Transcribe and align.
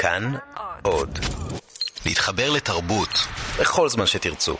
כאן 0.00 0.32
עוד. 0.82 1.18
להתחבר 2.06 2.50
לתרבות 2.50 3.08
בכל 3.60 3.88
זמן 3.88 4.06
שתרצו. 4.06 4.56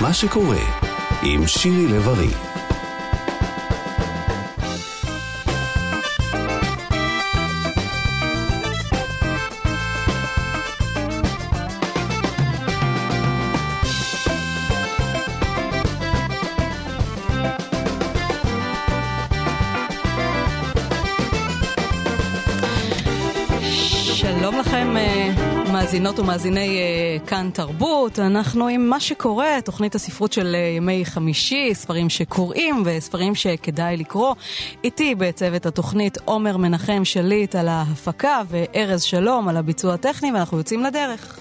מה 0.00 0.12
שקורה 0.12 0.64
עם 1.22 1.46
שירי 1.46 1.86
לב-ארי 1.86 2.47
מאזינות 25.98 26.18
ומאזיני 26.18 26.78
אה, 26.78 27.26
כאן 27.26 27.50
תרבות. 27.52 28.18
אנחנו 28.18 28.68
עם 28.68 28.88
מה 28.88 29.00
שקורה, 29.00 29.58
תוכנית 29.64 29.94
הספרות 29.94 30.32
של 30.32 30.54
אה, 30.54 30.60
ימי 30.76 31.04
חמישי, 31.04 31.74
ספרים 31.74 32.08
שקוראים 32.08 32.82
וספרים 32.84 33.34
שכדאי 33.34 33.96
לקרוא. 33.96 34.34
איתי 34.84 35.14
בצוות 35.14 35.66
התוכנית 35.66 36.18
עומר 36.24 36.56
מנחם 36.56 37.04
שליט 37.04 37.54
על 37.54 37.68
ההפקה 37.68 38.40
וארז 38.48 39.02
שלום 39.02 39.48
על 39.48 39.56
הביצוע 39.56 39.94
הטכני, 39.94 40.32
ואנחנו 40.32 40.58
יוצאים 40.58 40.84
לדרך. 40.84 41.40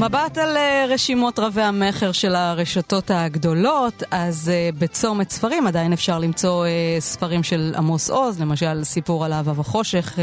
מבט 0.00 0.38
על 0.38 0.56
uh, 0.56 0.92
רשימות 0.92 1.38
רבי 1.38 1.62
המכר 1.62 2.12
של 2.12 2.34
הרשתות 2.34 3.10
הגדולות, 3.10 4.02
אז 4.10 4.50
uh, 4.50 4.76
בצומת 4.78 5.30
ספרים 5.30 5.66
עדיין 5.66 5.92
אפשר 5.92 6.18
למצוא 6.18 6.66
uh, 6.66 7.00
ספרים 7.00 7.42
של 7.42 7.74
עמוס 7.76 8.10
עוז, 8.10 8.40
למשל 8.40 8.84
סיפור 8.84 9.24
על 9.24 9.32
אהבה 9.32 9.52
וחושך 9.60 10.18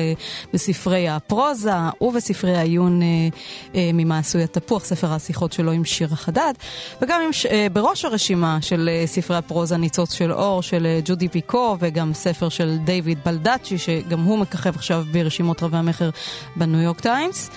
בספרי 0.54 1.10
הפרוזה 1.10 1.72
ובספרי 2.02 2.58
העיון 2.58 3.02
uh, 3.02 3.76
ממעשוי 3.94 4.44
התפוח, 4.44 4.86
ספר 4.86 5.12
השיחות 5.14 5.54
שלו 5.54 5.72
עם 5.72 5.86
שירה 5.86 6.16
חדד, 6.16 6.54
וגם 7.02 7.22
עם, 7.22 7.30
בראש 7.74 8.06
הרשימה 8.06 8.58
של 8.62 8.90
ספרי 9.06 9.38
הפרוזה 9.38 9.78
ניצוץ 9.78 10.14
של 10.14 10.34
אור 10.34 10.62
של 10.62 10.88
ג'ודי 11.06 11.30
פיקו 11.30 11.78
וגם 11.80 12.14
ספר 12.14 12.50
של 12.50 12.78
דיוויד 12.84 13.20
בלדאצ'י, 13.26 13.78
שגם 13.78 14.24
הוא 14.24 14.40
מככב 14.40 14.76
עכשיו 14.76 15.06
ברשימות 15.12 15.64
רבי 15.64 15.78
המכר 15.78 16.10
בניו 16.56 16.82
יורק 16.82 17.00
טיימס, 17.00 17.50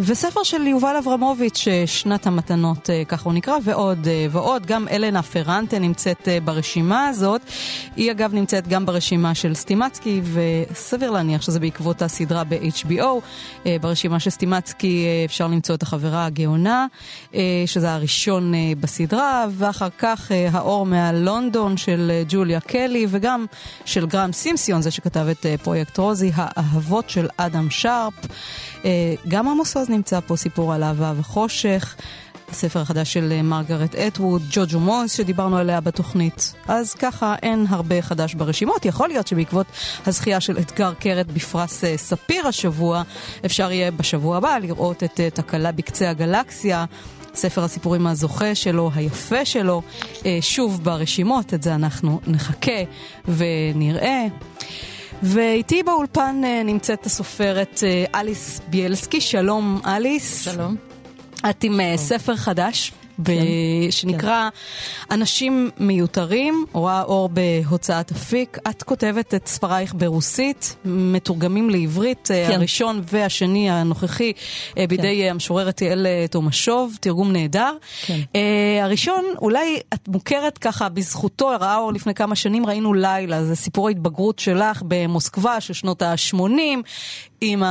וספר 0.00 0.42
של 0.42 0.66
יובל 0.66 0.96
אברמוביץ' 0.98 1.63
שנת 1.86 2.26
המתנות, 2.26 2.90
אה, 2.90 3.02
ככה 3.04 3.24
הוא 3.24 3.32
נקרא, 3.32 3.54
ועוד 3.64 4.08
אה, 4.08 4.26
ועוד. 4.30 4.66
גם 4.66 4.88
אלנה 4.88 5.22
פרנטה 5.22 5.78
נמצאת 5.78 6.28
אה, 6.28 6.38
ברשימה 6.40 7.08
הזאת. 7.08 7.40
היא 7.96 8.10
אגב 8.10 8.34
נמצאת 8.34 8.68
גם 8.68 8.86
ברשימה 8.86 9.34
של 9.34 9.54
סטימצקי, 9.54 10.20
וסביר 10.24 11.10
להניח 11.10 11.42
שזה 11.42 11.60
בעקבות 11.60 12.02
הסדרה 12.02 12.44
ב-HBO. 12.44 13.04
ברשימה 13.80 14.20
של 14.20 14.30
סטימצקי 14.30 15.06
אפשר 15.24 15.46
למצוא 15.46 15.74
את 15.74 15.82
החברה 15.82 16.26
הגאונה, 16.26 16.86
שזה 17.66 17.92
הראשון 17.92 18.52
בסדרה, 18.80 19.46
ואחר 19.50 19.88
כך 19.98 20.30
האור 20.52 20.86
מהלונדון 20.86 21.76
של 21.76 22.22
ג'וליה 22.28 22.60
קלי, 22.60 23.06
וגם 23.08 23.46
של 23.84 24.06
גרם 24.06 24.32
סימסיון, 24.32 24.82
זה 24.82 24.90
שכתב 24.90 25.26
את 25.30 25.46
פרויקט 25.62 25.98
רוזי, 25.98 26.30
האהבות 26.34 27.10
של 27.10 27.26
אדם 27.36 27.70
שרפ. 27.70 28.14
גם 29.28 29.48
עמוס 29.48 29.76
עוז 29.76 29.90
נמצא 29.90 30.20
פה, 30.20 30.36
סיפור 30.36 30.72
על 30.74 30.82
אהבה 30.82 31.12
וחושך. 31.16 31.53
הספר 32.54 32.80
החדש 32.80 33.12
של 33.12 33.32
אה, 33.32 33.42
מרגרט 33.42 33.94
אטווד, 33.94 34.42
ג'וג'ו 34.50 34.80
מונס 34.80 35.12
שדיברנו 35.12 35.56
עליה 35.56 35.80
בתוכנית. 35.80 36.54
אז 36.68 36.94
ככה 36.94 37.34
אין 37.42 37.66
הרבה 37.68 38.02
חדש 38.02 38.34
ברשימות. 38.34 38.84
יכול 38.84 39.08
להיות 39.08 39.26
שבעקבות 39.26 39.66
הזכייה 40.06 40.40
של 40.40 40.58
אתגר 40.58 40.92
קרת 40.94 41.26
בפרס 41.26 41.84
אה, 41.84 41.96
ספיר 41.96 42.46
השבוע, 42.46 43.02
אפשר 43.46 43.72
יהיה 43.72 43.90
בשבוע 43.90 44.36
הבא 44.36 44.58
לראות 44.58 45.04
את 45.04 45.20
אה, 45.20 45.30
תקלה 45.30 45.72
בקצה 45.72 46.10
הגלקסיה. 46.10 46.84
ספר 47.34 47.64
הסיפורים 47.64 48.06
הזוכה 48.06 48.54
שלו, 48.54 48.90
היפה 48.94 49.44
שלו, 49.44 49.82
שוב 50.40 50.84
ברשימות, 50.84 51.54
את 51.54 51.62
זה 51.62 51.74
אנחנו 51.74 52.20
נחכה 52.26 52.80
ונראה. 53.28 54.24
ואיתי 55.22 55.82
באולפן 55.82 56.42
נמצאת 56.64 57.06
הסופרת 57.06 57.82
אליס 58.14 58.60
ביאלסקי. 58.68 59.20
שלום 59.20 59.80
אליס. 59.86 60.44
שלום. 60.44 60.93
את 61.50 61.64
עם 61.64 61.80
אה, 61.80 61.96
ספר 61.96 62.36
חדש. 62.36 62.92
ב... 63.18 63.26
כן, 63.26 63.90
שנקרא 63.90 64.48
כן. 64.50 65.14
אנשים 65.14 65.70
מיותרים, 65.78 66.64
רואה 66.72 67.02
אור 67.02 67.28
בהוצאת 67.28 68.10
אפיק. 68.10 68.58
את 68.70 68.82
כותבת 68.82 69.34
את 69.34 69.48
ספרייך 69.48 69.94
ברוסית, 69.96 70.76
מתורגמים 70.84 71.70
לעברית, 71.70 72.28
אה, 72.30 72.44
כן. 72.48 72.54
הראשון 72.54 73.02
והשני 73.12 73.70
הנוכחי 73.70 74.32
אה, 74.78 74.86
בידי 74.86 75.22
כן. 75.24 75.30
המשוררת 75.30 75.82
יעל 75.82 76.06
תומשוב, 76.30 76.96
תרגום 77.00 77.32
נהדר. 77.32 77.76
כן. 78.06 78.20
Uh, 78.32 78.36
הראשון, 78.82 79.24
אולי 79.42 79.80
את 79.94 80.08
מוכרת 80.08 80.58
ככה 80.58 80.88
בזכותו, 80.88 81.48
ראה 81.60 81.76
אור 81.76 81.92
לפני 81.92 82.14
כמה 82.14 82.36
שנים, 82.36 82.66
ראינו 82.66 82.94
לילה, 82.94 83.44
זה 83.44 83.56
סיפור 83.56 83.88
ההתבגרות 83.88 84.38
שלך 84.38 84.82
במוסקבה 84.86 85.60
של 85.60 85.72
שנות 85.72 86.02
ה-80. 86.02 86.82
עם 87.46 87.62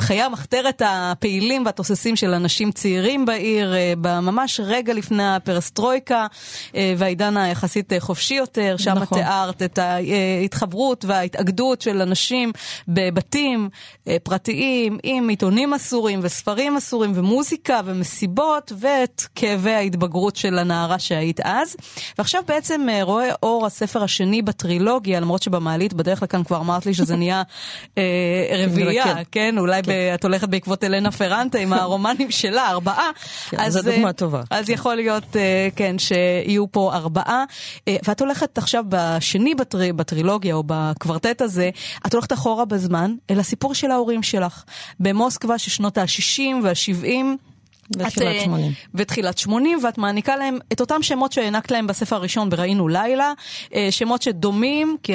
חיי 0.00 0.22
המחתרת 0.22 0.82
הפעילים 0.84 1.66
והתוססים 1.66 2.16
של 2.16 2.34
אנשים 2.34 2.72
צעירים 2.72 3.26
בעיר, 3.26 3.74
אה, 3.74 3.94
ממש 4.20 4.60
רגע 4.64 4.94
לפני 4.94 5.34
הפרסטרויקה 5.36 6.26
אה, 6.74 6.94
והעידן 6.98 7.36
היחסית 7.36 7.92
חופשי 7.98 8.34
יותר, 8.34 8.76
שם 8.78 8.94
נכון. 8.98 9.18
תיארת 9.18 9.62
את 9.62 9.78
ההתחברות 9.78 11.04
וההתאגדות 11.04 11.80
של 11.80 12.02
אנשים 12.02 12.52
בבתים 12.88 13.68
אה, 14.08 14.16
פרטיים 14.22 14.98
עם 15.02 15.28
עיתונים 15.28 15.74
אסורים 15.74 16.20
וספרים 16.22 16.76
אסורים 16.76 17.12
ומוזיקה 17.14 17.80
ומסיבות 17.84 18.72
ואת 18.78 19.22
כאבי 19.34 19.72
ההתבגרות 19.72 20.36
של 20.36 20.58
הנערה 20.58 20.98
שהיית 20.98 21.40
אז. 21.40 21.76
ועכשיו 22.18 22.42
בעצם 22.48 22.86
רואה 23.02 23.28
אור 23.42 23.66
הספר 23.66 24.02
השני 24.02 24.42
בטרילוגיה, 24.42 25.20
למרות 25.20 25.42
שבמעלית 25.42 25.92
בדרך 25.92 26.22
לכאן 26.22 26.44
כבר 26.44 26.56
אמרת 26.56 26.86
לי 26.86 26.94
שזה 26.94 27.16
נהיה 27.20 27.42
רביעייה, 28.52 29.04
כן, 29.04 29.22
כן? 29.32 29.58
אולי 29.58 29.82
כן. 29.82 29.92
את 30.14 30.24
הולכת 30.24 30.48
בעקבות 30.48 30.84
אלנה 30.84 31.10
פרנטה 31.10 31.58
עם 31.58 31.72
הרומנים 31.72 32.30
שלה, 32.40 32.70
ארבעה. 32.70 33.10
כן, 33.50 33.60
אז, 33.60 33.72
זו 33.72 33.82
דוגמה 33.82 34.12
טובה. 34.12 34.42
אז 34.50 34.70
יכול 34.70 34.94
להיות, 34.94 35.36
אה, 35.36 35.68
כן, 35.76 35.96
שיהיו 35.98 36.72
פה 36.72 36.92
ארבעה. 36.94 37.44
אה, 37.88 37.96
ואת 38.08 38.20
הולכת 38.20 38.58
עכשיו 38.58 38.84
בשני 38.88 39.54
בטר, 39.54 39.78
בטרילוגיה, 39.96 40.54
או 40.54 40.62
בקוורטט 40.66 41.40
הזה, 41.40 41.70
את 42.06 42.12
הולכת 42.12 42.32
אחורה 42.32 42.64
בזמן, 42.64 43.14
אל 43.30 43.40
הסיפור 43.40 43.74
של 43.74 43.90
ההורים 43.90 44.22
שלך. 44.22 44.64
במוסקבה 45.00 45.58
של 45.58 45.70
שנות 45.70 45.98
ה-60 45.98 46.40
וה-70. 46.62 47.53
בתחילת 47.90 48.40
80. 48.44 48.72
בתחילת 48.94 49.38
80, 49.38 49.78
ואת 49.84 49.98
מעניקה 49.98 50.36
להם 50.36 50.58
את 50.72 50.80
אותם 50.80 51.02
שמות 51.02 51.32
שהענקת 51.32 51.70
להם 51.70 51.86
בספר 51.86 52.16
הראשון 52.16 52.50
בראינו 52.50 52.88
לילה, 52.88 53.32
אה, 53.74 53.88
שמות 53.90 54.22
שדומים, 54.22 54.96
כי, 55.02 55.12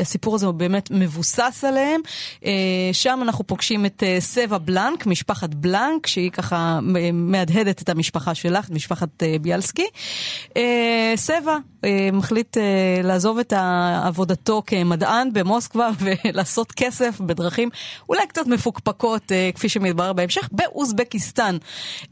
הסיפור 0.00 0.34
הזה 0.34 0.46
הוא 0.46 0.54
באמת 0.54 0.90
מבוסס 0.90 1.64
עליהם. 1.68 2.00
אה, 2.44 2.52
שם 2.92 3.20
אנחנו 3.22 3.46
פוגשים 3.46 3.86
את 3.86 4.02
אה, 4.02 4.16
סבא 4.20 4.58
בלנק, 4.58 5.06
משפחת 5.06 5.54
בלנק, 5.54 6.06
שהיא 6.06 6.30
ככה 6.30 6.80
מהדהדת 7.12 7.82
את 7.82 7.88
המשפחה 7.88 8.34
שלך, 8.34 8.64
את 8.64 8.70
משפחת 8.70 9.22
ביאלסקי. 9.40 9.86
סבא 11.16 11.56
מחליט 12.12 12.56
לעזוב 13.02 13.38
את 13.38 13.52
עבודתו 14.02 14.62
כמדען 14.66 15.32
במוסקבה 15.32 15.90
ולעשות 16.00 16.72
כסף 16.72 17.20
בדרכים 17.20 17.68
אולי 18.08 18.26
קצת 18.26 18.46
מפוקפקות, 18.46 19.32
כפי 19.54 19.68
שמתברר 19.68 20.12
בהמשך, 20.12 20.48
באוזבקיסטן. 20.52 21.56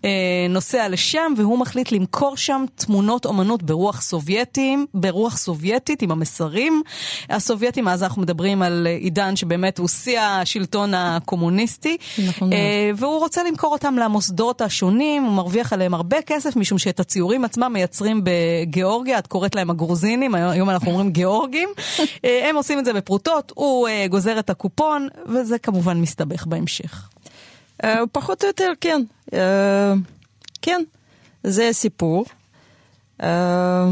אה, 0.05 0.11
נוסע 0.51 0.89
לשם 0.89 1.33
והוא 1.37 1.59
מחליט 1.59 1.93
למכור 1.93 2.37
שם 2.37 2.65
תמונות 2.75 3.27
אומנות 3.27 3.63
ברוח 3.63 4.01
סובייטים, 4.01 4.87
ברוח 4.95 5.37
סובייטית 5.37 6.03
עם 6.03 6.11
המסרים 6.11 6.83
הסובייטים, 7.31 7.89
אז 7.89 8.03
אנחנו 8.03 8.23
מדברים 8.23 8.63
על 8.63 8.87
עידן 9.01 9.37
שבאמת 9.37 9.79
הוא 9.79 9.89
שיא 9.89 10.21
השלטון 10.21 10.95
הקומוניסטי, 10.95 11.97
נכון. 12.29 12.53
אה, 12.53 12.91
והוא 12.97 13.19
רוצה 13.19 13.45
למכור 13.45 13.73
אותם 13.73 13.95
למוסדות 13.95 14.61
השונים, 14.61 15.23
הוא 15.23 15.33
מרוויח 15.33 15.73
עליהם 15.73 15.95
הרבה 15.95 16.23
כסף 16.23 16.57
משום 16.57 16.79
שאת 16.79 17.01
הציורים 17.01 17.45
עצמם 17.45 17.73
מייצרים 17.73 18.21
בגיאורגיה, 18.25 19.19
את 19.19 19.27
קוראת 19.27 19.57
להם 19.61 19.71
הגרוזינים, 19.71 20.35
היום 20.35 20.71
אנחנו 20.71 20.91
אומרים 20.91 21.11
גיאורגים, 21.11 21.69
אה, 22.25 22.49
הם 22.49 22.57
עושים 22.57 22.79
את 22.79 22.85
זה 22.85 22.93
בפרוטות, 22.93 23.53
הוא 23.55 23.89
גוזר 24.11 24.39
את 24.39 24.51
הקופון, 24.51 25.09
וזה 25.27 25.59
כמובן 25.59 26.01
מסתבך 26.01 26.47
בהמשך. 26.47 27.09
פחות 28.13 28.43
או 28.43 28.49
יותר 28.49 28.73
כן. 28.81 29.03
אה, 29.35 29.93
כן, 30.63 30.83
זה 31.45 31.69
הסיפור. 31.69 32.25
אה, 33.23 33.89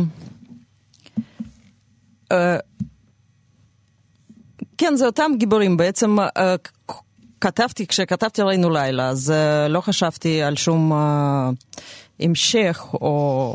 אה, 2.33 2.59
כן, 4.79 4.97
זה 4.97 5.07
אותם 5.07 5.33
גיבורים. 5.37 5.77
בעצם 5.77 6.17
כתבתי, 7.41 7.87
כשכתבתי 7.87 8.43
עלינו 8.43 8.71
לילה, 8.71 9.09
אז 9.09 9.33
לא 9.69 9.81
חשבתי 9.81 10.43
על 10.43 10.57
שום 10.57 10.93
המשך 12.21 12.87
או, 12.95 12.99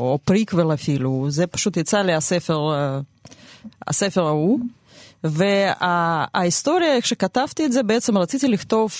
או 0.00 0.18
פריקוול 0.24 0.74
אפילו. 0.74 1.26
זה 1.28 1.46
פשוט 1.46 1.76
יצא 1.76 2.02
לי 2.02 2.14
הספר, 2.14 2.60
הספר 3.86 4.26
ההוא. 4.26 4.58
וההיסטוריה, 5.24 6.96
איך 6.96 7.06
שכתבתי 7.06 7.66
את 7.66 7.72
זה, 7.72 7.82
בעצם 7.82 8.18
רציתי 8.18 8.48
לכתוב 8.48 8.92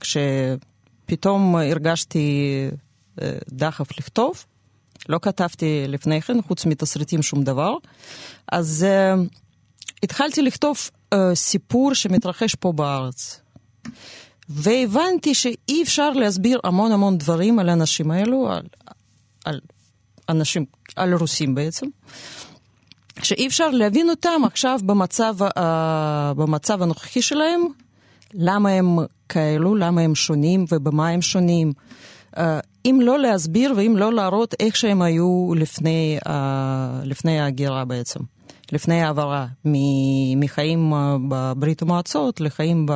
כשפתאום 0.00 1.56
הרגשתי 1.56 2.68
דחף 3.48 3.98
לכתוב. 3.98 4.44
לא 5.08 5.18
כתבתי 5.22 5.84
לפני 5.88 6.22
כן, 6.22 6.42
חוץ 6.42 6.66
מתסריטים 6.66 7.22
שום 7.22 7.44
דבר. 7.44 7.74
אז 8.52 8.86
uh, 8.88 9.20
התחלתי 10.02 10.42
לכתוב 10.42 10.76
uh, 11.14 11.18
סיפור 11.34 11.94
שמתרחש 11.94 12.54
פה 12.54 12.72
בארץ. 12.72 13.40
והבנתי 14.48 15.34
שאי 15.34 15.82
אפשר 15.82 16.10
להסביר 16.10 16.60
המון 16.64 16.92
המון 16.92 17.18
דברים 17.18 17.58
על 17.58 17.68
האנשים 17.68 18.10
האלו, 18.10 18.50
על, 18.50 18.62
על 19.44 19.60
אנשים, 20.28 20.64
על 20.96 21.14
רוסים 21.14 21.54
בעצם, 21.54 21.86
שאי 23.22 23.46
אפשר 23.46 23.70
להבין 23.70 24.10
אותם 24.10 24.42
עכשיו 24.44 24.80
במצב, 24.86 25.36
uh, 25.42 25.60
במצב 26.36 26.82
הנוכחי 26.82 27.22
שלהם, 27.22 27.60
למה 28.34 28.70
הם 28.70 28.98
כאלו, 29.28 29.74
למה 29.74 30.00
הם 30.00 30.14
שונים 30.14 30.64
ובמה 30.72 31.08
הם 31.08 31.22
שונים. 31.22 31.72
Uh, 32.36 32.40
אם 32.84 32.98
לא 33.02 33.18
להסביר 33.18 33.72
ואם 33.76 33.96
לא 33.96 34.12
להראות 34.12 34.54
איך 34.60 34.76
שהם 34.76 35.02
היו 35.02 35.52
לפני, 35.56 36.18
uh, 36.26 36.30
לפני 37.04 37.40
ההגירה 37.40 37.84
בעצם, 37.84 38.20
לפני 38.72 39.02
העברה 39.02 39.46
מחיים 40.36 40.92
בברית 41.28 41.82
המועצות 41.82 42.40
לחיים 42.40 42.86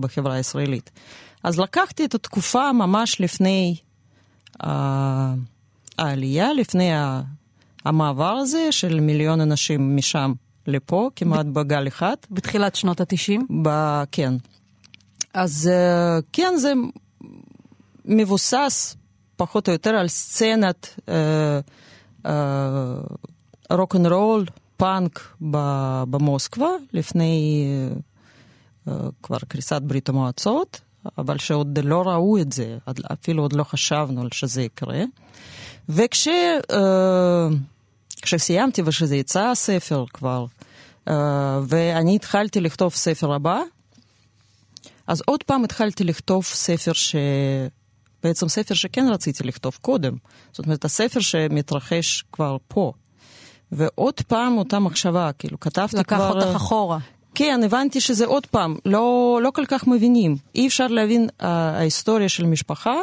בחברה 0.00 0.34
הישראלית. 0.34 0.90
אז 1.44 1.58
לקחתי 1.58 2.04
את 2.04 2.14
התקופה 2.14 2.72
ממש 2.72 3.20
לפני 3.20 3.76
אה, 4.62 4.66
העלייה, 5.98 6.52
לפני 6.52 6.90
המעבר 7.84 8.30
הזה 8.30 8.72
של 8.72 9.00
מיליון 9.00 9.40
אנשים 9.40 9.96
משם 9.96 10.32
לפה, 10.66 11.10
כמעט 11.16 11.46
בגל 11.46 11.88
אחד. 11.88 12.16
בתחילת 12.30 12.74
שנות 12.74 13.00
התשעים? 13.00 13.46
כן. 14.12 14.34
אז 15.34 15.70
אה, 15.70 16.24
כן, 16.32 16.54
זה 16.56 16.72
מבוסס 18.04 18.96
פחות 19.36 19.68
או 19.68 19.72
יותר 19.72 19.90
על 19.90 20.08
סצנת 20.08 21.00
רוק-אנד-רול, 23.70 24.46
פאנק 24.78 25.36
במוסקבה, 26.10 26.68
לפני 26.92 27.64
uh, 28.86 28.90
כבר 29.22 29.38
קריסת 29.48 29.82
ברית 29.82 30.08
המועצות, 30.08 30.80
אבל 31.18 31.38
שעוד 31.38 31.78
לא 31.82 32.02
ראו 32.02 32.38
את 32.38 32.52
זה, 32.52 32.78
אפילו 33.12 33.42
עוד 33.42 33.52
לא 33.52 33.64
חשבנו 33.64 34.20
על 34.20 34.28
שזה 34.32 34.62
יקרה. 34.62 35.02
וכשסיימתי 35.88 36.42
uh, 38.82 38.84
ושזה 38.86 39.16
יצא 39.16 39.42
הספר 39.42 40.04
כבר, 40.12 40.44
uh, 41.08 41.12
ואני 41.68 42.16
התחלתי 42.16 42.60
לכתוב 42.60 42.94
ספר 42.94 43.32
הבא, 43.32 43.60
אז 45.06 45.22
עוד 45.26 45.42
פעם 45.42 45.64
התחלתי 45.64 46.04
לכתוב 46.04 46.44
ספר 46.44 46.92
ש... 46.92 47.16
בעצם 48.22 48.48
ספר 48.48 48.74
שכן 48.74 49.06
רציתי 49.12 49.44
לכתוב 49.44 49.78
קודם. 49.82 50.16
זאת 50.52 50.66
אומרת, 50.66 50.84
הספר 50.84 51.20
שמתרחש 51.20 52.24
כבר 52.32 52.56
פה. 52.68 52.92
ועוד 53.72 54.14
פעם 54.28 54.58
אותה 54.58 54.78
מחשבה, 54.78 55.30
כאילו, 55.38 55.60
כתבתי 55.60 55.96
לקח 55.96 56.16
כבר... 56.16 56.36
לקח 56.36 56.46
אותך 56.46 56.56
אחורה. 56.56 56.98
כן, 57.34 57.60
הבנתי 57.64 58.00
שזה 58.00 58.26
עוד 58.26 58.46
פעם, 58.46 58.76
לא, 58.84 59.38
לא 59.42 59.50
כל 59.50 59.64
כך 59.68 59.86
מבינים. 59.86 60.36
אי 60.54 60.66
אפשר 60.66 60.86
להבין 60.86 61.28
uh, 61.28 61.44
ההיסטוריה 61.44 62.28
של 62.28 62.46
משפחה 62.46 62.94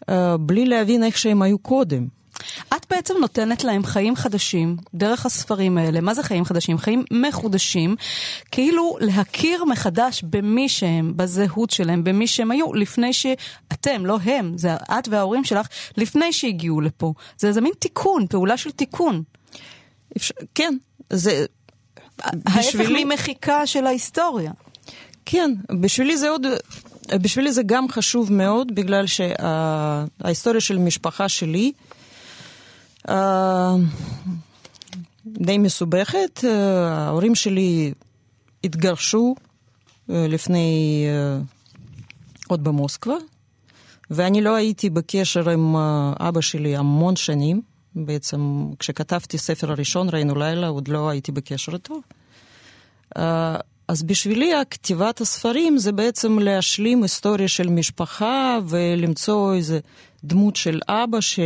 uh, 0.00 0.12
בלי 0.40 0.66
להבין 0.66 1.04
איך 1.04 1.18
שהם 1.18 1.42
היו 1.42 1.58
קודם. 1.58 2.06
את 2.76 2.86
בעצם 2.90 3.14
נותנת 3.20 3.64
להם 3.64 3.84
חיים 3.84 4.16
חדשים 4.16 4.76
דרך 4.94 5.26
הספרים 5.26 5.78
האלה. 5.78 6.00
מה 6.00 6.14
זה 6.14 6.22
חיים 6.22 6.44
חדשים? 6.44 6.78
חיים 6.78 7.04
מחודשים, 7.10 7.96
כאילו 8.50 8.96
להכיר 9.00 9.64
מחדש 9.64 10.22
במי 10.22 10.68
שהם, 10.68 11.12
בזהות 11.16 11.70
שלהם, 11.70 12.04
במי 12.04 12.26
שהם 12.26 12.50
היו, 12.50 12.74
לפני 12.74 13.12
שאתם, 13.12 14.06
לא 14.06 14.18
הם, 14.24 14.58
זה 14.58 14.74
את 14.74 15.08
וההורים 15.08 15.44
שלך, 15.44 15.68
לפני 15.96 16.32
שהגיעו 16.32 16.80
לפה. 16.80 17.12
זה 17.38 17.48
איזה 17.48 17.60
מין 17.60 17.72
תיקון, 17.78 18.26
פעולה 18.26 18.56
של 18.56 18.70
תיקון. 18.70 19.22
אפשר, 20.16 20.34
כן, 20.54 20.76
זה... 21.10 21.46
ההפך 22.46 22.88
ממחיקה 22.90 23.66
של 23.66 23.86
ההיסטוריה. 23.86 24.52
כן, 25.24 25.54
בשבילי 25.80 26.16
זה 26.16 26.30
עוד... 26.30 26.46
בשבילי 27.14 27.52
זה 27.52 27.62
גם 27.66 27.88
חשוב 27.88 28.32
מאוד, 28.32 28.74
בגלל 28.74 29.06
שההיסטוריה 29.06 30.60
של 30.60 30.76
המשפחה 30.76 31.28
שלי, 31.28 31.72
די 35.26 35.58
מסובכת. 35.58 36.44
ההורים 36.90 37.34
שלי 37.34 37.92
התגרשו 38.64 39.34
לפני, 40.08 41.06
עוד 42.48 42.64
במוסקבה, 42.64 43.14
ואני 44.10 44.40
לא 44.40 44.54
הייתי 44.54 44.90
בקשר 44.90 45.50
עם 45.50 45.76
אבא 46.20 46.40
שלי 46.40 46.76
המון 46.76 47.16
שנים. 47.16 47.62
בעצם 47.96 48.66
כשכתבתי 48.78 49.38
ספר 49.38 49.70
הראשון, 49.70 50.08
ראינו 50.08 50.34
לילה, 50.34 50.68
עוד 50.68 50.88
לא 50.88 51.08
הייתי 51.08 51.32
בקשר 51.32 51.72
איתו. 51.72 52.00
אז 53.88 54.02
בשבילי 54.02 54.54
הכתיבת 54.54 55.20
הספרים 55.20 55.78
זה 55.78 55.92
בעצם 55.92 56.38
להשלים 56.38 57.02
היסטוריה 57.02 57.48
של 57.48 57.68
משפחה 57.68 58.58
ולמצוא 58.68 59.54
איזה 59.54 59.80
דמות 60.24 60.56
של 60.56 60.80
אבא 60.88 61.20
ש... 61.20 61.40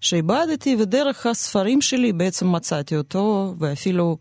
שאיבדתי, 0.00 0.76
ודרך 0.78 1.26
הספרים 1.26 1.80
שלי 1.80 2.12
בעצם 2.12 2.52
מצאתי 2.52 2.96
אותו, 2.96 3.54
ואפילו 3.58 4.16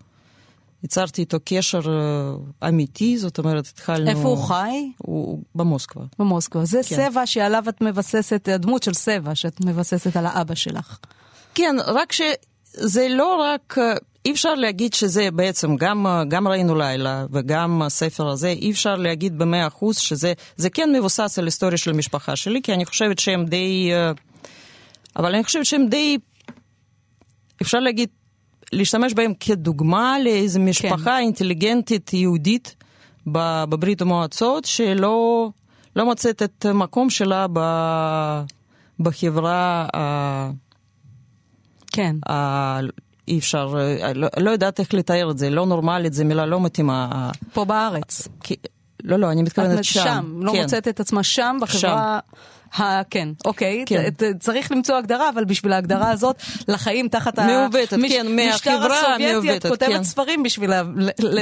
יצרתי 0.84 1.22
איתו 1.22 1.38
קשר 1.46 1.80
אה, 1.88 2.70
אמיתי, 2.70 3.18
זאת 3.18 3.40
אומרת, 3.40 3.68
התחלנו... 3.68 4.10
איפה 4.10 4.28
הוא 4.28 4.44
חי? 4.44 4.92
הוא 4.98 5.44
במוסקבה. 5.56 6.04
במוסקבה. 6.20 6.66
זה 6.66 6.82
כן. 6.86 6.96
סבע 6.96 7.26
שעליו 7.26 7.64
את 7.70 7.82
מבססת, 7.82 8.48
הדמות 8.48 8.84
של 8.84 8.94
סבע 8.94 9.36
שאת 9.36 9.66
מבססת 9.66 10.18
על 10.18 10.26
האבא 10.26 10.56
שלך. 10.56 10.98
כן, 11.56 11.76
רק 11.88 12.12
שזה 12.12 13.08
לא 13.10 13.36
רק... 13.36 13.78
אה, 13.78 13.94
אי 14.26 14.32
אפשר 14.32 14.56
להגיד 14.56 14.94
שזה 14.94 15.32
בעצם, 15.32 15.76
גם, 15.76 16.08
אה, 16.08 16.24
גם 16.28 16.48
ראינו 16.48 16.76
לילה 16.76 17.26
וגם 17.32 17.82
הספר 17.82 18.30
הזה, 18.30 18.48
אי 18.48 18.72
אפשר 18.72 18.96
להגיד 18.96 19.38
במאה 19.38 19.68
אחוז 19.68 19.98
שזה 19.98 20.70
כן 20.74 20.90
מבוסס 20.94 21.40
על 21.40 21.46
היסטוריה 21.46 21.78
של 21.78 21.92
המשפחה 21.92 22.36
שלי, 22.36 22.62
כי 22.62 22.74
אני 22.74 22.86
חושבת 22.86 23.20
שהם 23.20 23.46
די... 23.46 23.92
אבל 25.16 25.36
אני 25.36 25.44
חושבת 25.44 25.66
שהם 25.66 25.88
די, 25.88 26.18
אפשר 27.62 27.80
להגיד, 27.80 28.10
להשתמש 28.72 29.14
בהם 29.14 29.34
כדוגמה 29.40 30.20
לאיזו 30.20 30.60
כן. 30.60 30.66
משפחה 30.66 31.04
כן. 31.04 31.18
אינטליגנטית 31.18 32.14
יהודית 32.14 32.76
בברית 33.28 34.02
המועצות, 34.02 34.66
שלא 34.66 35.50
לא 35.96 36.06
מוצאת 36.06 36.44
את 36.44 36.66
המקום 36.66 37.10
שלה 37.10 37.46
ב, 37.54 37.60
בחברה 39.00 39.88
ה... 39.96 40.52
כן. 41.92 42.16
ה... 42.30 42.80
אי 43.28 43.40
אפשר, 43.40 43.76
לא, 44.16 44.28
לא 44.38 44.50
יודעת 44.52 44.80
איך 44.80 44.94
לתאר 44.94 45.32
את 45.32 45.38
זה, 45.38 45.50
לא 45.50 45.66
נורמלית, 45.66 46.14
זו 46.14 46.26
מילה 46.26 46.46
לא 46.46 46.62
מתאימה. 46.62 47.30
פה 47.54 47.66
בארץ. 47.66 48.28
כי, 48.44 48.56
לא, 49.04 49.18
לא, 49.18 49.32
אני 49.32 49.42
מתכוונת 49.44 49.84
שם. 49.84 50.04
שם, 50.04 50.40
לא 50.44 50.52
כן. 50.52 50.62
מוצאת 50.62 50.88
את 50.88 51.00
עצמה 51.00 51.24
שם, 51.24 51.58
בחברה... 51.62 52.20
שם. 52.32 52.38
כן, 53.10 53.30
אוקיי, 53.46 53.84
כן. 53.86 54.10
צריך 54.40 54.72
למצוא 54.72 54.96
הגדרה, 54.96 55.30
אבל 55.30 55.46
בשביל 55.46 55.74
ההגדרה 55.74 56.12
הזאת, 56.12 56.36
לחיים 56.68 57.08
תחת 57.08 57.40
מעוותת, 57.40 57.94
המש... 57.94 58.12
כן, 58.12 58.36
מהחברה 58.36 59.16
הסובייטי, 59.16 59.58
את 59.58 59.66
כותבת 59.66 59.90
כן. 59.90 60.04
ספרים 60.04 60.44
בשביל. 60.44 60.72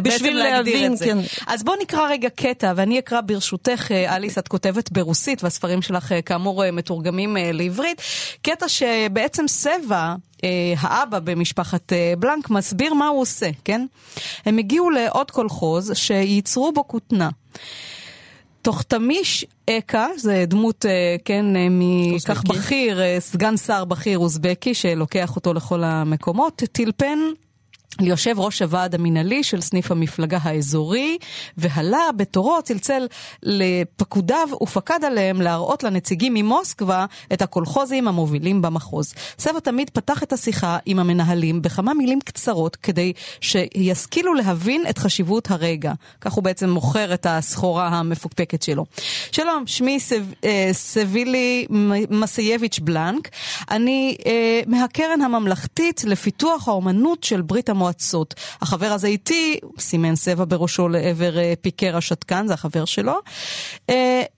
בשביל 0.04 0.38
להגדיר 0.38 0.74
להבין, 0.74 0.94
את 0.94 0.98
זה. 0.98 1.06
כן. 1.06 1.18
אז 1.48 1.64
בואו 1.64 1.78
נקרא 1.82 2.08
רגע 2.10 2.30
קטע, 2.30 2.74
ואני 2.76 3.00
אקרא 3.00 3.22
ברשותך, 3.22 3.92
אה, 3.92 4.16
אליס, 4.16 4.38
את 4.38 4.48
כותבת 4.48 4.92
ברוסית, 4.92 5.44
והספרים 5.44 5.82
שלך 5.82 6.12
אה, 6.12 6.22
כאמור 6.22 6.66
אה, 6.66 6.72
מתורגמים 6.72 7.38
לעברית, 7.54 8.02
קטע 8.42 8.70
שבעצם 8.70 9.48
סבע, 9.48 10.16
האבא 10.78 11.20
במשפחת 11.20 11.94
בלנק 12.20 12.50
מסביר 12.50 12.94
מה 12.94 13.08
הוא 13.08 13.22
עושה, 13.22 13.50
כן? 13.66 13.86
הם 14.46 14.58
הגיעו 14.58 14.90
לעוד 14.90 15.32
קולחוז 15.32 15.92
שייצרו 15.96 16.72
בו 16.72 16.88
כותנה. 16.88 17.30
תוכתמיש 18.62 19.46
אקה, 19.70 20.08
זה 20.18 20.44
דמות, 20.48 20.86
אה, 20.86 21.16
כן, 21.26 21.56
אה, 21.56 21.68
מכך 21.70 22.44
בכיר, 22.44 23.02
אה, 23.02 23.16
סגן 23.20 23.58
שר 23.58 23.86
בכיר 23.86 24.20
אוזבקי, 24.20 24.74
שלוקח 24.74 25.36
אותו 25.36 25.54
לכל 25.54 25.84
המקומות, 25.84 26.64
טילפן 26.72 27.20
ליושב 28.00 28.40
ראש 28.40 28.62
הוועד 28.62 28.96
המינהלי 28.96 29.44
של 29.44 29.62
סניף 29.62 29.92
המפלגה 29.92 30.38
האזורי, 30.42 31.18
והלה 31.58 32.10
בתורו 32.16 32.62
צלצל 32.64 33.08
לפקודיו 33.44 34.50
ופקד 34.62 35.04
עליהם 35.04 35.42
להראות 35.42 35.84
לנציגים 35.84 36.34
ממוסקבה 36.34 37.06
את 37.34 37.42
הקולחוזים 37.42 38.08
המובילים 38.08 38.62
במחוז. 38.62 39.14
סבא 39.40 39.60
תמיד 39.60 39.90
פתח 39.90 40.24
את 40.24 40.34
השיחה 40.34 40.78
עם 40.86 41.00
המנהלים 41.00 41.62
בכמה 41.62 41.94
מילים 41.94 42.20
קצרות 42.22 42.76
כדי 42.76 43.14
שישכילו 43.42 44.34
להבין 44.34 44.84
את 44.90 44.98
חשיבות 44.98 45.52
הרגע. 45.52 45.94
כך 46.22 46.34
הוא 46.34 46.44
בעצם 46.44 46.70
מוכר 46.70 47.14
את 47.14 47.26
הסחורה 47.30 47.88
המפוקפקת 47.88 48.62
שלו. 48.62 48.86
שלום, 49.32 49.64
שמי 49.68 50.00
סב, 50.00 50.24
אה, 50.44 50.70
סבילי 50.72 51.66
מסייביץ' 52.10 52.80
בלנק. 52.80 53.30
אני 53.72 54.18
אה, 54.26 54.62
מהקרן 54.68 55.22
הממלכתית 55.22 56.04
לפיתוח 56.04 56.68
האומנות 56.68 57.24
של 57.24 57.42
ברית 57.42 57.70
המועצות. 57.70 57.89
המועצות. 57.90 58.34
החבר 58.62 58.86
הזה 58.86 59.08
איתי 59.08 59.60
סימן 59.80 60.16
סבע 60.16 60.46
בראשו 60.48 60.90
לעבר 60.90 61.34
פיקר 61.62 61.98
השתקן, 61.98 62.48
זה 62.48 62.54
החבר 62.54 62.86
שלו. 62.86 63.20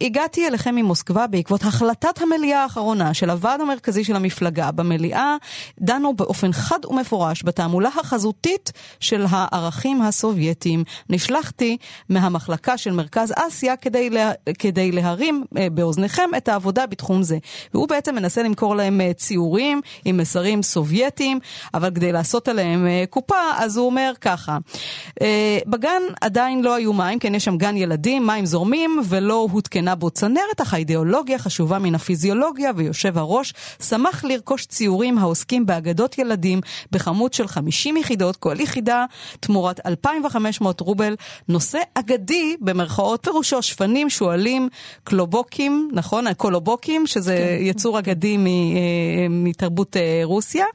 הגעתי 0.01 0.47
אליכם 0.47 0.75
ממוסקבה 0.75 1.27
בעקבות 1.27 1.63
החלטת 1.63 2.21
המליאה 2.21 2.63
האחרונה 2.63 3.13
של 3.13 3.29
הוועד 3.29 3.61
המרכזי 3.61 4.03
של 4.03 4.15
המפלגה. 4.15 4.71
במליאה 4.71 5.35
דנו 5.79 6.13
באופן 6.13 6.51
חד 6.51 6.85
ומפורש 6.85 7.43
בתעמולה 7.45 7.89
החזותית 7.99 8.71
של 8.99 9.25
הערכים 9.29 10.01
הסובייטיים. 10.01 10.83
נשלחתי 11.09 11.77
מהמחלקה 12.09 12.77
של 12.77 12.91
מרכז 12.91 13.33
אסיה 13.35 13.75
כדי, 13.75 14.09
לה, 14.09 14.31
כדי 14.59 14.91
להרים 14.91 15.43
אה, 15.57 15.67
באוזניכם 15.69 16.29
את 16.37 16.49
העבודה 16.49 16.85
בתחום 16.85 17.23
זה. 17.23 17.37
והוא 17.73 17.87
בעצם 17.87 18.15
מנסה 18.15 18.43
למכור 18.43 18.75
להם 18.75 19.01
אה, 19.01 19.13
ציורים 19.13 19.81
עם 20.05 20.17
מסרים 20.17 20.61
סובייטיים, 20.61 21.39
אבל 21.73 21.91
כדי 21.95 22.11
לעשות 22.11 22.47
עליהם 22.47 22.87
אה, 22.87 23.03
אז 23.57 23.77
הוא 23.77 23.85
אומר 23.85 24.13
ככה, 24.21 24.57
בגן 25.67 26.01
עדיין 26.21 26.63
לא 26.63 26.75
היו 26.75 26.93
מים, 26.93 27.19
כן 27.19 27.35
יש 27.35 27.45
שם 27.45 27.57
גן 27.57 27.77
ילדים, 27.77 28.27
מים 28.27 28.45
זורמים, 28.45 29.01
ולא 29.09 29.47
הותקנה 29.51 29.95
בו 29.95 30.09
צנרת, 30.09 30.61
אך 30.61 30.73
האידיאולוגיה 30.73 31.39
חשובה 31.39 31.79
מן 31.79 31.95
הפיזיולוגיה, 31.95 32.71
ויושב 32.75 33.17
הראש 33.17 33.53
שמח 33.83 34.23
לרכוש 34.23 34.65
ציורים 34.65 35.17
העוסקים 35.17 35.65
באגדות 35.65 36.17
ילדים 36.17 36.61
בכמות 36.91 37.33
של 37.33 37.47
50 37.47 37.97
יחידות, 37.97 38.35
כל 38.35 38.59
יחידה 38.59 39.05
תמורת 39.39 39.79
2,500 39.85 40.79
רובל, 40.79 41.15
נושא 41.47 41.79
אגדי, 41.93 42.55
במרכאות 42.59 43.23
פירושו 43.23 43.61
שפנים, 43.61 44.09
שועלים, 44.09 44.69
קלובוקים, 45.03 45.89
נכון? 45.93 46.33
קולובוקים, 46.33 47.07
שזה 47.07 47.37
כן. 47.37 47.65
יצור 47.65 47.99
אגדי 47.99 48.37
אה, 48.37 48.41
מתרבות 49.29 49.97
אה, 49.97 50.21
רוסיה. 50.23 50.65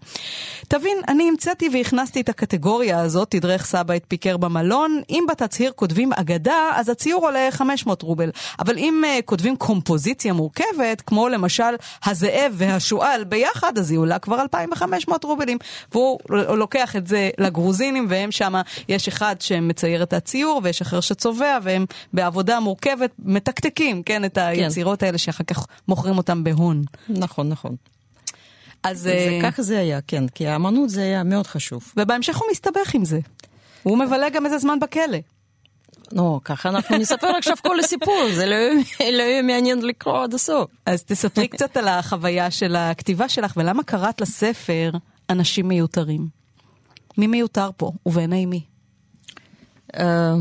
תבין, 0.69 0.99
אני 1.09 1.29
המצאתי 1.29 1.69
והכנסתי 1.73 2.21
את 2.21 2.29
הקטגוריה 2.29 2.56
הזאת, 2.95 3.31
תדרך 3.31 3.65
סבא 3.65 3.97
את 3.97 4.05
פיקר 4.09 4.37
במלון. 4.37 5.01
אם 5.11 5.25
בתצהיר 5.31 5.73
כותבים 5.77 6.13
אגדה, 6.13 6.71
אז 6.75 6.89
הציור 6.89 7.25
עולה 7.25 7.49
500 7.51 8.03
רובל. 8.03 8.31
אבל 8.59 8.79
אם 8.79 9.03
uh, 9.05 9.23
כותבים 9.23 9.57
קומפוזיציה 9.57 10.33
מורכבת, 10.33 11.01
כמו 11.07 11.29
למשל 11.29 11.63
הזאב 12.05 12.53
והשועל 12.55 13.25
ביחד, 13.25 13.79
אז 13.79 13.91
היא 13.91 13.99
עולה 13.99 14.19
כבר 14.19 14.41
2,500 14.41 15.25
רובלים. 15.25 15.59
והוא 15.93 16.19
לוקח 16.31 16.97
את 16.97 17.07
זה 17.07 17.31
לגרוזינים, 17.39 18.07
והם 18.09 18.31
שם, 18.31 18.55
יש 18.89 19.09
אחד 19.09 19.37
שמצייר 19.41 20.03
את 20.03 20.13
הציור, 20.13 20.61
ויש 20.65 20.83
אחר 20.83 21.01
שצובע, 21.01 21.59
והם 21.63 21.87
בעבודה 22.13 22.61
מורכבת 22.61 23.11
מתקתקים, 23.19 24.03
כן, 24.03 24.25
את 24.25 24.35
כן. 24.35 24.41
היצירות 24.41 25.01
כן. 25.01 25.07
האלה 25.07 25.19
שאחר 25.19 25.45
כך 25.45 25.67
מוכרים 25.89 26.17
אותם 26.17 26.45
בהון. 26.45 26.83
נכון, 27.09 27.49
נכון. 27.49 27.77
אז... 28.83 29.01
זה, 29.01 29.13
אה, 29.13 29.39
ככה 29.43 29.63
זה 29.63 29.79
היה, 29.79 30.01
כן, 30.01 30.29
כי 30.29 30.47
האמנות 30.47 30.91
זה 30.91 31.03
היה 31.03 31.25
מאוד 31.25 31.47
חשוב. 31.47 31.93
ובהמשך 31.97 32.37
הוא 32.37 32.47
מסתבך 32.51 32.95
עם 32.95 33.05
זה. 33.05 33.19
הוא 33.83 33.99
מבלה 33.99 34.29
גם 34.31 34.47
איזה 34.47 34.59
זמן 34.59 34.81
בכלא. 34.81 35.19
נו, 36.13 36.41
ככה 36.45 36.69
אנחנו 36.69 36.97
נספר 36.97 37.27
עכשיו 37.27 37.57
כל 37.63 37.81
הסיפור, 37.81 38.29
זה 38.35 38.47
לא, 38.47 38.57
לא 39.01 39.23
יהיה 39.23 39.43
מעניין 39.43 39.83
לקרוא 39.83 40.23
עד 40.23 40.35
הסוף. 40.35 40.71
אז 40.87 41.05
תספרי 41.05 41.49
קצת 41.49 41.77
על 41.77 41.89
החוויה 41.89 42.51
של 42.51 42.77
הכתיבה 42.77 43.29
שלך, 43.29 43.53
ולמה 43.57 43.83
קראת 43.83 44.21
לספר 44.21 44.91
אנשים 45.31 45.69
מיותרים? 45.69 46.29
מי 47.19 47.27
מיותר 47.27 47.71
פה, 47.77 47.93
ובעיני 48.07 48.47
מי? 48.47 48.65
אה, 49.97 50.35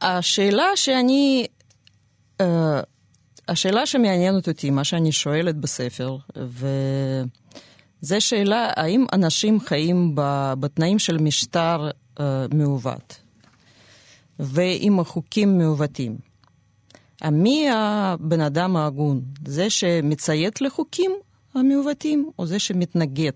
השאלה 0.00 0.66
שאני... 0.74 1.46
השאלה 3.48 3.86
שמעניינת 3.86 4.48
אותי, 4.48 4.70
מה 4.70 4.84
שאני 4.84 5.12
שואלת 5.12 5.56
בספר, 5.56 6.16
וזה 6.36 8.20
שאלה, 8.20 8.70
האם 8.76 9.06
אנשים 9.12 9.60
חיים 9.60 10.12
בתנאים 10.60 10.98
של 10.98 11.18
משטר 11.18 11.90
uh, 12.18 12.22
מעוות, 12.54 13.20
ועם 14.38 15.04
חוקים 15.04 15.58
מעוותים? 15.58 16.18
מי 17.24 17.68
הבן 17.70 18.40
אדם 18.40 18.76
ההגון? 18.76 19.22
זה 19.46 19.70
שמציית 19.70 20.60
לחוקים 20.60 21.12
המעוותים, 21.54 22.30
או 22.38 22.46
זה 22.46 22.58
שמתנגד 22.58 23.32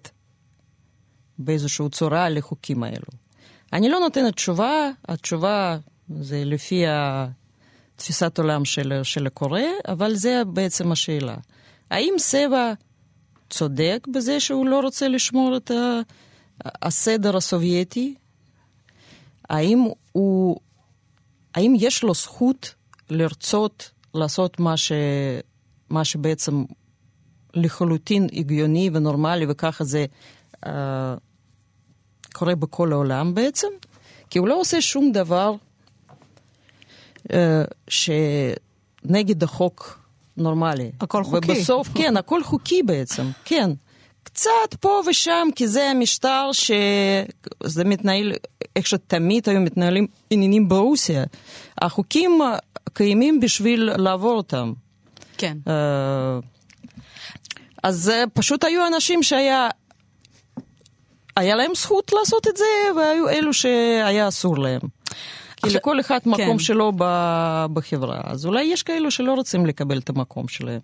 באיזושהי 1.38 1.88
צורה 1.90 2.28
לחוקים 2.28 2.82
האלו? 2.82 3.06
אני 3.72 3.88
לא 3.88 3.98
נותנת 4.00 4.34
תשובה, 4.34 4.90
התשובה 5.08 5.78
זה 6.20 6.42
לפי 6.44 6.84
תפיסת 8.00 8.38
עולם 8.38 8.64
של, 8.64 9.00
של 9.02 9.26
הקורא, 9.26 9.60
אבל 9.88 10.14
זה 10.14 10.42
בעצם 10.46 10.92
השאלה. 10.92 11.36
האם 11.90 12.14
סבא 12.18 12.72
צודק 13.50 14.06
בזה 14.14 14.40
שהוא 14.40 14.66
לא 14.66 14.80
רוצה 14.80 15.08
לשמור 15.08 15.56
את 15.56 15.70
הסדר 16.64 17.36
הסובייטי? 17.36 18.14
האם, 19.48 19.88
הוא, 20.12 20.56
האם 21.54 21.74
יש 21.78 22.02
לו 22.02 22.14
זכות 22.14 22.74
לרצות 23.10 23.90
לעשות 24.14 24.60
מה, 24.60 24.76
ש, 24.76 24.92
מה 25.90 26.04
שבעצם 26.04 26.64
לחלוטין 27.54 28.26
הגיוני 28.32 28.90
ונורמלי, 28.92 29.46
וככה 29.48 29.84
זה 29.84 30.06
uh, 30.64 30.68
קורה 32.32 32.54
בכל 32.54 32.92
העולם 32.92 33.34
בעצם? 33.34 33.68
כי 34.30 34.38
הוא 34.38 34.48
לא 34.48 34.60
עושה 34.60 34.80
שום 34.80 35.12
דבר 35.12 35.54
שנגד 37.88 39.42
החוק 39.42 39.98
נורמלי. 40.36 40.90
הכל 41.00 41.24
חוקי. 41.24 41.52
ובסוף, 41.52 41.88
כן, 41.98 42.16
הכל 42.16 42.42
חוקי 42.42 42.82
בעצם, 42.82 43.30
כן. 43.44 43.70
קצת 44.22 44.74
פה 44.80 45.00
ושם, 45.06 45.48
כי 45.56 45.68
זה 45.68 45.90
המשטר 45.90 46.50
שזה 46.52 47.84
מתנהל, 47.84 48.32
איך 48.76 48.86
שתמיד 48.86 49.48
היו 49.48 49.60
מתנהלים 49.60 50.06
עניינים 50.30 50.68
ברוסיה. 50.68 51.24
החוקים 51.78 52.40
קיימים 52.92 53.40
בשביל 53.40 53.90
לעבור 53.96 54.36
אותם. 54.36 54.72
כן. 55.38 55.56
אז 57.82 58.12
פשוט 58.32 58.64
היו 58.64 58.86
אנשים 58.86 59.22
שהיה... 59.22 59.68
היה 61.36 61.56
להם 61.56 61.74
זכות 61.74 62.12
לעשות 62.12 62.48
את 62.48 62.56
זה, 62.56 62.64
והיו 62.96 63.28
אלו 63.28 63.52
שהיה 63.52 64.28
אסור 64.28 64.58
להם. 64.58 64.80
כי 65.62 65.66
עכשיו, 65.66 65.78
לכל 65.78 66.00
אחד 66.00 66.18
מקום 66.26 66.38
כן. 66.38 66.58
שלו 66.58 66.92
בחברה. 67.72 68.20
אז 68.24 68.46
אולי 68.46 68.62
יש 68.62 68.82
כאלו 68.82 69.10
שלא 69.10 69.34
רוצים 69.34 69.66
לקבל 69.66 69.98
את 69.98 70.08
המקום 70.08 70.48
שלהם, 70.48 70.80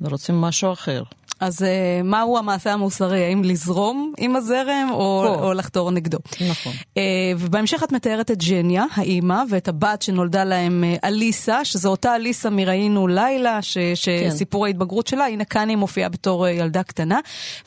ורוצים 0.00 0.40
משהו 0.40 0.72
אחר. 0.72 1.02
אז 1.40 1.62
uh, 1.62 1.66
מהו 2.04 2.38
המעשה 2.38 2.72
המוסרי? 2.72 3.24
האם 3.24 3.44
לזרום 3.44 4.12
עם 4.18 4.36
הזרם 4.36 4.88
או, 4.90 5.26
או 5.40 5.52
לחתור 5.52 5.90
נגדו? 5.90 6.18
נכון. 6.50 6.72
Uh, 6.72 6.98
ובהמשך 7.38 7.82
את 7.82 7.92
מתארת 7.92 8.30
את 8.30 8.44
ג'ניה, 8.44 8.84
האימא, 8.94 9.42
ואת 9.50 9.68
הבת 9.68 10.02
שנולדה 10.02 10.44
להם 10.44 10.84
uh, 10.84 11.06
אליסה, 11.06 11.64
שזו 11.64 11.88
אותה 11.88 12.16
אליסה 12.16 12.50
מראינו 12.50 13.06
לילה, 13.06 13.62
ש, 13.62 13.78
שסיפור 13.94 14.64
כן. 14.64 14.66
ההתבגרות 14.66 15.06
שלה, 15.06 15.26
הנה 15.26 15.44
כאן 15.44 15.68
היא 15.68 15.76
מופיעה 15.76 16.08
בתור 16.08 16.46
uh, 16.46 16.48
ילדה 16.48 16.82
קטנה, 16.82 17.18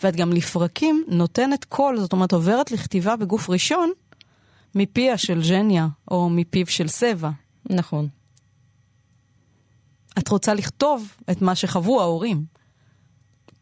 ואת 0.04 0.16
גם 0.16 0.34
לפרקים 0.34 1.04
נותנת 1.08 1.66
קול, 1.66 1.98
זאת 1.98 2.14
אומרת 2.14 2.32
עוברת 2.32 2.72
לכתיבה 2.72 3.16
בגוף 3.16 3.50
ראשון, 3.50 3.92
מפיה 4.76 5.18
של 5.18 5.44
ז'ניה, 5.44 5.88
או 6.12 6.30
מפיו 6.30 6.68
של 6.68 6.88
סבא. 6.88 7.30
נכון. 7.70 8.08
את 10.18 10.28
רוצה 10.28 10.54
לכתוב 10.54 11.16
את 11.32 11.42
מה 11.42 11.56
שחוו 11.56 12.02
ההורים. 12.02 12.46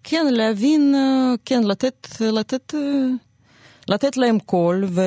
כן, 0.04 0.26
להבין, 0.34 0.96
אה, 0.96 1.34
כן, 1.46 1.64
לתת, 1.64 2.08
לתת, 2.22 2.76
אה, 2.76 3.08
לתת 3.88 4.18
להם 4.18 4.40
קול 4.40 4.86
ו... 4.88 5.02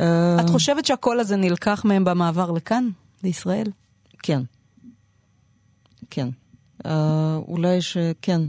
אה, 0.00 0.36
את 0.40 0.50
חושבת 0.50 0.84
שהקול 0.84 1.20
הזה 1.20 1.36
נלקח 1.36 1.84
מהם 1.84 2.04
במעבר 2.04 2.50
לכאן, 2.50 2.88
לישראל? 3.24 3.66
כן. 4.22 4.42
כן. 6.10 6.28
אולי 7.48 7.82
שכן. 7.82 8.40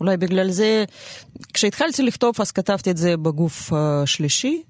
אולי 0.00 0.16
בגלל 0.16 0.50
זה, 0.50 0.84
כשהתחלתי 1.54 2.02
לכתוב 2.02 2.34
אז 2.40 2.52
כתבתי 2.52 2.90
את 2.90 2.96
זה 2.96 3.16
בגוף 3.16 3.72
שלישי, 4.04 4.62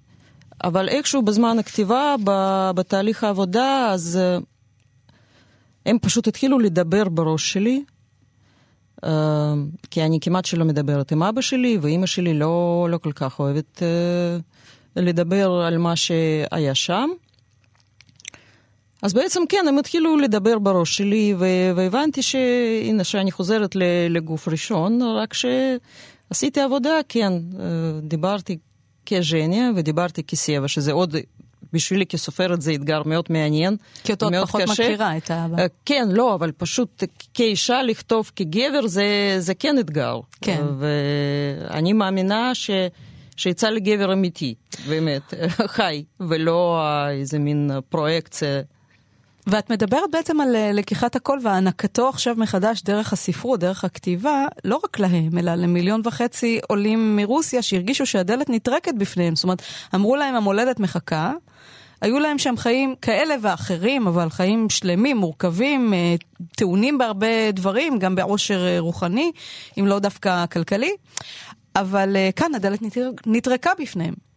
אבל 0.65 0.88
איכשהו 0.88 1.23
בזמן 1.23 1.59
הכתיבה, 1.59 2.15
בתהליך 2.75 3.25
העבודה, 3.25 3.91
אז 3.91 4.19
אה, 4.23 4.38
הם 5.87 5.99
פשוט 5.99 6.29
התחילו 6.29 6.59
לדבר 6.59 7.09
בראש 7.09 7.53
שלי, 7.53 7.85
אה, 9.05 9.55
כי 9.91 10.03
אני 10.03 10.21
כמעט 10.21 10.45
שלא 10.45 10.65
מדברת 10.65 11.12
עם 11.12 11.23
אבא 11.23 11.41
שלי, 11.41 11.79
ואימא 11.83 12.07
שלי 12.07 12.35
לא, 12.35 12.87
לא 12.91 12.99
כל 12.99 13.12
כך 13.12 13.41
אוהבת 13.41 13.83
אה, 13.83 14.38
לדבר 14.97 15.50
על 15.50 15.79
מה 15.79 15.97
שהיה 15.97 16.75
שם. 16.75 17.09
אז 19.03 19.15
בעצם 19.15 19.43
כן, 19.49 19.65
הם 19.69 19.79
התחילו 19.79 20.17
לדבר 20.17 20.59
בראש 20.59 20.97
שלי, 20.97 21.35
והבנתי 21.77 22.23
שהנה, 22.23 23.05
שאני 23.05 23.33
חוזרת 23.33 23.77
לגוף 24.11 24.49
ראשון, 24.49 25.03
רק 25.03 25.35
שעשיתי 25.35 26.61
עבודה, 26.61 26.91
כן, 27.09 27.33
דיברתי 28.03 28.59
כז'ניה 29.09 29.71
ודיברתי 29.77 30.23
כסבע, 30.23 30.69
שזה 30.69 30.93
עוד 30.93 31.17
בשבילי 31.73 32.07
כסופרת 32.07 32.62
זה 32.62 32.75
אתגר 32.75 33.03
מאוד 33.07 33.25
מעניין. 33.31 33.77
כי 34.05 34.12
אותו 34.12 34.29
את 34.29 34.33
פחות 34.43 34.61
קשה. 34.62 34.73
מכירה 34.73 35.17
את 35.17 35.31
ה... 35.31 35.47
כן, 35.85 36.09
לא, 36.11 36.35
אבל 36.35 36.53
פשוט 36.53 37.05
כאישה 37.35 37.83
לכתוב 37.83 38.31
כגבר 38.37 38.87
זה, 38.87 39.37
זה 39.38 39.55
כן 39.55 39.79
אתגר. 39.79 40.21
כן. 40.41 40.62
ואני 40.79 41.93
מאמינה 41.93 42.55
ש... 42.55 42.71
שיצא 43.37 43.69
לי 43.69 43.81
גבר 43.81 44.12
אמיתי, 44.12 44.55
באמת, 44.88 45.35
חי, 45.67 46.05
ולא 46.21 46.81
איזה 47.11 47.38
מין 47.38 47.71
פרויקציה. 47.88 48.61
ואת 49.50 49.71
מדברת 49.71 50.11
בעצם 50.12 50.40
על 50.40 50.57
אה, 50.57 50.73
לקיחת 50.73 51.17
הכל 51.17 51.38
והענקתו 51.43 52.09
עכשיו 52.09 52.35
מחדש 52.38 52.83
דרך 52.83 53.12
הספרות, 53.12 53.61
דרך 53.61 53.85
הכתיבה, 53.85 54.47
לא 54.64 54.81
רק 54.85 54.99
להם, 54.99 55.38
אלא 55.38 55.55
למיליון 55.55 56.00
וחצי 56.05 56.61
עולים 56.69 57.17
מרוסיה 57.17 57.62
שהרגישו 57.62 58.07
שהדלת 58.07 58.50
נטרקת 58.50 58.95
בפניהם. 58.95 59.37
זאת 59.37 59.45
אומרת, 59.45 59.62
אמרו 59.95 60.17
להם 60.17 60.35
המולדת 60.35 60.81
מחכה, 60.81 61.33
היו 62.00 62.19
להם 62.19 62.38
שם 62.38 62.55
חיים 62.57 62.95
כאלה 63.02 63.35
ואחרים, 63.43 64.07
אבל 64.07 64.31
חיים 64.31 64.71
שלמים, 64.71 65.17
מורכבים, 65.17 65.95
אה, 65.95 66.14
טעונים 66.57 66.99
בהרבה 66.99 67.50
דברים, 67.52 67.99
גם 67.99 68.14
בעושר 68.14 68.67
אה, 68.67 68.81
רוחני, 68.81 69.33
אם 69.78 69.87
לא 69.87 69.99
דווקא 69.99 70.47
כלכלי. 70.47 70.93
אבל 71.76 72.17
כאן 72.37 72.55
הדלת 72.55 72.81
נטרקה 73.26 73.71
בפניהם. 73.81 74.27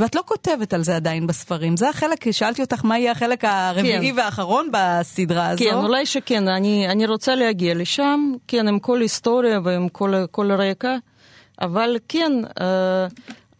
ואת 0.00 0.14
לא 0.14 0.22
כותבת 0.24 0.72
על 0.72 0.82
זה 0.82 0.96
עדיין 0.96 1.26
בספרים. 1.26 1.76
זה 1.76 1.88
החלק, 1.88 2.30
שאלתי 2.30 2.62
אותך 2.62 2.84
מה 2.84 2.98
יהיה 2.98 3.12
החלק 3.12 3.44
הרביעי 3.44 4.12
כן. 4.12 4.18
והאחרון 4.18 4.68
בסדרה 4.72 5.48
הזו. 5.48 5.64
כן, 5.64 5.74
אולי 5.74 6.06
שכן, 6.06 6.48
אני, 6.48 6.88
אני 6.88 7.06
רוצה 7.06 7.34
להגיע 7.34 7.74
לשם, 7.74 8.32
כן, 8.48 8.68
עם 8.68 8.78
כל 8.78 9.00
היסטוריה 9.00 9.60
ועם 9.64 9.88
כל, 9.88 10.14
כל 10.30 10.50
הרקע, 10.50 10.96
אבל 11.60 11.96
כן, 12.08 12.32
אה, 12.60 13.06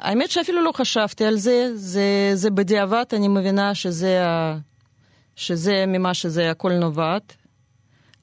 האמת 0.00 0.30
שאפילו 0.30 0.62
לא 0.62 0.72
חשבתי 0.72 1.24
על 1.24 1.36
זה, 1.36 1.70
זה, 1.74 2.30
זה 2.34 2.50
בדיעבד, 2.50 3.04
אני 3.12 3.28
מבינה 3.28 3.74
שזה, 3.74 4.18
שזה 5.36 5.84
ממה 5.86 6.14
שזה 6.14 6.50
הכל 6.50 6.72
נובעת. 6.72 7.36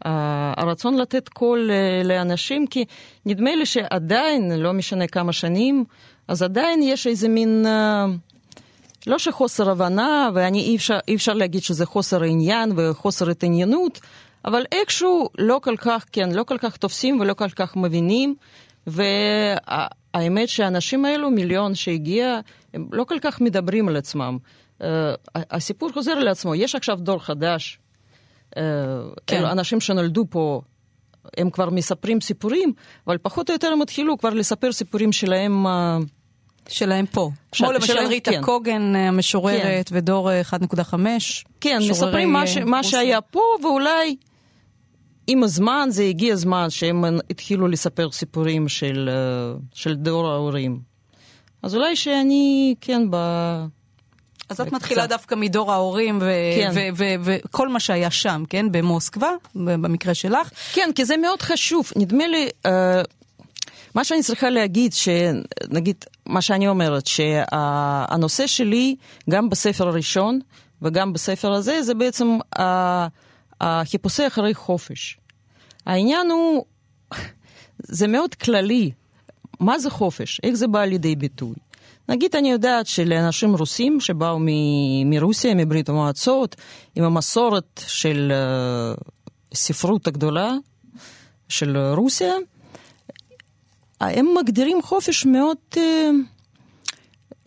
הרצון 0.05 0.97
לתת 0.97 1.29
קול 1.29 1.71
אה, 1.71 2.01
לאנשים, 2.03 2.67
כי 2.67 2.85
נדמה 3.25 3.55
לי 3.55 3.65
שעדיין, 3.65 4.51
לא 4.51 4.73
משנה 4.73 5.07
כמה 5.07 5.33
שנים, 5.33 5.83
אז 6.27 6.43
עדיין 6.43 6.81
יש 6.83 7.07
איזה 7.07 7.29
מין, 7.29 7.65
אה, 7.65 8.05
לא 9.07 9.19
שחוסר 9.19 9.69
הבנה, 9.69 10.29
ואי 10.33 10.75
אפשר, 10.75 10.97
אפשר 11.15 11.33
להגיד 11.33 11.63
שזה 11.63 11.85
חוסר 11.85 12.23
עניין 12.23 12.71
וחוסר 12.75 13.29
התעניינות, 13.29 13.99
אבל 14.45 14.63
איכשהו 14.71 15.29
לא 15.37 15.59
כל 15.63 15.77
כך, 15.77 16.05
כן, 16.11 16.31
לא 16.31 16.43
כל 16.43 16.57
כך 16.57 16.77
תופסים 16.77 17.19
ולא 17.19 17.33
כל 17.33 17.49
כך 17.49 17.75
מבינים, 17.75 18.35
והאמת 18.87 20.49
שהאנשים 20.49 21.05
האלו, 21.05 21.29
מיליון 21.31 21.75
שהגיע, 21.75 22.39
הם 22.73 22.87
לא 22.91 23.03
כל 23.03 23.19
כך 23.21 23.41
מדברים 23.41 23.87
על 23.87 23.95
עצמם. 23.95 24.37
הסיפור 25.35 25.89
חוזר 25.93 26.11
על 26.11 26.27
עצמו, 26.27 26.55
יש 26.55 26.75
עכשיו 26.75 26.97
דור 26.97 27.19
חדש, 27.19 27.79
כן. 29.27 29.45
אנשים 29.45 29.79
שנולדו 29.79 30.25
פה 30.29 30.61
הם 31.37 31.49
כבר 31.49 31.69
מספרים 31.69 32.21
סיפורים, 32.21 32.73
אבל 33.07 33.17
פחות 33.17 33.49
או 33.49 33.53
יותר 33.53 33.67
הם 33.67 33.81
התחילו 33.81 34.17
כבר 34.17 34.29
לספר 34.29 34.71
סיפורים 34.71 35.11
שלהם 35.11 35.65
שלהם 36.69 37.05
פה. 37.05 37.29
ש... 37.51 37.57
כמו 37.57 37.71
למשל 37.71 37.93
שלהם, 37.93 38.07
ריטה 38.07 38.31
כן. 38.31 38.41
קוגן 38.41 38.95
אה, 38.95 39.07
המשוררת 39.07 39.89
כן. 39.89 39.97
ודור 39.97 40.29
1.5. 40.51 40.93
אה, 40.93 41.17
כן, 41.61 41.79
מספרים 41.89 42.33
מה, 42.33 42.47
ש... 42.47 42.57
מה 42.57 42.83
שהיה 42.83 43.21
פה, 43.21 43.41
ואולי 43.63 44.15
עם 45.27 45.43
הזמן, 45.43 45.87
זה 45.91 46.03
הגיע 46.03 46.33
הזמן 46.33 46.69
שהם 46.69 47.03
התחילו 47.29 47.67
לספר 47.67 48.11
סיפורים 48.11 48.67
של, 48.67 49.09
אה, 49.11 49.59
של 49.73 49.95
דור 49.95 50.27
ההורים. 50.27 50.79
אז 51.63 51.75
אולי 51.75 51.95
שאני, 51.95 52.75
כן, 52.81 53.01
ב... 53.09 53.17
אז 54.49 54.61
את 54.61 54.71
מתחילה 54.71 55.07
דווקא 55.07 55.35
מדור 55.35 55.71
ההורים 55.71 56.19
וכל 57.25 57.63
כן. 57.67 57.71
מה 57.71 57.79
שהיה 57.79 58.11
שם, 58.11 58.43
כן? 58.49 58.71
במוסקבה, 58.71 59.29
במקרה 59.55 60.13
שלך. 60.13 60.49
כן, 60.73 60.89
כי 60.95 61.05
זה 61.05 61.17
מאוד 61.17 61.41
חשוב. 61.41 61.91
נדמה 61.95 62.27
לי, 62.27 62.49
uh, 62.67 62.69
מה 63.95 64.03
שאני 64.03 64.23
צריכה 64.23 64.49
להגיד, 64.49 64.93
שנגיד, 64.93 65.95
מה 66.25 66.41
שאני 66.41 66.67
אומרת, 66.67 67.07
שהנושא 67.07 68.47
שלי, 68.47 68.95
גם 69.29 69.49
בספר 69.49 69.87
הראשון 69.87 70.39
וגם 70.81 71.13
בספר 71.13 71.53
הזה, 71.53 71.81
זה 71.81 71.93
בעצם 71.93 72.37
החיפושי 73.61 74.27
אחרי 74.27 74.53
חופש. 74.53 75.17
העניין 75.85 76.31
הוא, 76.31 76.65
זה 77.79 78.07
מאוד 78.07 78.35
כללי. 78.35 78.91
מה 79.59 79.79
זה 79.79 79.89
חופש? 79.89 80.39
איך 80.43 80.55
זה 80.55 80.67
בא 80.67 80.85
לידי 80.85 81.15
ביטוי? 81.15 81.55
נגיד, 82.09 82.35
אני 82.35 82.51
יודעת 82.51 82.87
שלאנשים 82.87 83.55
רוסים 83.55 83.99
שבאו 83.99 84.37
מ- 84.39 85.09
מרוסיה, 85.09 85.55
מברית 85.55 85.89
המועצות, 85.89 86.55
עם 86.95 87.03
המסורת 87.03 87.81
של 87.87 88.31
הספרות 89.51 90.07
הגדולה 90.07 90.53
של 91.49 91.77
רוסיה, 91.77 92.33
הם 94.01 94.25
מגדירים 94.41 94.81
חופש 94.81 95.25
מאוד, 95.25 95.57
אה, 95.77 96.09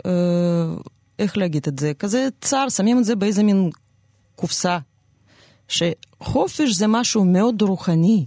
אה, 0.06 0.74
איך 1.18 1.38
להגיד 1.38 1.66
את 1.68 1.78
זה, 1.78 1.92
כזה 1.98 2.28
צר, 2.40 2.68
שמים 2.68 2.98
את 2.98 3.04
זה 3.04 3.16
באיזה 3.16 3.42
מין 3.42 3.70
קופסה. 4.36 4.78
שחופש 5.68 6.70
זה 6.70 6.86
משהו 6.86 7.24
מאוד 7.24 7.62
רוחני, 7.62 8.26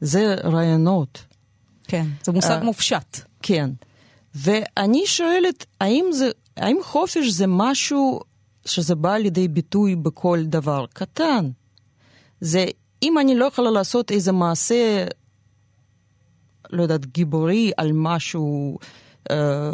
זה 0.00 0.34
רעיונות. 0.44 1.24
כן, 1.84 2.06
זה 2.24 2.32
מושג 2.32 2.50
אה, 2.50 2.64
מופשט. 2.64 3.18
כן. 3.42 3.70
ואני 4.34 5.06
שואלת, 5.06 5.66
האם, 5.80 6.04
זה, 6.12 6.30
האם 6.56 6.78
חופש 6.82 7.28
זה 7.28 7.44
משהו 7.48 8.20
שזה 8.64 8.94
בא 8.94 9.16
לידי 9.16 9.48
ביטוי 9.48 9.96
בכל 9.96 10.38
דבר 10.42 10.84
קטן? 10.92 11.50
זה, 12.40 12.66
אם 13.02 13.18
אני 13.18 13.34
לא 13.34 13.44
יכולה 13.44 13.70
לעשות 13.70 14.10
איזה 14.10 14.32
מעשה 14.32 15.04
לא 16.70 16.82
יודעת, 16.82 17.06
גיבורי 17.06 17.72
על 17.76 17.90
משהו, 17.94 18.78
אה, 19.30 19.70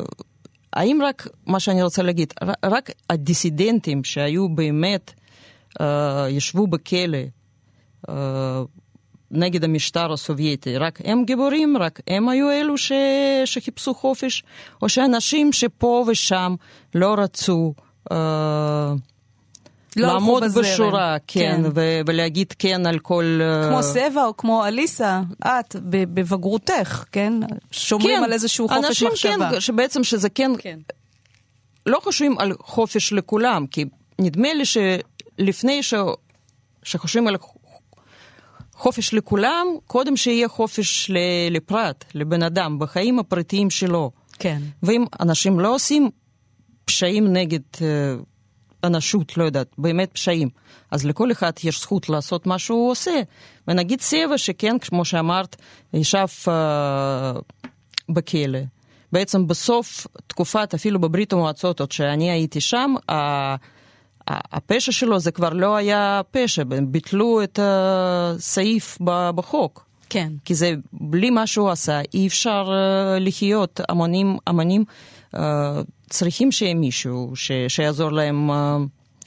האם 0.72 1.00
רק, 1.02 1.28
מה 1.46 1.60
שאני 1.60 1.82
רוצה 1.82 2.02
להגיד, 2.02 2.32
רק 2.64 2.90
הדיסידנטים 3.10 4.04
שהיו 4.04 4.48
באמת, 4.48 5.12
אה, 5.80 6.26
ישבו 6.30 6.66
בכלא 6.66 7.18
אה, 8.08 8.62
נגד 9.30 9.64
המשטר 9.64 10.12
הסובייטי, 10.12 10.78
רק 10.78 10.98
הם 11.04 11.24
גיבורים? 11.24 11.76
רק 11.76 12.00
הם 12.06 12.28
היו 12.28 12.50
אלו 12.50 12.78
ש... 12.78 12.92
שחיפשו 13.44 13.94
חופש? 13.94 14.42
או 14.82 14.88
שאנשים 14.88 15.52
שפה 15.52 16.04
ושם 16.08 16.54
לא 16.94 17.14
רצו... 17.18 17.74
אה, 18.12 18.92
לא 19.96 20.06
לעמוד 20.06 20.42
בשורה, 20.58 21.16
כן, 21.26 21.60
כן. 21.62 21.70
ו- 21.74 22.00
ולהגיד 22.06 22.54
כן 22.58 22.86
על 22.86 22.98
כל... 22.98 23.38
אה, 23.42 23.68
כמו 23.68 23.82
סבע 23.82 24.24
או 24.24 24.36
כמו 24.36 24.66
אליסה, 24.66 25.20
את, 25.46 25.76
בבגרותך, 25.90 27.04
כן? 27.12 27.32
שומרים 27.70 28.18
כן, 28.18 28.24
על 28.24 28.32
איזשהו 28.32 28.68
חופש 28.68 28.84
אנשים 28.84 29.08
מחשבה. 29.08 29.34
אנשים 29.34 29.50
כן, 29.50 29.60
שבעצם 29.60 30.04
שזה 30.04 30.28
כן... 30.28 30.50
כן. 30.58 30.78
לא 31.86 31.98
חושבים 32.02 32.38
על 32.38 32.52
חופש 32.60 33.12
לכולם, 33.12 33.66
כי 33.66 33.84
נדמה 34.18 34.54
לי 34.54 34.64
שלפני 34.64 35.82
ש... 35.82 35.94
שחושבים 36.82 37.28
על 37.28 37.36
חופש 38.74 39.14
לכולם, 39.14 39.66
קודם 39.86 40.16
שיהיה 40.16 40.48
חופש 40.48 41.10
לפרט, 41.50 42.04
לבן 42.14 42.42
אדם, 42.42 42.78
בחיים 42.78 43.18
הפרטיים 43.18 43.70
שלו. 43.70 44.10
כן. 44.38 44.62
ואם 44.82 45.04
אנשים 45.20 45.60
לא 45.60 45.74
עושים 45.74 46.10
פשעים 46.84 47.32
נגד... 47.32 47.60
אה, 47.82 48.14
אנשות, 48.84 49.36
לא 49.36 49.44
יודעת, 49.44 49.68
באמת 49.78 50.10
פשעים. 50.12 50.48
אז 50.90 51.06
לכל 51.06 51.32
אחד 51.32 51.52
יש 51.64 51.80
זכות 51.80 52.08
לעשות 52.08 52.46
מה 52.46 52.58
שהוא 52.58 52.90
עושה. 52.90 53.22
ונגיד 53.68 54.00
סבע 54.00 54.38
שכן, 54.38 54.78
כמו 54.78 55.04
שאמרת, 55.04 55.56
ישב 55.94 56.26
uh, 56.44 56.50
בכלא. 58.08 58.58
בעצם 59.12 59.46
בסוף 59.46 60.06
תקופת, 60.26 60.74
אפילו 60.74 61.00
בברית 61.00 61.32
המועצות, 61.32 61.80
עוד 61.80 61.92
שאני 61.92 62.30
הייתי 62.30 62.60
שם, 62.60 62.94
uh, 63.10 63.14
הפשע 64.28 64.92
שלו 64.92 65.18
זה 65.18 65.30
כבר 65.30 65.48
לא 65.48 65.76
היה 65.76 66.20
פשע, 66.30 66.62
ביטלו 66.86 67.42
את 67.42 67.58
הסעיף 67.62 68.98
בחוק. 69.34 69.86
כן. 70.10 70.32
כי 70.44 70.54
זה, 70.54 70.74
בלי 70.92 71.30
מה 71.30 71.46
שהוא 71.46 71.70
עשה, 71.70 72.00
אי 72.14 72.26
אפשר 72.26 72.68
uh, 72.68 73.20
לחיות. 73.20 73.80
המונים, 73.88 74.36
אמנים 74.48 74.84
uh, 75.34 75.38
צריכים 76.10 76.52
שיהיה 76.52 76.74
מישהו 76.74 77.32
ש, 77.34 77.50
שיעזור 77.68 78.12
להם 78.12 78.50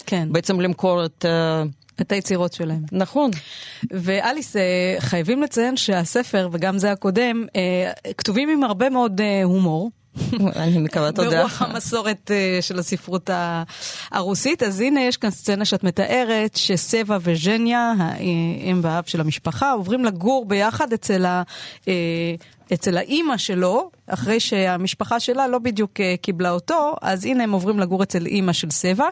כן. 0.05 0.27
בעצם 0.31 0.61
למכור 0.61 1.05
את... 1.05 1.25
את 2.01 2.11
היצירות 2.11 2.53
שלהם. 2.53 2.81
נכון. 2.91 3.31
ואליס, 3.91 4.55
חייבים 4.99 5.41
לציין 5.41 5.77
שהספר, 5.77 6.49
וגם 6.51 6.77
זה 6.77 6.91
הקודם, 6.91 7.45
כתובים 8.17 8.49
עם 8.49 8.63
הרבה 8.63 8.89
מאוד 8.89 9.21
הומור. 9.43 9.91
אני 10.55 10.77
מקווה, 10.77 11.11
תודה. 11.11 11.29
ברוח 11.29 11.61
המסורת 11.61 12.31
uh, 12.31 12.61
של 12.61 12.79
הספרות 12.79 13.29
הרוסית. 14.11 14.63
אז 14.63 14.81
הנה, 14.81 15.01
יש 15.01 15.17
כאן 15.17 15.29
סצנה 15.29 15.65
שאת 15.65 15.83
מתארת, 15.83 16.55
שסבא 16.55 17.17
וז'ניה, 17.21 17.93
האם 17.99 18.79
והאב 18.83 19.03
של 19.07 19.21
המשפחה, 19.21 19.71
עוברים 19.71 20.05
לגור 20.05 20.45
ביחד 20.45 20.93
אצל 20.93 21.25
אצל 22.73 22.97
האימא 22.97 23.37
שלו, 23.37 23.91
אחרי 24.07 24.39
שהמשפחה 24.39 25.19
שלה 25.19 25.47
לא 25.47 25.59
בדיוק 25.59 25.91
uh, 25.91 26.21
קיבלה 26.21 26.51
אותו, 26.51 26.95
אז 27.01 27.25
הנה 27.25 27.43
הם 27.43 27.51
עוברים 27.51 27.79
לגור 27.79 28.03
אצל 28.03 28.25
אימא 28.25 28.53
של 28.53 28.71
סבא. 28.71 29.05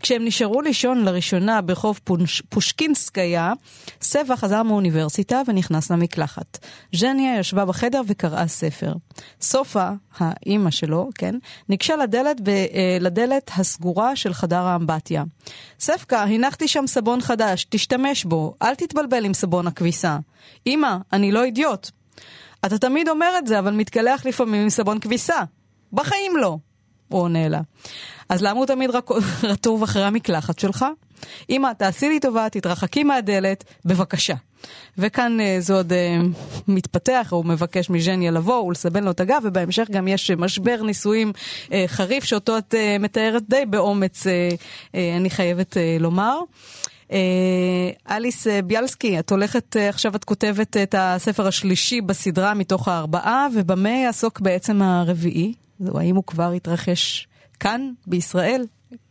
כשהם 0.00 0.24
נשארו 0.24 0.62
לישון 0.62 1.04
לראשונה 1.04 1.60
ברחוב 1.60 2.00
פוש, 2.04 2.42
פושקינסקיה, 2.48 3.52
סבא 4.02 4.36
חזר 4.36 4.62
מאוניברסיטה 4.62 5.42
ונכנס 5.46 5.90
למקלחת. 5.90 6.58
ז'ניה 6.94 7.38
ישבה 7.38 7.64
בחדר 7.64 8.02
וקראה 8.06 8.46
ספר. 8.46 8.92
סופה, 9.40 9.88
האימא 10.18 10.70
שלו, 10.70 11.08
כן, 11.14 11.34
ניגשה 11.68 11.96
לדלת, 11.96 12.40
ב, 12.40 12.48
uh, 12.48 12.48
לדלת 13.00 13.50
הסגורה 13.56 14.16
של 14.16 14.34
חדר 14.34 14.62
האמבטיה. 14.62 15.24
ספקה, 15.80 16.22
הנחתי 16.22 16.68
שם 16.68 16.86
סבון 16.86 17.20
חדש, 17.20 17.66
תשתמש 17.70 18.24
בו, 18.24 18.54
אל 18.62 18.74
תתבלבל 18.74 19.24
עם 19.24 19.34
סבון 19.34 19.66
הכביסה. 19.66 20.18
אמא, 20.66 20.96
אני 21.12 21.32
לא 21.32 21.44
אידיוט. 21.44 21.90
אתה 22.66 22.78
תמיד 22.78 23.08
אומר 23.08 23.34
את 23.38 23.46
זה, 23.46 23.58
אבל 23.58 23.72
מתקלח 23.72 24.26
לפעמים 24.26 24.62
עם 24.62 24.70
סבון 24.70 25.00
כביסה. 25.00 25.42
בחיים 25.92 26.36
לא, 26.36 26.58
הוא 27.08 27.20
עונה 27.20 27.48
לה. 27.48 27.60
אז 28.28 28.42
למה 28.42 28.58
הוא 28.58 28.66
תמיד 28.66 28.90
רטוב 29.42 29.82
אחרי 29.82 30.04
המקלחת 30.04 30.58
שלך? 30.58 30.84
אמא, 31.50 31.72
תעשי 31.78 32.08
לי 32.08 32.20
טובה, 32.20 32.48
תתרחקי 32.48 33.04
מהדלת, 33.04 33.64
בבקשה. 33.84 34.34
וכאן 34.98 35.38
uh, 35.40 35.60
זה 35.60 35.74
עוד 35.74 35.92
uh, 35.92 35.96
מתפתח, 36.68 37.28
הוא 37.30 37.44
מבקש 37.44 37.90
מז'ניה 37.90 38.30
לבוא 38.30 38.62
ולסבן 38.62 39.04
לו 39.04 39.10
את 39.10 39.20
הגב, 39.20 39.40
ובהמשך 39.44 39.86
גם 39.90 40.08
יש 40.08 40.30
משבר 40.30 40.82
נישואים 40.82 41.32
uh, 41.68 41.72
חריף, 41.86 42.24
שאותו 42.24 42.58
את 42.58 42.74
מתארת 43.00 43.42
די 43.48 43.66
באומץ, 43.66 44.26
אני 44.94 45.30
חייבת 45.30 45.76
לומר. 46.00 46.38
אה, 47.14 48.16
אליס 48.16 48.46
אה, 48.46 48.62
ביאלסקי, 48.62 49.18
את 49.18 49.30
הולכת, 49.30 49.76
אה, 49.76 49.88
עכשיו 49.88 50.16
את 50.16 50.24
כותבת 50.24 50.76
את 50.76 50.94
הספר 50.98 51.46
השלישי 51.46 52.00
בסדרה 52.00 52.54
מתוך 52.54 52.88
הארבעה, 52.88 53.46
ובמה 53.54 53.88
יעסוק 53.88 54.40
בעצם 54.40 54.82
הרביעי? 54.82 55.54
האם 55.94 56.16
הוא 56.16 56.24
כבר 56.26 56.54
יתרחש 56.54 57.28
כאן, 57.60 57.90
בישראל? 58.06 58.64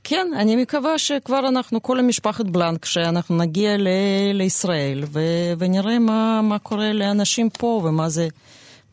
כן, 0.04 0.28
אני 0.38 0.56
מקווה 0.56 0.98
שכבר 0.98 1.48
אנחנו, 1.48 1.82
כל 1.82 2.00
המשפחת 2.00 2.46
בלנק, 2.46 2.86
שאנחנו 2.86 3.38
נגיע 3.38 3.78
ל- 3.78 3.88
לישראל 4.34 5.04
ו- 5.08 5.54
ונראה 5.58 6.00
מה, 6.00 6.42
מה 6.42 6.60
קורה 6.60 6.94
לאנשים 6.94 7.50
פה 7.50 7.82
ומה 7.86 8.10
זה, 8.10 8.28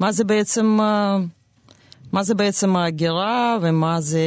מה 0.01 0.13
זה 0.13 0.25
בעצם, 0.25 0.79
מה 2.13 2.23
זה 2.23 2.35
בעצם 2.35 2.77
ההגירה 2.77 3.59
ומה 3.63 4.01
זה... 4.01 4.21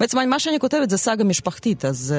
בעצם 0.00 0.28
מה 0.28 0.38
שאני 0.38 0.58
כותבת 0.58 0.90
זה 0.90 0.96
סאגה 0.96 1.24
משפחתית, 1.24 1.84
אז 1.84 2.14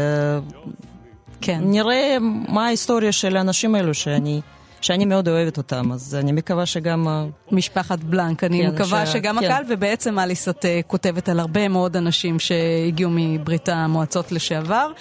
כן. 1.42 1.60
נראה 1.64 2.18
מה 2.48 2.66
ההיסטוריה 2.66 3.12
של 3.12 3.38
האנשים 3.38 3.76
האלו 3.76 3.94
שאני... 3.94 4.42
שאני 4.82 5.06
מאוד 5.06 5.28
אוהבת 5.28 5.58
אותם, 5.58 5.92
אז 5.92 6.16
אני 6.16 6.32
מקווה 6.32 6.66
שגם... 6.66 7.08
משפחת 7.52 8.00
בלנק, 8.00 8.44
אני 8.44 8.62
כן, 8.62 8.74
מקווה 8.74 9.06
ש... 9.06 9.14
שגם 9.14 9.40
כן. 9.40 9.46
הקהל, 9.46 9.64
ובעצם 9.70 10.20
אליס 10.20 10.50
את 10.50 10.66
uh, 10.66 10.88
כותבת 10.88 11.30
על 11.30 11.40
הרבה 11.40 11.68
מאוד 11.68 11.98
אנשים 11.98 12.40
שהגיעו 12.40 13.12
מברית 13.14 13.70
המועצות 13.70 14.32
לשעבר, 14.32 14.92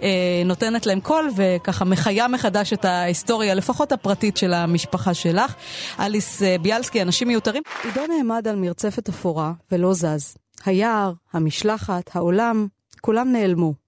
uh, 0.00 0.02
נותנת 0.44 0.86
להם 0.86 1.00
קול 1.00 1.30
וככה 1.36 1.84
מחיה 1.84 2.28
מחדש 2.28 2.72
את 2.72 2.84
ההיסטוריה, 2.84 3.54
לפחות 3.54 3.92
הפרטית 3.92 4.36
של 4.36 4.54
המשפחה 4.54 5.14
שלך. 5.14 5.54
אליס 6.00 6.42
uh, 6.42 6.62
ביאלסקי, 6.62 7.02
אנשים 7.02 7.28
מיותרים. 7.28 7.62
עידו 7.84 8.00
נעמד 8.16 8.48
על 8.48 8.56
מרצפת 8.56 9.08
אפורה 9.08 9.52
ולא 9.72 9.94
זז. 9.94 10.36
היער, 10.64 11.12
המשלחת, 11.32 12.10
העולם, 12.16 12.66
כולם 13.00 13.32
נעלמו. 13.32 13.81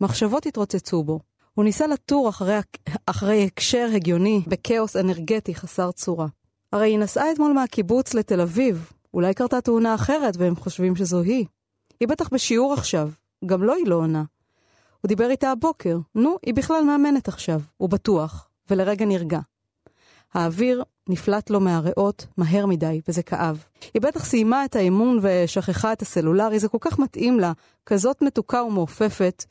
מחשבות 0.00 0.46
התרוצצו 0.46 1.02
בו. 1.02 1.20
הוא 1.54 1.64
ניסה 1.64 1.86
לתור 1.86 2.28
אחרי, 2.28 2.58
אחרי 3.06 3.44
הקשר 3.44 3.88
הגיוני 3.94 4.42
בכאוס 4.46 4.96
אנרגטי 4.96 5.54
חסר 5.54 5.92
צורה. 5.92 6.26
הרי 6.72 6.90
היא 6.90 6.98
נסעה 6.98 7.32
אתמול 7.32 7.52
מהקיבוץ 7.52 8.14
לתל 8.14 8.40
אביב, 8.40 8.92
אולי 9.14 9.34
קרתה 9.34 9.60
תאונה 9.60 9.94
אחרת 9.94 10.36
והם 10.36 10.56
חושבים 10.56 10.96
שזו 10.96 11.22
היא. 11.22 11.46
היא 12.00 12.08
בטח 12.08 12.28
בשיעור 12.28 12.72
עכשיו, 12.72 13.10
גם 13.46 13.60
לו 13.60 13.66
לא 13.66 13.74
היא 13.74 13.86
לא 13.86 13.94
עונה. 13.94 14.24
הוא 15.00 15.08
דיבר 15.08 15.30
איתה 15.30 15.50
הבוקר, 15.50 15.98
נו, 16.14 16.36
היא 16.46 16.54
בכלל 16.54 16.84
מאמנת 16.84 17.28
עכשיו, 17.28 17.60
הוא 17.76 17.88
בטוח, 17.88 18.48
ולרגע 18.70 19.04
נרגע. 19.04 19.40
האוויר 20.34 20.82
נפלט 21.08 21.50
לו 21.50 21.60
מהריאות 21.60 22.26
מהר 22.36 22.66
מדי, 22.66 23.00
וזה 23.08 23.22
כאב. 23.22 23.64
היא 23.94 24.02
בטח 24.02 24.24
סיימה 24.24 24.64
את 24.64 24.76
האימון 24.76 25.18
ושכחה 25.22 25.92
את 25.92 26.02
הסלולרי, 26.02 26.58
זה 26.58 26.68
כל 26.68 26.78
כך 26.80 26.98
מתאים 26.98 27.40
לה, 27.40 27.52
כזאת 27.86 28.22
מתוקה 28.22 28.62
ומעופפת, 28.62 29.44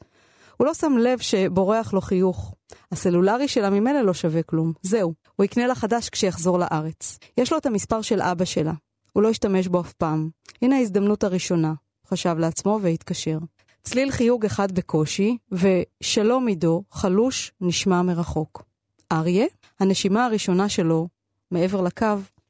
הוא 0.58 0.68
לא 0.68 0.74
שם 0.74 0.98
לב 0.98 1.20
שבורח 1.20 1.94
לו 1.94 2.02
חיוך. 2.02 2.54
הסלולרי 2.92 3.48
שלה 3.48 3.70
ממילא 3.70 4.02
לא 4.02 4.14
שווה 4.14 4.44
כלום. 4.44 4.74
זהו, 4.82 5.14
הוא 5.36 5.44
יקנה 5.44 5.68
לה 5.68 5.76
חדש 5.76 6.10
כשיחזור 6.10 6.60
לארץ. 6.60 7.20
יש 7.38 7.52
לו 7.52 7.58
את 7.58 7.66
המספר 7.66 8.02
של 8.02 8.22
אבא 8.22 8.46
שלה. 8.46 8.74
הוא 9.14 9.24
לא 9.24 9.28
ישתמש 9.28 9.68
בו 9.68 9.82
אף 9.82 9.94
פעם. 9.94 10.30
הנה 10.62 10.76
ההזדמנות 10.76 11.24
הראשונה, 11.24 11.74
חשב 12.08 12.36
לעצמו 12.40 12.80
והתקשר. 12.82 13.38
צליל 13.84 14.12
חיוג 14.12 14.46
אחד 14.46 14.72
בקושי, 14.72 15.38
ושלום 15.52 16.48
עידו, 16.48 16.84
חלוש, 16.92 17.52
נשמע 17.62 18.02
מרחוק. 18.02 18.64
אריה, 19.12 19.46
הנשימה 19.80 20.26
הראשונה 20.26 20.70
שלו, 20.70 21.08
מעבר 21.52 21.82
לקו, 21.82 22.06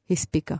הספיקה. 0.09 0.55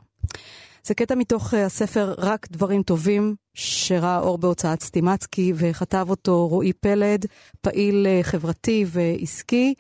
זה 0.86 0.94
קטע 0.94 1.16
מתוך 1.16 1.54
אה, 1.54 1.66
הספר 1.66 2.14
רק 2.18 2.48
דברים 2.52 2.84
טובים, 2.84 3.36
שראה 3.54 4.20
אור 4.20 4.38
בהוצאת 4.38 4.82
סטימצקי, 4.82 5.54
וכתב 5.56 6.06
אותו 6.10 6.48
רועי 6.48 6.74
פלד, 6.74 7.26
פעיל 7.62 8.08
אה, 8.08 8.20
חברתי 8.24 8.86
ועסקי. 8.88 9.74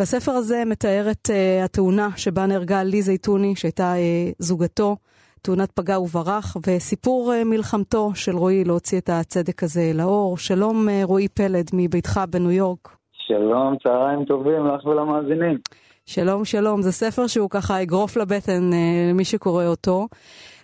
בספר 0.00 0.32
הזה 0.32 0.62
מתאר 0.66 1.06
את 1.10 1.26
uh, 1.26 1.64
התאונה 1.64 2.08
שבה 2.16 2.46
נהרגה 2.46 2.82
לי 2.82 3.02
זייתוני, 3.02 3.56
שהייתה 3.56 3.94
uh, 3.94 4.34
זוגתו, 4.38 4.96
תאונת 5.42 5.72
פגע 5.72 6.00
וברח, 6.00 6.56
וסיפור 6.66 7.32
uh, 7.32 7.44
מלחמתו 7.44 8.10
של 8.14 8.36
רועי 8.36 8.64
להוציא 8.64 8.98
את 8.98 9.10
הצדק 9.12 9.62
הזה 9.62 9.92
לאור. 9.94 10.36
שלום 10.36 10.88
uh, 10.88 11.06
רועי 11.06 11.28
פלד 11.28 11.66
מביתך 11.72 12.20
בניו 12.30 12.50
יורק. 12.50 12.96
שלום, 13.12 13.76
צהריים 13.82 14.24
טובים 14.24 14.66
לך 14.66 14.86
ולמאזינים. 14.86 15.58
שלום, 16.10 16.44
שלום. 16.44 16.82
זה 16.82 16.92
ספר 16.92 17.26
שהוא 17.26 17.50
ככה 17.50 17.82
אגרוף 17.82 18.16
לבטן 18.16 18.72
אה, 18.72 18.78
למי 19.10 19.24
שקורא 19.24 19.64
אותו. 19.64 20.08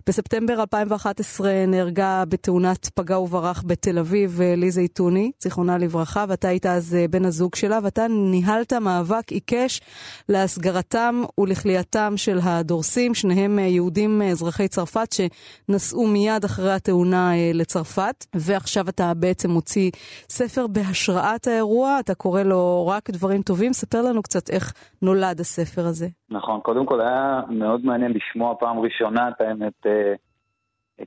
בספטמבר 0.09 0.61
2011 0.61 1.67
נהרגה 1.67 2.25
בתאונת 2.29 2.89
פגע 2.95 3.19
וברח 3.19 3.63
בתל 3.67 3.99
אביב 3.99 4.41
אה, 4.41 4.55
ליזה 4.57 4.81
איתוני, 4.81 5.31
זיכרונה 5.43 5.79
לברכה, 5.79 6.25
ואתה 6.29 6.49
היית 6.49 6.67
אז 6.67 6.95
אה, 6.95 7.09
בן 7.09 7.25
הזוג 7.25 7.55
שלה, 7.55 7.79
ואתה 7.83 8.07
ניהלת 8.09 8.73
מאבק 8.73 9.33
עיקש 9.33 9.81
להסגרתם 10.29 11.23
ולכליאתם 11.39 12.15
של 12.17 12.39
הדורסים, 12.43 13.15
שניהם 13.15 13.59
אה, 13.59 13.65
יהודים 13.65 14.23
אזרחי 14.23 14.69
צרפת 14.69 15.09
שנסעו 15.13 16.07
מיד 16.07 16.45
אחרי 16.45 16.73
התאונה 16.73 17.33
לצרפת, 17.55 18.27
ועכשיו 18.35 18.89
אתה 18.89 19.15
בעצם 19.15 19.51
מוציא 19.51 19.91
ספר 20.31 20.67
בהשראת 20.67 21.47
האירוע, 21.47 21.97
אתה 22.01 22.15
קורא 22.15 22.43
לו 22.43 22.87
רק 22.87 23.11
דברים 23.11 23.43
טובים, 23.43 23.73
ספר 23.73 24.03
לנו 24.03 24.23
קצת 24.23 24.51
איך 24.51 24.73
נולד 25.03 25.41
הספר 25.41 25.87
הזה. 25.87 26.09
נכון, 26.35 26.61
קודם 26.61 26.87
כל 26.87 27.01
היה 27.01 27.41
מאוד 27.49 27.85
מעניין 27.85 28.13
לשמוע 28.13 28.55
פעם 28.61 28.79
ראשונה 28.79 29.29
את 29.29 29.41
האמת 29.41 29.87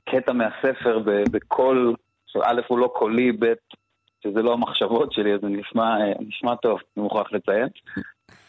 קטע 0.04 0.32
מהספר 0.32 1.02
בקול, 1.30 1.94
שא' 2.26 2.60
הוא 2.68 2.78
לא 2.78 2.92
קולי, 2.94 3.32
ב' 3.32 3.52
שזה 4.24 4.42
לא 4.42 4.52
המחשבות 4.52 5.12
שלי, 5.12 5.34
אז 5.34 5.40
זה 5.40 5.48
נשמע, 5.48 5.96
נשמע 6.20 6.54
טוב, 6.54 6.78
אני 6.96 7.02
מוכרח 7.02 7.32
לציין. 7.32 7.68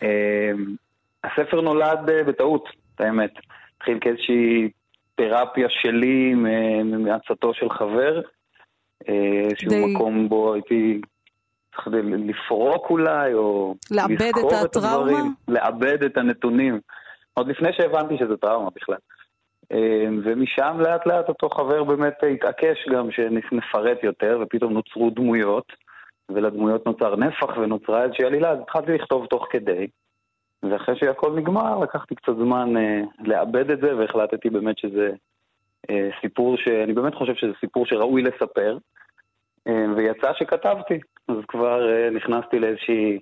אמ, 0.02 0.76
הספר 1.24 1.62
נולד 1.62 2.10
אה, 2.10 2.24
בטעות, 2.24 2.70
את 2.96 3.02
האמת. 3.02 3.32
התחיל 3.78 3.98
כאיזושהי 4.02 4.70
תרפיה 5.16 5.68
שלי 5.70 6.34
מעצתו 6.84 7.54
של 7.54 7.70
חבר, 7.70 8.22
איזשהו 9.08 9.70
די... 9.70 9.86
מקום 9.86 10.30
בו 10.30 10.54
הייתי 10.54 11.02
צריך 11.76 11.88
לפרוק 12.04 12.90
אולי, 12.90 13.34
או 13.34 13.76
לאבד 13.92 14.32
את 14.40 14.54
הטראומה? 14.66 15.22
לאבד 15.48 16.04
את 16.04 16.18
הנתונים. 16.18 16.80
עוד 17.34 17.48
לפני 17.48 17.70
שהבנתי 17.74 18.18
שזה 18.18 18.38
טראומה 18.38 18.70
בכלל. 18.76 18.98
אמ, 19.74 20.22
ומשם 20.24 20.78
לאט 20.80 21.08
לאט 21.08 21.30
אותו 21.30 21.50
חבר 21.50 21.84
באמת 21.84 22.14
התעקש 22.34 22.88
גם 22.90 23.12
שנפרט 23.12 24.04
יותר, 24.04 24.40
ופתאום 24.42 24.74
נוצרו 24.74 25.10
דמויות, 25.10 25.66
ולדמויות 26.30 26.86
נוצר 26.86 27.16
נפח 27.16 27.58
ונוצרה 27.58 28.04
איזושהי 28.04 28.26
עלילה, 28.26 28.52
אז 28.52 28.60
התחלתי 28.60 28.92
לכתוב 28.92 29.26
תוך 29.26 29.48
כדי. 29.50 29.88
ואחרי 30.64 30.96
שהכל 31.00 31.36
נגמר, 31.36 31.80
לקחתי 31.80 32.16
קצת 32.16 32.34
זמן 32.36 32.78
אה, 32.78 33.02
לעבד 33.20 33.72
את 33.72 33.80
זה, 33.82 33.96
והחלטתי 33.98 34.50
באמת 34.50 34.78
שזה 34.78 35.10
אה, 35.90 36.10
סיפור 36.22 36.58
שאני 36.58 36.94
באמת 36.94 37.16
חושב 37.16 37.36
שזה 37.36 37.52
סיפור 37.60 37.86
שראוי 37.86 38.22
לספר. 38.22 38.78
אה, 39.70 39.94
ויצא 39.96 40.34
שכתבתי, 40.34 41.00
אז 41.28 41.36
כבר 41.48 41.90
אה, 41.92 42.10
נכנסתי 42.10 42.60
לאיזושהי 42.60 43.20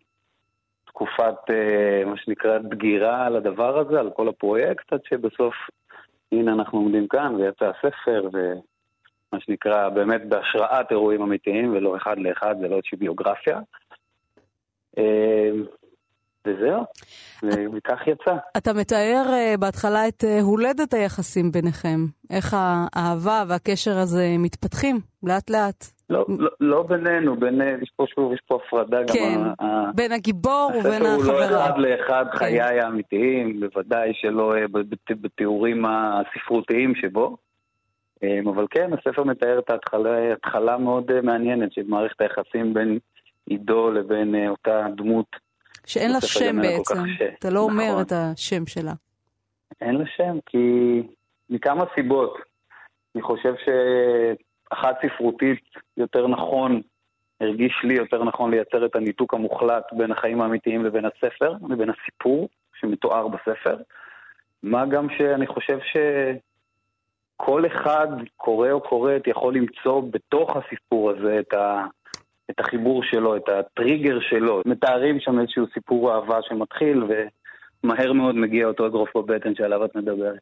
תקופת, 0.86 1.36
אה, 1.50 2.06
מה 2.06 2.18
שנקרא, 2.18 2.58
דגירה 2.58 3.26
על 3.26 3.36
הדבר 3.36 3.80
הזה, 3.80 4.00
על 4.00 4.10
כל 4.16 4.28
הפרויקט, 4.28 4.94
עד 4.94 5.00
שבסוף 5.10 5.54
הנה 6.32 6.54
אנחנו 6.54 6.80
עומדים 6.80 7.08
כאן, 7.08 7.36
ויצא 7.36 7.66
הספר, 7.66 8.30
ומה 8.34 9.42
שנקרא, 9.42 9.90
באמת 9.90 10.22
בהשראת 10.30 10.92
אירועים 10.92 11.22
אמיתיים, 11.22 11.74
ולא 11.74 11.98
אחד 11.98 12.18
לאחד, 12.20 12.56
זה 12.62 12.68
לא 12.68 12.76
איזושהי 12.76 12.98
ביוגרפיה. 12.98 13.60
אה, 14.98 15.52
וזהו, 16.48 16.84
וכך 17.74 18.08
יצא. 18.08 18.36
אתה 18.58 18.74
מתאר 18.74 19.24
uh, 19.26 19.58
בהתחלה 19.58 20.08
את 20.08 20.24
הולדת 20.42 20.94
היחסים 20.94 21.52
ביניכם. 21.52 22.00
איך 22.30 22.56
האהבה 22.58 23.44
והקשר 23.48 23.98
הזה 23.98 24.36
מתפתחים 24.40 25.00
לאט 25.24 25.50
לאט. 25.50 25.97
לא, 26.10 26.26
לא, 26.40 26.50
לא 26.60 26.84
בינינו, 26.84 27.36
בין, 27.36 27.62
יש 27.82 27.92
פה 27.96 28.06
שוב, 28.16 28.34
יש 28.34 28.40
פה 28.48 28.60
הפרדה 28.68 28.98
כן, 29.14 29.36
גם... 29.36 29.54
כן, 29.60 29.96
בין 29.96 30.12
הגיבור 30.12 30.72
ובין 30.80 31.02
החברה. 31.06 31.16
הספר 31.16 31.32
הוא 31.32 31.52
לא 31.52 31.66
אחד 31.66 31.78
לאחד 31.78 32.26
כן. 32.32 32.38
חיי 32.38 32.80
האמיתיים, 32.80 33.60
בוודאי 33.60 34.12
שלא 34.14 34.54
בתיאורים 35.10 35.86
הספרותיים 35.86 36.96
שבו. 36.96 37.38
אבל 38.24 38.66
כן, 38.70 38.90
הספר 38.94 39.24
מתאר 39.24 39.60
את 39.60 39.70
ההתחלה, 39.70 40.34
התחלה 40.34 40.78
מאוד 40.78 41.22
מעניינת 41.22 41.74
של 41.74 41.84
מערכת 41.88 42.22
היחסים 42.22 42.74
בין 42.74 43.00
עידו 43.46 43.92
לבין 43.92 44.48
אותה 44.50 44.86
דמות 44.96 45.36
שאין 45.86 46.12
לה 46.12 46.22
שם 46.22 46.62
בעצם, 46.62 47.04
אתה 47.40 47.50
לא 47.50 47.60
אומר 47.60 47.92
נכון. 47.92 48.02
את 48.02 48.12
השם 48.12 48.66
שלה. 48.66 48.94
אין 49.82 49.96
לה 49.96 50.06
שם, 50.18 50.38
כי 50.46 50.58
מכמה 51.50 51.84
סיבות. 51.96 52.38
אני 53.16 53.24
חושב 53.24 53.54
שאחת 54.70 54.96
ספרותית 55.06 55.64
יותר 55.98 56.28
נכון, 56.28 56.82
הרגיש 57.42 57.74
לי 57.84 57.94
יותר 57.94 58.24
נכון 58.24 58.52
לייצר 58.52 58.86
את 58.86 58.96
הניתוק 58.96 59.34
המוחלט 59.34 59.84
בין 59.92 60.12
החיים 60.12 60.42
האמיתיים 60.42 60.86
לבין 60.86 61.06
הספר, 61.06 61.54
לבין 61.70 61.90
הסיפור 61.90 62.50
שמתואר 62.80 63.28
בספר. 63.28 63.78
מה 64.64 64.86
גם 64.86 65.08
שאני 65.18 65.48
חושב 65.48 65.80
שכל 67.40 67.66
אחד, 67.68 68.08
קורא 68.38 68.72
או 68.72 68.82
קוראת, 68.82 69.28
יכול 69.28 69.56
למצוא 69.56 70.02
בתוך 70.12 70.56
הסיפור 70.56 71.12
הזה 71.12 71.40
את 71.40 71.54
ה... 71.54 71.86
את 72.52 72.60
החיבור 72.60 73.04
שלו, 73.04 73.36
את 73.36 73.50
הטריגר 73.50 74.20
שלו. 74.30 74.62
מתארים 74.66 75.20
שם 75.20 75.40
איזשהו 75.40 75.66
סיפור 75.74 76.16
אהבה 76.16 76.40
שמתחיל, 76.42 77.04
ומהר 77.04 78.14
מאוד 78.14 78.36
מגיע 78.36 78.68
אותו 78.68 78.88
אגרוף 78.88 79.10
בבטן 79.18 79.56
שעליו 79.56 79.86
את 79.86 79.96
מדברת. 79.96 80.40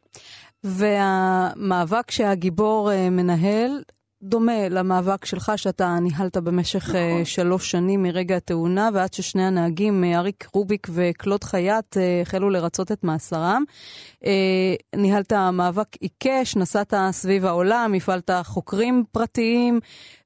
והמאבק 0.64 2.12
שהגיבור 2.12 2.92
אה, 2.92 3.10
מנהל, 3.10 3.72
דומה 4.22 4.70
למאבק 4.70 5.26
שלך 5.26 5.52
שאתה 5.56 5.98
ניהלת 6.00 6.38
במשך 6.38 6.96
אה, 6.96 7.08
נכון. 7.10 7.26
שלוש 7.26 7.72
שנים 7.72 8.04
מרגע 8.04 8.38
התאונה 8.38 8.90
ועד 8.94 9.14
ששני 9.14 9.44
הנהגים, 9.44 10.04
אה, 10.04 10.20
אריק 10.20 10.48
רוביק 10.54 10.88
וקלוד 10.94 11.44
חייט, 11.44 11.98
החלו 12.22 12.50
לרצות 12.50 12.92
את 12.92 13.04
מאסרם. 13.04 13.64
ניהלת 14.96 15.34
מאבק 15.34 15.96
עיקש, 16.00 16.56
נסעת 16.56 16.94
סביב 17.12 17.46
העולם, 17.46 17.94
הפעלת 17.94 18.30
חוקרים 18.44 19.04
פרטיים 19.12 19.80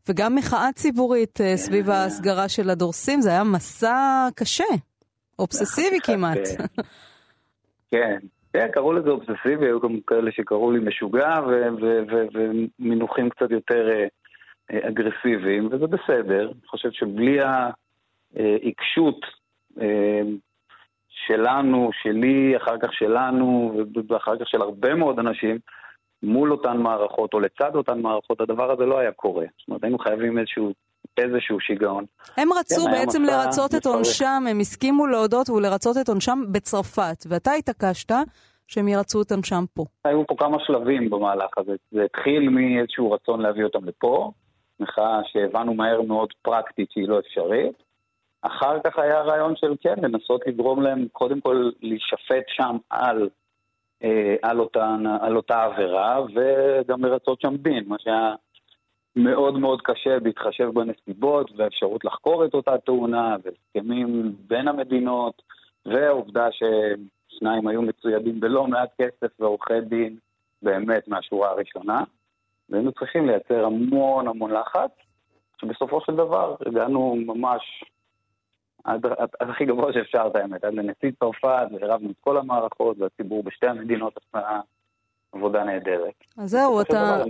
וגם 0.09 0.35
מחאה 0.35 0.69
ציבורית 0.75 1.41
אה, 1.41 1.57
סביב 1.57 1.85
כן. 1.85 1.91
ההסגרה 1.91 2.49
של 2.49 2.69
הדורסים, 2.69 3.21
זה 3.21 3.29
היה 3.29 3.43
מסע 3.43 4.27
קשה, 4.35 4.63
אובססיבי 5.39 5.99
כמעט. 6.05 6.37
כן, 7.91 8.17
כן, 8.53 8.67
קראו 8.71 8.93
לזה 8.93 9.09
אובססיבי, 9.09 9.65
היו 9.65 9.79
גם 9.79 9.99
כאלה 10.07 10.31
שקראו 10.31 10.71
לי 10.71 10.79
משוגע 10.79 11.33
ומינוחים 12.33 13.29
קצת 13.29 13.51
יותר 13.51 13.89
אה, 13.89 14.07
אה, 14.71 14.87
אגרסיביים, 14.87 15.67
וזה 15.71 15.87
בסדר. 15.87 16.45
אני 16.45 16.67
חושב 16.67 16.91
שבלי 16.91 17.37
העיקשות 18.35 19.25
שלנו, 21.09 21.89
שלי, 22.01 22.57
אחר 22.57 22.77
כך 22.81 22.93
שלנו, 22.93 23.79
ואחר 24.09 24.37
כך 24.37 24.47
של 24.47 24.61
הרבה 24.61 24.95
מאוד 24.95 25.19
אנשים, 25.19 25.59
מול 26.23 26.51
אותן 26.51 26.77
מערכות 26.77 27.33
או 27.33 27.39
לצד 27.39 27.75
אותן 27.75 28.01
מערכות, 28.01 28.41
הדבר 28.41 28.71
הזה 28.71 28.85
לא 28.85 28.99
היה 28.99 29.11
קורה. 29.11 29.45
זאת 29.59 29.67
אומרת, 29.67 29.83
היינו 29.83 29.99
חייבים 29.99 30.37
איזשהו, 30.37 30.73
איזשהו 31.17 31.59
שיגעון. 31.59 32.05
הם 32.37 32.49
רצו 32.59 32.85
כן, 32.85 32.91
בעצם 32.91 33.23
לרצות 33.23 33.75
את 33.75 33.85
עונשם, 33.85 34.43
הם 34.49 34.59
הסכימו 34.59 35.07
להודות 35.07 35.49
ולרצות 35.49 35.97
את 36.01 36.09
עונשם 36.09 36.39
בצרפת, 36.51 37.23
ואתה 37.29 37.51
התעקשת 37.51 38.11
שהם 38.67 38.87
ירצו 38.87 39.21
את 39.21 39.31
עונשם 39.31 39.63
פה. 39.73 39.85
היו 40.05 40.27
פה 40.27 40.35
כמה 40.37 40.57
שלבים 40.59 41.09
במהלך 41.09 41.57
הזה. 41.57 41.75
זה 41.91 42.03
התחיל 42.03 42.49
מאיזשהו 42.49 43.11
רצון 43.11 43.41
להביא 43.41 43.63
אותם 43.63 43.85
לפה, 43.85 44.31
מחאה 44.79 45.19
שהבנו 45.23 45.73
מהר 45.73 46.01
מאוד 46.01 46.29
פרקטית 46.41 46.91
שהיא 46.91 47.07
לא 47.07 47.19
אפשרית. 47.19 47.83
אחר 48.41 48.79
כך 48.83 48.99
היה 48.99 49.21
רעיון 49.21 49.55
של 49.55 49.75
כן, 49.81 49.95
לנסות 49.97 50.41
לגרום 50.47 50.81
להם 50.81 51.07
קודם 51.11 51.41
כל 51.41 51.69
להישפט 51.81 52.43
שם 52.47 52.77
על 52.89 53.29
אה, 54.03 54.35
על, 54.41 54.59
אותן, 54.59 55.03
על 55.21 55.35
אותה 55.35 55.63
עבירה, 55.63 56.21
וגם 56.35 57.05
לרצות 57.05 57.41
שם 57.41 57.55
דין, 57.55 57.83
מה 57.87 57.95
שהיה 57.99 58.35
מאוד 59.15 59.59
מאוד 59.59 59.81
קשה 59.81 60.19
בהתחשב 60.19 60.69
בנסיבות 60.73 61.51
והאפשרות 61.57 62.05
לחקור 62.05 62.45
את 62.45 62.53
אותה 62.53 62.77
תאונה, 62.77 63.35
והסכמים 63.43 64.35
בין 64.47 64.67
המדינות, 64.67 65.41
והעובדה 65.85 66.47
ששניים 66.51 67.67
היו 67.67 67.81
מצוידים 67.81 68.39
בלא 68.39 68.67
מעט 68.67 68.89
כסף 69.01 69.39
ועורכי 69.39 69.81
דין 69.81 70.17
באמת 70.61 71.07
מהשורה 71.07 71.49
הראשונה, 71.49 72.03
והיינו 72.69 72.91
צריכים 72.91 73.27
לייצר 73.27 73.65
המון 73.65 74.27
המון 74.27 74.51
לחץ, 74.51 74.91
שבסופו 75.61 76.01
של 76.01 76.15
דבר 76.15 76.55
הגענו 76.65 77.15
ממש 77.25 77.83
עד, 78.83 79.05
עד, 79.05 79.29
עד 79.39 79.49
הכי 79.49 79.65
גבוה 79.65 79.93
שאפשר 79.93 80.27
את 80.31 80.35
האמת, 80.35 80.63
עד 80.63 80.73
לנשיא 80.73 81.11
צרפת, 81.19 81.67
והרבנו 81.71 82.11
את 82.11 82.15
כל 82.19 82.37
המערכות, 82.37 82.97
והציבור 82.99 83.43
בשתי 83.43 83.67
המדינות 83.67 84.13
עשה 84.17 84.59
עבודה 85.31 85.63
נהדרת. 85.63 86.13
אז 86.37 86.49
זהו, 86.49 86.81
אתה... 86.81 87.23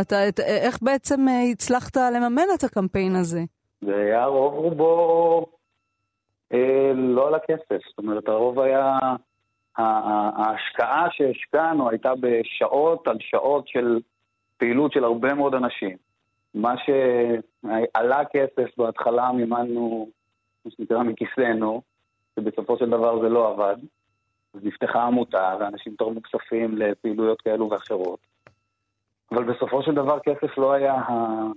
אתה, 0.00 0.28
את, 0.28 0.40
איך 0.40 0.78
בעצם 0.82 1.28
אה, 1.28 1.42
הצלחת 1.52 1.96
לממן 1.96 2.46
את 2.54 2.64
הקמפיין 2.64 3.16
הזה? 3.16 3.40
זה 3.80 3.96
היה 3.96 4.24
רוב 4.24 4.54
רובו 4.54 5.46
אה, 6.52 6.92
לא 6.94 7.28
על 7.28 7.34
הכסף, 7.34 7.86
זאת 7.88 7.98
אומרת, 7.98 8.28
הרוב 8.28 8.60
היה... 8.60 8.98
ההשקעה 9.78 11.06
שהשקענו 11.10 11.90
הייתה 11.90 12.12
בשעות 12.20 13.08
על 13.08 13.16
שעות 13.20 13.68
של 13.68 14.00
פעילות 14.56 14.92
של 14.92 15.04
הרבה 15.04 15.34
מאוד 15.34 15.54
אנשים. 15.54 15.96
מה 16.54 16.74
שעלה 16.78 18.24
כסף 18.32 18.78
בהתחלה 18.78 19.32
מימנו 19.32 20.08
מה 20.64 20.70
שנקרא 20.70 21.02
מכיסנו, 21.02 21.82
ובסופו 22.36 22.78
של 22.78 22.90
דבר 22.90 23.20
זה 23.20 23.28
לא 23.28 23.48
עבד. 23.48 23.76
אז 24.54 24.60
נפתחה 24.64 25.02
עמותה, 25.02 25.56
ואנשים 25.60 25.94
תרמו 25.98 26.22
כספים 26.22 26.78
לפעילויות 26.78 27.40
כאלו 27.40 27.70
ואחרות. 27.70 28.18
אבל 29.32 29.44
בסופו 29.44 29.82
של 29.82 29.94
דבר 29.94 30.18
כסף 30.20 30.58
לא 30.58 30.72
היה 30.72 31.02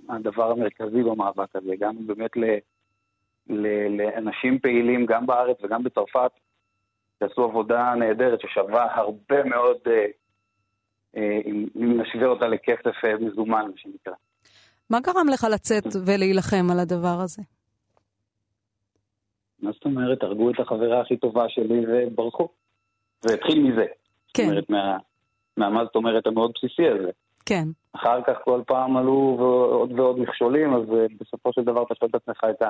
הדבר 0.08 0.50
המרכזי 0.50 1.02
במאבק 1.02 1.56
הזה. 1.56 1.72
הגענו 1.72 2.00
באמת 2.06 2.36
ל, 2.36 2.44
ל, 3.50 3.66
לאנשים 3.96 4.58
פעילים 4.58 5.06
גם 5.06 5.26
בארץ 5.26 5.56
וגם 5.62 5.84
בצרפת, 5.84 6.30
שעשו 7.20 7.44
עבודה 7.44 7.94
נהדרת 7.98 8.40
ששווה 8.40 8.94
הרבה 8.94 9.44
מאוד, 9.44 9.76
אה, 9.86 10.06
אה, 11.16 11.40
אם 11.76 12.00
נשווה 12.00 12.26
אותה 12.26 12.48
לכסף 12.48 13.04
אה, 13.04 13.16
מזומן, 13.20 13.66
מה 13.70 13.76
שנקרא. 13.76 14.14
מה 14.90 15.00
גרם 15.00 15.28
לך 15.32 15.46
לצאת 15.54 15.84
ולהילחם 16.06 16.70
על 16.72 16.78
הדבר 16.78 17.20
הזה? 17.24 17.42
מה 19.62 19.72
זאת 19.72 19.84
אומרת? 19.84 20.22
הרגו 20.22 20.50
את 20.50 20.60
החברה 20.60 21.00
הכי 21.00 21.16
טובה 21.16 21.48
שלי 21.48 21.84
וברחו. 21.88 22.48
זה 23.20 23.34
התחיל 23.34 23.62
מזה. 23.62 23.84
כן. 24.34 24.42
זאת 24.42 24.50
אומרת, 24.50 24.70
מה, 25.56 25.68
מה 25.70 25.84
זאת 25.84 25.94
אומרת 25.96 26.26
המאוד 26.26 26.52
בסיסי 26.54 26.88
הזה. 26.88 27.10
כן. 27.46 27.64
אחר 27.92 28.22
כך 28.26 28.38
כל 28.44 28.60
פעם 28.66 28.96
עלו 28.96 29.36
עוד 29.72 29.92
ועוד 30.00 30.18
מכשולים, 30.18 30.74
אז 30.74 30.82
אה, 30.94 31.06
בסופו 31.20 31.52
של 31.52 31.64
דבר 31.64 31.82
אתה 31.82 31.94
שואל 31.94 32.10
את 32.10 32.14
עצמך 32.14 32.44
את 32.50 32.62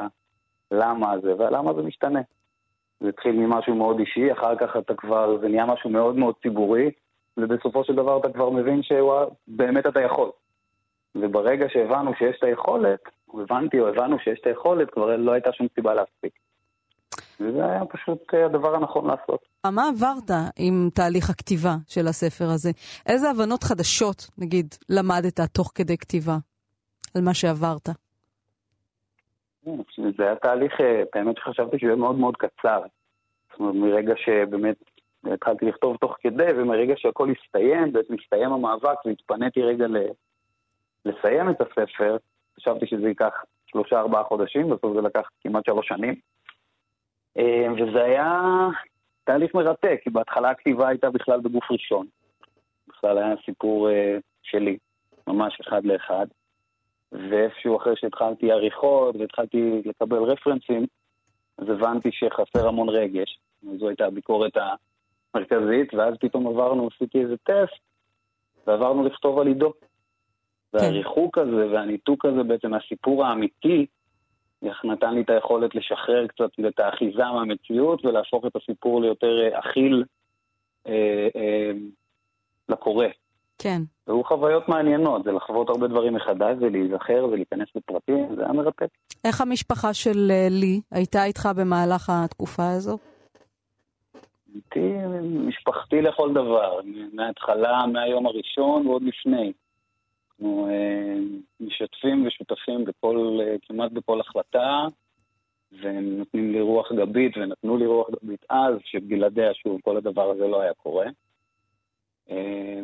הלמה 0.72 1.12
הזה, 1.12 1.34
והלמה 1.38 1.74
זה 1.74 1.82
משתנה. 1.82 2.20
זה 3.00 3.08
התחיל 3.08 3.32
ממשהו 3.32 3.74
מאוד 3.74 3.98
אישי, 3.98 4.32
אחר 4.32 4.56
כך 4.56 4.76
אתה 4.76 4.94
כבר, 4.94 5.38
זה 5.40 5.48
נהיה 5.48 5.66
משהו 5.66 5.90
מאוד 5.90 6.16
מאוד 6.16 6.34
ציבורי, 6.42 6.90
ובסופו 7.36 7.84
של 7.84 7.94
דבר 7.94 8.18
אתה 8.20 8.32
כבר 8.32 8.50
מבין 8.50 8.80
שבאמת 8.82 9.86
אתה 9.86 10.00
יכול. 10.00 10.30
וברגע 11.14 11.66
שהבנו 11.68 12.14
שיש 12.14 12.36
את 12.38 12.44
היכולת, 12.44 13.00
הבנתי 13.34 13.80
או 13.80 13.88
הבנו 13.88 14.18
שיש 14.18 14.38
את 14.40 14.46
היכולת, 14.46 14.90
כבר 14.90 15.16
לא 15.16 15.32
הייתה 15.32 15.52
שום 15.52 15.66
סיבה 15.74 15.94
להפסיק. 15.94 16.32
וזה 17.42 17.64
היה 17.64 17.84
פשוט 17.84 18.34
אה, 18.34 18.46
הדבר 18.46 18.74
הנכון 18.74 19.06
לעשות. 19.06 19.40
מה 19.66 19.88
עברת 19.88 20.30
עם 20.58 20.88
תהליך 20.94 21.30
הכתיבה 21.30 21.74
של 21.88 22.06
הספר 22.06 22.44
הזה? 22.44 22.70
איזה 23.06 23.30
הבנות 23.30 23.62
חדשות, 23.64 24.26
נגיד, 24.38 24.66
למדת 24.88 25.40
תוך 25.40 25.72
כדי 25.74 25.96
כתיבה 25.98 26.36
על 27.16 27.22
מה 27.22 27.34
שעברת? 27.34 27.88
כן, 29.64 29.76
זה 30.16 30.22
היה 30.24 30.36
תהליך, 30.36 30.80
אה, 30.80 31.02
באמת 31.14 31.36
שחשבתי 31.36 31.78
שהוא 31.78 31.88
יהיה 31.88 31.96
מאוד 31.96 32.16
מאוד 32.16 32.36
קצר. 32.36 32.80
זאת 33.50 33.60
אומרת, 33.60 33.74
מרגע 33.74 34.14
שבאמת 34.16 34.76
התחלתי 35.24 35.66
לכתוב 35.66 35.96
תוך 35.96 36.16
כדי, 36.20 36.52
ומרגע 36.56 36.94
שהכל 36.96 37.28
הסתיים, 37.30 37.92
בעצם 37.92 38.14
הסתיים 38.22 38.52
המאבק 38.52 39.06
והתפניתי 39.06 39.62
רגע 39.62 39.86
ל... 39.86 39.96
לסיים 41.04 41.50
את 41.50 41.60
הספר, 41.60 42.16
חשבתי 42.56 42.86
שזה 42.86 43.08
ייקח 43.08 43.32
שלושה 43.66 44.00
ארבעה 44.00 44.24
חודשים, 44.24 44.70
בסוף 44.70 44.94
זה 44.94 45.00
לקח 45.00 45.28
כמעט 45.40 45.64
שלוש 45.66 45.88
שנים. 45.88 46.14
אה, 47.38 47.66
וזה 47.72 48.04
היה 48.04 48.40
תהליך 49.24 49.54
מרתק, 49.54 50.00
כי 50.02 50.10
בהתחלה 50.10 50.50
הכתיבה 50.50 50.88
הייתה 50.88 51.10
בכלל 51.10 51.40
בגוף 51.40 51.70
ראשון. 51.70 52.06
בכלל 52.88 53.18
היה 53.18 53.34
סיפור 53.44 53.90
אה, 53.90 54.18
שלי, 54.42 54.78
ממש 55.26 55.60
אחד 55.60 55.84
לאחד. 55.84 56.26
ואיפשהו 57.12 57.76
אחרי 57.76 57.92
שהתחלתי 57.96 58.52
עריכות 58.52 59.16
והתחלתי 59.16 59.82
לקבל 59.84 60.18
רפרנסים, 60.18 60.86
אז 61.58 61.68
הבנתי 61.68 62.08
שחסר 62.12 62.68
המון 62.68 62.88
רגש, 62.88 63.38
זו 63.78 63.88
הייתה 63.88 64.06
הביקורת 64.06 64.52
המרכזית, 65.34 65.94
ואז 65.94 66.14
פתאום 66.20 66.46
עברנו, 66.46 66.88
עשיתי 66.94 67.20
איזה 67.20 67.36
טסט, 67.36 67.80
ועברנו 68.66 69.04
לכתוב 69.04 69.38
על 69.38 69.46
עידו. 69.46 69.72
כן. 69.72 70.78
והריחוק 70.78 71.38
הזה 71.38 71.66
והניתוק 71.72 72.24
הזה 72.24 72.42
בעצם 72.42 72.70
מהסיפור 72.70 73.24
האמיתי, 73.24 73.86
נתן 74.84 75.14
לי 75.14 75.20
את 75.20 75.30
היכולת 75.30 75.74
לשחרר 75.74 76.26
קצת 76.26 76.50
את 76.68 76.80
האחיזה 76.80 77.24
מהמציאות 77.24 78.04
ולהפוך 78.04 78.46
את 78.46 78.56
הסיפור 78.56 79.02
ליותר 79.02 79.40
אה, 79.42 79.58
אכיל 79.58 80.04
אה, 80.86 81.28
אה, 81.36 81.70
לקורא. 82.68 83.06
כן. 83.58 83.82
והיו 84.06 84.24
חוויות 84.24 84.68
מעניינות, 84.68 85.24
זה 85.24 85.32
לחוות 85.32 85.68
הרבה 85.68 85.88
דברים 85.88 86.14
מחדש, 86.14 86.56
זה 86.60 86.68
להיזכר, 86.68 87.28
זה 87.30 87.36
להיכנס 87.36 87.68
לפרטים, 87.74 88.36
זה 88.36 88.44
היה 88.44 88.52
מרתק. 88.52 88.88
איך 89.24 89.40
המשפחה 89.40 89.94
של 89.94 90.30
אה, 90.30 90.46
לי 90.50 90.80
הייתה 90.90 91.24
איתך 91.24 91.48
במהלך 91.56 92.10
התקופה 92.10 92.70
הזו? 92.76 92.98
איתי 94.54 94.94
משפחתי 95.22 96.02
לכל 96.02 96.32
דבר, 96.32 96.80
מההתחלה, 97.12 97.86
מהיום 97.92 98.26
הראשון 98.26 98.86
ועוד 98.86 99.02
לפני. 99.02 99.52
אנחנו 100.32 100.68
אה, 100.68 101.14
משתפים 101.60 102.26
ושותפים 102.26 102.84
בכל, 102.84 103.38
אה, 103.42 103.56
כמעט 103.62 103.92
בכל 103.92 104.20
החלטה, 104.20 104.86
והם 105.72 106.18
נותנים 106.18 106.52
לי 106.52 106.60
רוח 106.60 106.92
גבית, 106.92 107.36
ונתנו 107.36 107.76
לי 107.76 107.86
רוח 107.86 108.10
גבית 108.10 108.44
אז, 108.50 108.74
שבלעדיה, 108.84 109.54
שוב, 109.54 109.80
כל 109.84 109.96
הדבר 109.96 110.30
הזה 110.30 110.48
לא 110.48 110.60
היה 110.60 110.74
קורה. 110.74 111.06
אה, 112.30 112.80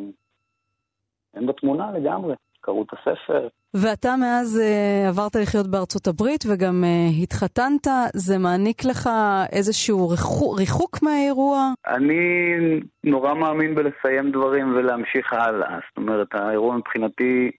הם 1.33 1.47
בתמונה 1.47 1.91
לגמרי, 1.91 2.35
קראו 2.61 2.83
את 2.83 2.93
הספר. 2.93 3.47
ואתה 3.73 4.15
מאז 4.15 4.61
uh, 4.61 5.09
עברת 5.09 5.35
לחיות 5.35 5.67
בארצות 5.67 6.07
הברית 6.07 6.43
וגם 6.49 6.83
uh, 6.83 7.23
התחתנת, 7.23 7.87
זה 8.13 8.37
מעניק 8.37 8.85
לך 8.85 9.09
איזשהו 9.51 10.09
ריחוק, 10.09 10.59
ריחוק 10.59 10.99
מהאירוע? 11.03 11.71
אני 11.87 12.55
נורא 13.03 13.33
מאמין 13.33 13.75
בלסיים 13.75 14.31
דברים 14.31 14.75
ולהמשיך 14.75 15.33
הלאה. 15.33 15.79
זאת 15.89 15.97
אומרת, 15.97 16.27
האירוע 16.33 16.77
מבחינתי, 16.77 17.51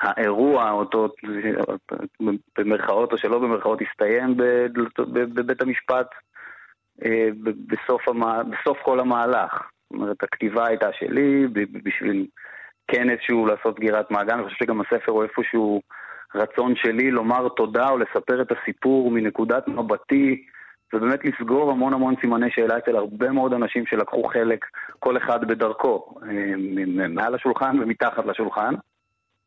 האירוע, 0.00 0.70
אותו 0.70 1.08
במרכאות 2.58 3.12
או 3.12 3.18
שלא 3.18 3.38
במרכאות, 3.38 3.78
הסתיים 3.82 4.36
בבית 5.34 5.62
המשפט 5.62 6.06
אה, 7.04 7.28
בסוף, 7.66 8.08
המה, 8.08 8.42
בסוף 8.42 8.78
כל 8.82 9.00
המהלך. 9.00 9.52
זאת 9.52 10.00
אומרת, 10.00 10.22
הכתיבה 10.22 10.66
הייתה 10.66 10.88
שלי 10.98 11.46
בשביל... 11.84 12.26
כן 12.88 13.10
איזשהו 13.10 13.46
לעשות 13.46 13.76
סגירת 13.76 14.10
מעגל, 14.10 14.34
אני 14.34 14.44
חושב 14.44 14.56
שגם 14.56 14.80
הספר 14.80 15.12
הוא 15.12 15.22
איפשהו 15.22 15.82
רצון 16.34 16.76
שלי 16.76 17.10
לומר 17.10 17.48
תודה 17.48 17.88
או 17.88 17.98
לספר 17.98 18.42
את 18.42 18.52
הסיפור 18.52 19.10
מנקודת 19.10 19.68
מבטי, 19.68 20.44
ובאמת 20.92 21.24
לסגור 21.24 21.70
המון 21.70 21.94
המון 21.94 22.14
סימני 22.20 22.50
שאלה 22.50 22.78
אצל 22.78 22.96
הרבה 22.96 23.30
מאוד 23.32 23.52
אנשים 23.52 23.86
שלקחו 23.86 24.22
חלק, 24.22 24.64
כל 24.98 25.16
אחד 25.16 25.48
בדרכו, 25.48 26.14
אה, 26.22 27.08
מעל 27.08 27.34
השולחן 27.34 27.80
ומתחת 27.80 28.26
לשולחן. 28.26 28.74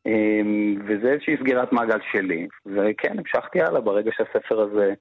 אה, 0.07 0.41
וזה 0.85 1.11
איזושהי 1.11 1.37
סגירת 1.37 1.73
מעגל 1.73 1.99
שלי. 2.11 2.47
וכן, 2.65 3.19
המשכתי 3.19 3.61
הלאה 3.61 3.81
ברגע 3.81 4.11
שהספר 4.13 4.61
הזה 4.61 4.93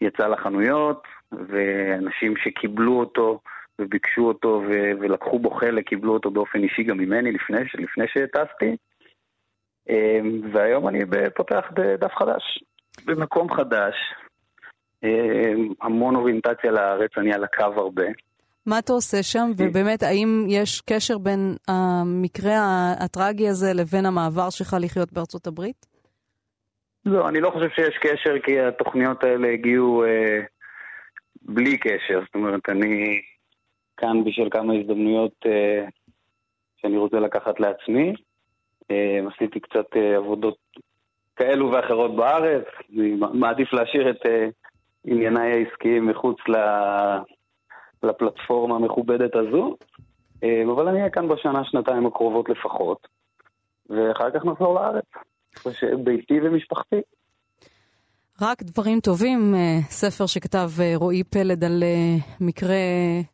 יצא 0.00 0.26
לחנויות, 0.26 1.02
ואנשים 1.32 2.34
שקיבלו 2.36 3.00
אותו 3.00 3.40
וביקשו 3.82 4.22
אותו 4.22 4.62
ו- 4.68 4.92
ולקחו 5.00 5.38
בו 5.38 5.50
חלק, 5.50 5.88
קיבלו 5.88 6.12
אותו 6.12 6.30
באופן 6.30 6.62
אישי 6.62 6.82
גם 6.82 6.98
ממני 6.98 7.32
לפני, 7.32 7.60
לפני 7.74 8.04
שטסתי. 8.08 8.76
אמ, 9.88 10.40
והיום 10.52 10.88
אני 10.88 10.98
פותח 11.36 11.64
דף 11.98 12.12
חדש, 12.18 12.64
במקום 13.06 13.54
חדש. 13.54 13.94
אמ, 15.02 15.72
המון 15.82 16.16
אוריינטציה 16.16 16.70
לארץ, 16.70 17.10
אני 17.16 17.32
על 17.32 17.44
הקו 17.44 17.80
הרבה. 17.80 18.06
מה 18.66 18.78
אתה 18.78 18.92
עושה 18.92 19.22
שם, 19.22 19.50
ובאמת, 19.56 20.02
האם 20.02 20.46
יש 20.48 20.80
קשר 20.80 21.18
בין 21.18 21.56
המקרה 21.68 22.92
הטרגי 23.04 23.48
הזה 23.48 23.72
לבין 23.74 24.06
המעבר 24.06 24.50
שלך 24.50 24.76
לחיות 24.80 25.12
בארצות 25.12 25.46
הברית? 25.46 25.86
לא, 27.06 27.28
אני 27.28 27.40
לא 27.40 27.50
חושב 27.50 27.68
שיש 27.74 27.98
קשר, 28.00 28.38
כי 28.44 28.60
התוכניות 28.60 29.24
האלה 29.24 29.48
הגיעו 29.48 30.04
אה, 30.04 30.40
בלי 31.42 31.78
קשר. 31.78 32.20
זאת 32.26 32.34
אומרת, 32.34 32.68
אני 32.68 33.20
כאן 34.02 34.24
בשביל 34.24 34.50
כמה 34.50 34.74
הזדמנויות 34.74 35.34
אה, 35.46 35.84
שאני 36.76 36.96
רוצה 36.96 37.20
לקחת 37.20 37.60
לעצמי. 37.60 38.12
אה, 38.90 39.20
עשיתי 39.34 39.60
קצת 39.60 39.96
אה, 39.96 40.16
עבודות 40.16 40.56
כאלו 41.36 41.70
ואחרות 41.72 42.16
בארץ, 42.16 42.64
אני 42.90 43.16
מעדיף 43.32 43.72
להשאיר 43.72 44.10
את 44.10 44.26
ענייניי 45.04 45.52
העסקיים 45.52 46.06
מחוץ. 46.06 46.36
לפלטפורמה 48.02 48.76
המכובדת 48.76 49.34
הזו, 49.34 49.76
אבל 50.42 50.88
אני 50.88 50.98
אהיה 50.98 51.10
כאן 51.10 51.28
בשנה, 51.28 51.64
שנתיים 51.64 52.06
הקרובות 52.06 52.48
לפחות, 52.48 53.08
ואחר 53.90 54.30
כך 54.30 54.44
נחזור 54.44 54.74
לארץ, 54.74 55.04
ביתי 56.04 56.40
ומשפחתי. 56.42 57.00
רק 58.40 58.62
דברים 58.62 59.00
טובים, 59.00 59.54
אה, 59.54 59.78
ספר 59.88 60.26
שכתב 60.26 60.70
אה, 60.80 60.92
רועי 60.96 61.24
פלד 61.24 61.64
על 61.64 61.82
אה, 61.82 62.16
מקרה 62.40 62.76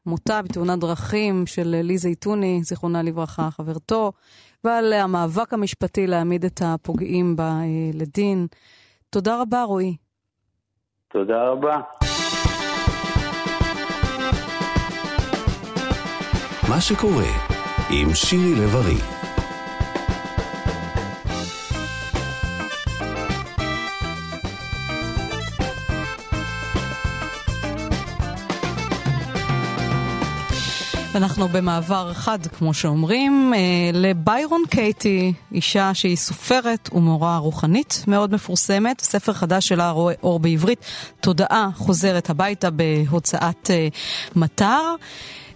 מותה 0.07 0.43
בתאונת 0.43 0.79
דרכים 0.79 1.47
של 1.47 1.81
לי 1.83 1.99
זייתוני, 1.99 2.61
זיכרונה 2.63 3.03
לברכה, 3.03 3.51
חברתו, 3.51 4.13
ועל 4.65 4.93
המאבק 4.93 5.55
המשפטי 5.55 6.07
להעמיד 6.07 6.45
את 6.45 6.63
הפוגעים 6.65 7.37
בה 7.37 7.53
לדין. 7.95 8.47
תודה 9.11 9.43
רבה, 9.43 9.63
רועי. 9.63 9.97
תודה 11.09 11.49
רבה. 11.49 11.81
מה 16.69 16.81
שקורה 16.81 17.33
עם 17.91 18.15
שירי 18.15 18.55
לב-ארי 18.55 19.18
אנחנו 31.15 31.49
במעבר 31.49 32.13
חד, 32.15 32.47
כמו 32.47 32.75
שאומרים, 32.75 33.55
אה, 33.57 33.61
לביירון 33.93 34.63
קייטי, 34.71 35.33
אישה 35.53 35.95
שהיא 35.95 36.17
סופרת 36.17 36.89
ומורה 36.93 37.39
רוחנית 37.39 38.05
מאוד 38.07 38.35
מפורסמת. 38.35 39.01
ספר 39.01 39.33
חדש 39.33 39.69
שלה 39.69 39.91
רואה 39.91 40.15
אור 40.23 40.41
בעברית, 40.41 40.85
תודעה 41.21 41.69
חוזרת 41.75 42.31
הביתה 42.31 42.71
בהוצאת 42.71 43.71
אה, 43.71 43.89
מטר. 44.37 44.95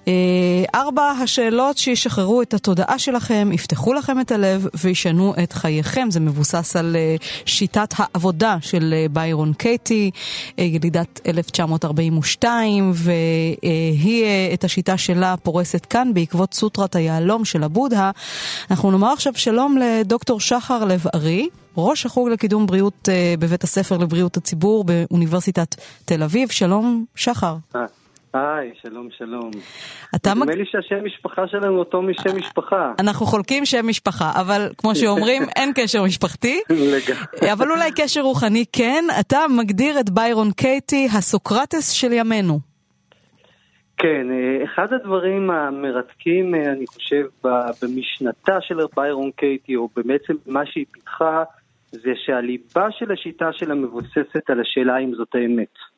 אה, 0.08 0.64
ארבע 0.74 1.10
השאלות 1.10 1.78
שישחררו 1.78 2.42
את 2.42 2.54
התודעה 2.54 2.98
שלכם, 2.98 3.48
יפתחו 3.52 3.92
לכם 3.92 4.20
את 4.20 4.32
הלב 4.32 4.66
וישנו 4.74 5.34
את 5.42 5.52
חייכם. 5.52 6.08
זה 6.10 6.20
מבוסס 6.20 6.76
על 6.76 6.96
אה, 6.96 7.16
שיטת 7.46 7.94
העבודה 7.96 8.56
של 8.60 8.94
אה, 8.96 9.06
ביירון 9.10 9.52
קייטי, 9.52 10.10
ילידת 10.58 11.20
1942, 11.26 12.92
והיא 12.94 14.24
את 14.54 14.64
השיטה 14.64 14.96
שלה 14.98 15.34
פורסת 15.36 15.86
כאן 15.86 16.14
בעקבות 16.14 16.54
סוטרת 16.54 16.96
היהלום 16.96 17.44
של 17.44 17.62
הבודה. 17.62 18.10
אנחנו 18.70 18.90
נאמר 18.90 19.12
עכשיו 19.12 19.32
שלום 19.36 19.76
לדוקטור 19.78 20.40
שחר 20.40 20.84
לב-ארי. 20.84 21.48
ראש 21.76 22.06
החוג 22.06 22.28
לקידום 22.28 22.66
בריאות 22.66 23.08
בבית 23.38 23.64
הספר 23.64 23.98
לבריאות 23.98 24.36
הציבור 24.36 24.84
באוניברסיטת 24.84 25.74
תל 26.04 26.22
אביב. 26.22 26.50
שלום, 26.50 27.04
שחר. 27.14 27.56
היי, 28.34 28.72
שלום, 28.82 29.08
שלום. 29.10 29.50
אתה 30.16 30.30
נדמה 30.30 30.44
מג... 30.44 30.52
לי 30.52 30.64
שהשם 30.66 31.04
משפחה 31.04 31.48
שלנו 31.48 31.78
אותו 31.78 32.02
משם 32.02 32.36
משפחה. 32.36 32.92
אנחנו 32.98 33.26
חולקים 33.26 33.64
שם 33.64 33.88
משפחה, 33.88 34.32
אבל 34.40 34.68
כמו 34.78 34.94
שאומרים, 34.94 35.42
אין 35.56 35.72
קשר 35.74 36.02
משפחתי. 36.04 36.60
אבל 37.52 37.70
אולי 37.70 37.90
קשר 37.96 38.20
רוחני 38.20 38.64
כן. 38.72 39.04
אתה 39.20 39.38
מגדיר 39.58 40.00
את 40.00 40.10
ביירון 40.10 40.50
קייטי 40.52 41.08
הסוקרטס 41.16 41.90
של 41.90 42.12
ימינו. 42.12 42.58
כן, 43.96 44.26
אה, 44.30 44.64
אחד 44.64 44.92
הדברים 44.92 45.50
המרתקים, 45.50 46.54
אה, 46.54 46.72
אני 46.72 46.86
חושב, 46.86 47.24
במשנתה 47.82 48.60
של 48.60 48.76
ביירון 48.96 49.30
קייטי, 49.30 49.76
או 49.76 49.88
בעצם 49.96 50.34
מה 50.46 50.66
שהיא 50.66 50.84
פיתחה, 50.92 51.42
זה 51.90 52.12
שהליבה 52.24 52.86
של 52.90 53.12
השיטה 53.12 53.52
שלה 53.52 53.74
מבוססת 53.74 54.50
על 54.50 54.60
השאלה 54.60 54.98
אם 54.98 55.14
זאת 55.14 55.34
האמת. 55.34 55.91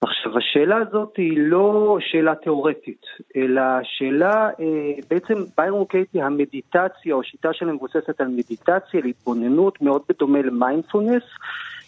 עכשיו, 0.00 0.38
השאלה 0.38 0.76
הזאת 0.76 1.16
היא 1.16 1.32
לא 1.36 1.98
שאלה 2.00 2.34
תיאורטית, 2.34 3.02
אלא 3.36 3.62
שאלה, 3.82 4.48
אה, 4.60 4.92
בעצם 5.10 5.34
ביירון 5.56 5.84
קייטי, 5.84 6.22
המדיטציה 6.22 7.14
או 7.14 7.22
שיטה 7.22 7.48
שלה 7.52 7.72
מבוססת 7.72 8.20
על 8.20 8.28
מדיטציה, 8.28 9.00
להתבוננות, 9.04 9.82
מאוד 9.82 10.02
בדומה 10.08 10.42
למיינדפולנס, 10.42 11.22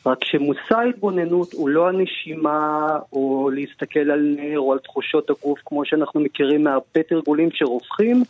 רק 0.07 0.25
שמושא 0.25 0.77
ההתבוננות 0.77 1.53
הוא 1.53 1.69
לא 1.69 1.89
הנשימה 1.89 2.89
או 3.13 3.51
להסתכל 3.55 4.11
על 4.11 4.37
נר 4.39 4.59
או 4.59 4.73
על 4.73 4.79
תחושות 4.79 5.31
הגוף 5.31 5.59
כמו 5.67 5.85
שאנחנו 5.85 6.21
מכירים 6.21 6.65
מהרבה 6.65 7.03
תרגולים 7.09 7.49
שרופחים, 7.53 8.23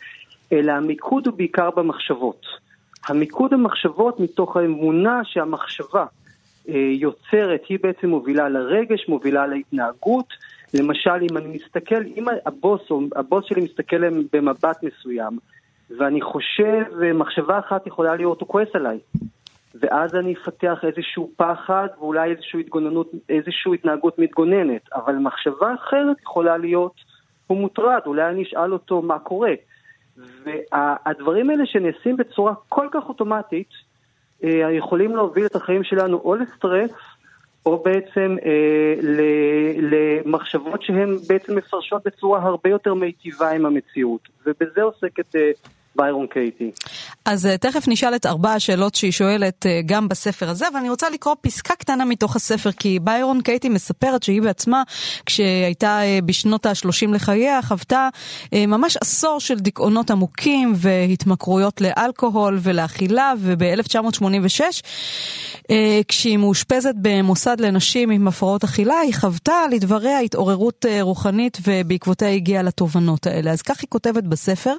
אלא 0.51 0.71
המיקוד 0.71 1.27
הוא 1.27 1.37
בעיקר 1.37 1.69
במחשבות. 1.71 2.45
המיקוד 3.07 3.53
המחשבות 3.53 4.19
מתוך 4.19 4.57
האמונה 4.57 5.21
שהמחשבה 5.23 6.05
יוצרת, 6.67 7.61
היא 7.69 7.79
בעצם 7.83 8.09
מובילה 8.09 8.49
לרגש, 8.49 9.05
מובילה 9.09 9.47
להתנהגות. 9.47 10.33
למשל, 10.73 11.23
אם 11.31 11.37
אני 11.37 11.47
מסתכל, 11.47 12.01
אם 12.17 12.25
הבוס, 12.45 12.81
הבוס 13.15 13.45
שלי 13.45 13.61
מסתכל 13.61 14.09
במבט 14.33 14.83
מסוים, 14.83 15.37
ואני 15.97 16.21
חושב, 16.21 16.83
מחשבה 17.13 17.59
אחת 17.59 17.87
יכולה 17.87 18.15
להיות, 18.15 18.41
הוא 18.41 18.47
כועס 18.49 18.67
עליי. 18.73 18.99
ואז 19.75 20.15
אני 20.15 20.33
אפתח 20.33 20.79
איזשהו 20.83 21.31
פחד 21.35 21.87
ואולי 21.99 22.31
איזושהי 22.31 22.59
התגוננות, 22.59 23.11
איזושהי 23.29 23.73
התנהגות 23.73 24.19
מתגוננת. 24.19 24.81
אבל 24.93 25.15
מחשבה 25.15 25.73
אחרת 25.73 26.21
יכולה 26.21 26.57
להיות, 26.57 26.93
הוא 27.47 27.57
מוטרד, 27.57 27.99
אולי 28.05 28.29
אני 28.29 28.43
אשאל 28.43 28.73
אותו 28.73 29.01
מה 29.01 29.19
קורה. 29.19 29.53
והדברים 30.17 31.49
האלה 31.49 31.65
שנעשים 31.65 32.17
בצורה 32.17 32.53
כל 32.69 32.87
כך 32.91 33.03
אוטומטית, 33.09 33.69
אה, 33.69 33.90
יכולים 34.77 35.15
להוביל 35.15 35.45
את 35.45 35.55
החיים 35.55 35.83
שלנו 35.83 36.17
או 36.17 36.35
לסטרס, 36.35 36.91
או 37.65 37.83
בעצם 37.85 38.35
אה, 38.45 38.95
למחשבות 39.81 40.83
שהן 40.83 41.17
בעצם 41.27 41.55
מפרשות 41.55 42.01
בצורה 42.05 42.41
הרבה 42.43 42.69
יותר 42.69 42.93
מיטיבה 42.93 43.51
עם 43.51 43.65
המציאות. 43.65 44.29
ובזה 44.45 44.81
עוסקת 44.81 45.35
אה, 45.35 45.51
ביירון 45.95 46.27
קייטי. 46.27 46.71
אז 47.25 47.45
uh, 47.45 47.57
תכף 47.57 47.87
נשאל 47.87 48.15
את 48.15 48.25
ארבע 48.25 48.53
השאלות 48.53 48.95
שהיא 48.95 49.11
שואלת 49.11 49.65
uh, 49.65 49.69
גם 49.85 50.09
בספר 50.09 50.49
הזה, 50.49 50.65
ואני 50.73 50.89
רוצה 50.89 51.09
לקרוא 51.09 51.35
פסקה 51.41 51.75
קטנה 51.75 52.05
מתוך 52.05 52.35
הספר, 52.35 52.71
כי 52.71 52.99
ביירון 52.99 53.41
קייטי 53.41 53.69
מספרת 53.69 54.23
שהיא 54.23 54.41
בעצמה, 54.41 54.83
כשהייתה 55.25 55.99
uh, 56.01 56.25
בשנות 56.25 56.65
ה-30 56.65 57.11
לחייה, 57.13 57.61
חוותה 57.61 58.09
ממש 58.55 58.97
עשור 58.97 59.39
של 59.39 59.59
דיכאונות 59.59 60.11
עמוקים 60.11 60.73
והתמכרויות 60.75 61.81
לאלכוהול 61.81 62.59
ולאכילה, 62.61 63.33
וב-1986, 63.39 64.61
uh, 65.63 65.71
כשהיא 66.07 66.37
מאושפזת 66.37 66.93
במוסד 67.01 67.59
לנשים 67.59 68.09
עם 68.09 68.27
הפרעות 68.27 68.63
אכילה, 68.63 68.99
היא 68.99 69.13
חוותה 69.13 69.61
לדבריה 69.71 70.19
התעוררות 70.19 70.85
רוחנית 71.01 71.57
ובעקבותיה 71.67 72.29
הגיעה 72.29 72.63
לתובנות 72.63 73.27
האלה. 73.27 73.51
אז 73.51 73.61
כך 73.61 73.79
היא 73.81 73.87
כותבת 73.89 74.23
בספר, 74.23 74.75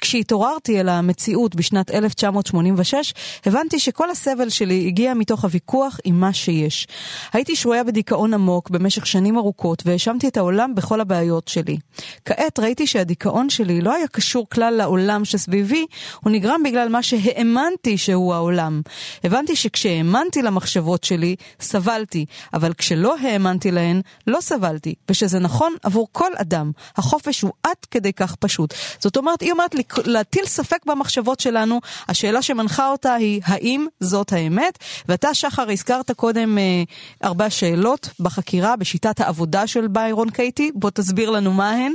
כשהתעוררה 0.00 0.53
כשחזרתי 0.54 0.80
אל 0.80 0.88
המציאות 0.88 1.54
בשנת 1.54 1.90
1986, 1.90 3.14
הבנתי 3.46 3.78
שכל 3.78 4.10
הסבל 4.10 4.48
שלי 4.48 4.86
הגיע 4.86 5.14
מתוך 5.14 5.44
הוויכוח 5.44 5.98
עם 6.04 6.20
מה 6.20 6.32
שיש. 6.32 6.86
הייתי 7.32 7.56
שרויה 7.56 7.84
בדיכאון 7.84 8.34
עמוק 8.34 8.70
במשך 8.70 9.06
שנים 9.06 9.38
ארוכות, 9.38 9.82
והאשמתי 9.86 10.28
את 10.28 10.36
העולם 10.36 10.74
בכל 10.74 11.00
הבעיות 11.00 11.48
שלי. 11.48 11.76
כעת 12.24 12.58
ראיתי 12.58 12.86
שהדיכאון 12.86 13.50
שלי 13.50 13.80
לא 13.80 13.94
היה 13.94 14.08
קשור 14.08 14.46
כלל 14.48 14.74
לעולם 14.74 15.24
שסביבי, 15.24 15.86
הוא 16.20 16.32
נגרם 16.32 16.62
בגלל 16.64 16.88
מה 16.88 17.02
שהאמנתי 17.02 17.98
שהוא 17.98 18.34
העולם. 18.34 18.82
הבנתי 19.24 19.56
שכשהאמנתי 19.56 20.42
למחשבות 20.42 21.04
שלי, 21.04 21.36
סבלתי, 21.60 22.26
אבל 22.54 22.72
כשלא 22.72 23.16
האמנתי 23.18 23.70
להן, 23.70 24.00
לא 24.26 24.40
סבלתי, 24.40 24.94
ושזה 25.10 25.38
נכון 25.38 25.72
עבור 25.82 26.08
כל 26.12 26.30
אדם. 26.36 26.72
החופש 26.96 27.40
הוא 27.40 27.52
עד 27.62 27.76
כדי 27.90 28.12
כך 28.12 28.34
פשוט. 28.34 28.74
זאת 29.00 29.16
אומרת, 29.16 29.40
היא 29.40 29.52
אומרת 29.52 29.74
להטיל 30.06 30.43
להטיל 30.44 30.64
ספק 30.64 30.86
במחשבות 30.86 31.40
שלנו, 31.40 31.80
השאלה 32.08 32.42
שמנחה 32.42 32.90
אותה 32.90 33.14
היא 33.14 33.40
האם 33.46 33.86
זאת 34.00 34.32
האמת? 34.32 34.78
ואתה, 35.08 35.34
שחר, 35.34 35.70
הזכרת 35.70 36.10
קודם 36.10 36.58
אה, 36.58 36.82
ארבע 37.24 37.50
שאלות 37.50 38.08
בחקירה, 38.20 38.76
בשיטת 38.76 39.20
העבודה 39.20 39.66
של 39.66 39.88
ביירון 39.88 40.30
קייטי, 40.30 40.70
בוא 40.74 40.90
תסביר 40.90 41.30
לנו 41.30 41.50
מה 41.50 41.70
הן. 41.70 41.92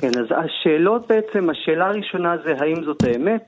כן, 0.00 0.08
אז 0.20 0.26
השאלות 0.30 1.08
בעצם, 1.08 1.50
השאלה 1.50 1.86
הראשונה 1.86 2.36
זה 2.44 2.52
האם 2.60 2.84
זאת 2.84 3.02
האמת? 3.02 3.46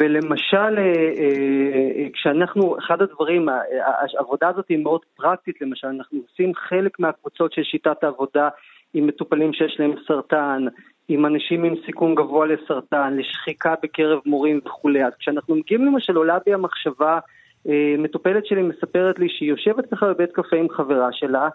ולמשל, 0.00 0.78
אה, 0.78 0.84
אה, 1.20 2.06
כשאנחנו, 2.12 2.78
אחד 2.78 3.02
הדברים, 3.02 3.48
העבודה 4.16 4.48
הזאת 4.48 4.68
היא 4.68 4.78
מאוד 4.78 5.00
פרקטית, 5.16 5.60
למשל, 5.60 5.86
אנחנו 5.86 6.18
עושים 6.30 6.52
חלק 6.54 7.00
מהקבוצות 7.00 7.52
של 7.52 7.62
שיטת 7.62 8.04
העבודה 8.04 8.48
עם 8.94 9.06
מטופלים 9.06 9.52
שיש 9.52 9.76
להם 9.78 9.94
סרטן, 10.08 10.64
עם 11.12 11.26
אנשים 11.26 11.64
עם 11.64 11.74
סיכון 11.86 12.14
גבוה 12.14 12.46
לסרטן, 12.46 13.16
לשחיקה 13.16 13.74
בקרב 13.82 14.18
מורים 14.26 14.60
וכולי. 14.64 15.04
אז 15.04 15.12
כשאנחנו 15.18 15.56
מגיעים 15.56 15.84
למשל, 15.84 16.16
עולה 16.16 16.38
בי 16.46 16.54
המחשבה, 16.54 17.18
אה, 17.68 17.94
מטופלת 17.98 18.46
שלי 18.46 18.62
מספרת 18.62 19.18
לי 19.18 19.28
שהיא 19.28 19.48
יושבת 19.48 19.90
ככה 19.90 20.06
בבית 20.06 20.32
קפה 20.32 20.56
עם 20.56 20.68
חברה 20.68 21.08
שלה, 21.12 21.48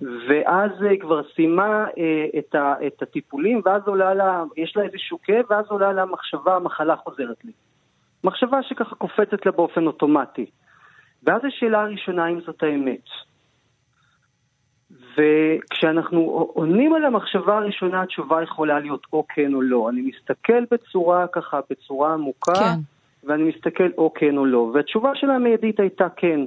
ואז 0.00 0.70
היא 0.80 0.90
אה, 0.90 0.96
כבר 1.00 1.20
סיימה 1.34 1.86
אה, 1.98 2.38
את, 2.38 2.54
ה, 2.54 2.74
את 2.86 3.02
הטיפולים, 3.02 3.60
ואז 3.64 3.82
עולה 3.86 4.14
לה, 4.14 4.44
יש 4.56 4.76
לה 4.76 4.82
איזשהו 4.82 5.18
כאב, 5.22 5.44
ואז 5.50 5.64
עולה 5.68 5.92
לה 5.92 6.04
מחשבה, 6.04 6.56
המחלה 6.56 6.96
חוזרת 6.96 7.44
לי. 7.44 7.52
מחשבה 8.24 8.62
שככה 8.62 8.94
קופצת 8.94 9.46
לה 9.46 9.52
באופן 9.52 9.86
אוטומטי. 9.86 10.46
ואז 11.22 11.42
השאלה 11.44 11.80
הראשונה, 11.80 12.28
אם 12.28 12.40
זאת 12.40 12.62
האמת. 12.62 13.29
וכשאנחנו 15.20 16.20
עונים 16.54 16.94
על 16.94 17.04
המחשבה 17.04 17.56
הראשונה, 17.56 18.02
התשובה 18.02 18.42
יכולה 18.42 18.80
להיות 18.80 19.06
או 19.12 19.24
כן 19.28 19.54
או 19.54 19.62
לא. 19.62 19.90
אני 19.90 20.00
מסתכל 20.00 20.64
בצורה 20.70 21.26
ככה, 21.26 21.60
בצורה 21.70 22.12
עמוקה, 22.12 22.54
כן. 22.54 22.78
ואני 23.24 23.42
מסתכל 23.42 23.88
או 23.98 24.12
כן 24.14 24.36
או 24.36 24.46
לא. 24.46 24.70
והתשובה 24.74 25.10
שלה 25.14 25.34
המיידית 25.34 25.80
הייתה 25.80 26.06
כן. 26.16 26.40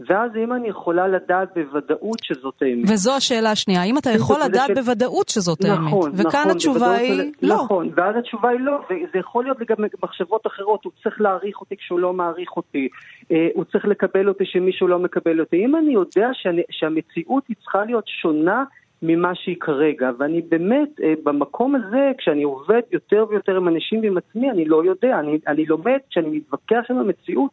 ואז 0.00 0.30
אם 0.36 0.52
אני 0.52 0.68
יכולה 0.68 1.08
לדעת 1.08 1.48
בוודאות 1.54 2.18
שזאת 2.22 2.62
האמת. 2.62 2.90
וזו 2.90 3.16
השאלה 3.16 3.50
השנייה, 3.50 3.82
האם 3.82 3.98
אתה 3.98 4.10
יכול 4.10 4.36
לדעת 4.44 4.66
של... 4.66 4.74
בוודאות 4.74 5.28
שזאת 5.28 5.58
נכון, 5.60 5.70
האמת? 5.70 5.86
נכון, 5.86 6.10
וכאן 6.14 6.40
נכון, 6.40 6.50
התשובה 6.50 6.94
היא. 6.94 7.32
לא. 7.42 7.54
נכון, 7.54 7.90
ואז 7.94 8.16
התשובה 8.18 8.48
היא 8.48 8.60
לא, 8.60 8.80
וזה 8.84 9.18
יכול 9.18 9.44
להיות 9.44 9.58
גם 9.58 9.76
מחשבות 10.02 10.46
אחרות, 10.46 10.84
הוא 10.84 10.92
צריך 11.02 11.20
להעריך 11.20 11.60
אותי 11.60 11.76
כשהוא 11.76 12.00
לא 12.00 12.12
מעריך 12.12 12.56
אותי, 12.56 12.88
אה, 13.32 13.48
הוא 13.54 13.64
צריך 13.64 13.84
לקבל 13.84 14.28
אותי 14.28 14.44
שמישהו 14.46 14.88
לא 14.88 14.98
מקבל 14.98 15.40
אותי. 15.40 15.64
אם 15.64 15.76
אני 15.76 15.92
יודע 15.92 16.28
שאני, 16.32 16.62
שהמציאות 16.70 17.44
היא 17.48 17.56
צריכה 17.62 17.84
להיות 17.84 18.04
שונה 18.08 18.64
ממה 19.02 19.34
שהיא 19.34 19.56
כרגע, 19.60 20.10
ואני 20.18 20.42
באמת, 20.42 20.88
אה, 21.02 21.14
במקום 21.24 21.74
הזה, 21.74 22.10
כשאני 22.18 22.42
עובד 22.42 22.80
יותר 22.92 23.26
ויותר 23.28 23.56
עם 23.56 23.68
אנשים 23.68 24.00
ועם 24.02 24.18
עצמי, 24.18 24.50
אני 24.50 24.64
לא 24.64 24.84
יודע, 24.84 25.18
אני, 25.18 25.38
אני 25.46 25.66
לומד, 25.66 25.98
כשאני 26.10 26.28
מתווכח 26.28 26.84
עם 26.90 26.98
המציאות, 26.98 27.52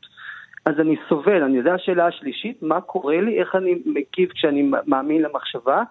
אז 0.66 0.80
אני 0.80 0.96
סובל. 1.10 1.44
אני 1.44 1.58
יודע 1.58 1.74
השאלה 1.74 2.08
השלישית, 2.08 2.64
מה 2.64 2.82
קורה 2.82 3.22
לי, 3.22 3.40
איך 3.40 3.56
אני 3.56 3.76
מגיב 3.86 4.30
כשאני 4.30 4.72
מאמין 4.88 5.22
למחשבה, 5.22 5.84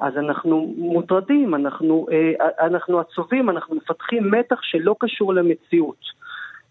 אז 0.00 0.16
אנחנו 0.16 0.74
מוטרדים, 0.76 1.54
אנחנו, 1.54 2.06
אה, 2.12 2.66
אנחנו 2.66 3.00
עצובים, 3.00 3.50
אנחנו 3.50 3.76
מפתחים 3.76 4.30
מתח 4.30 4.62
שלא 4.62 4.96
קשור 4.98 5.34
למציאות. 5.34 6.20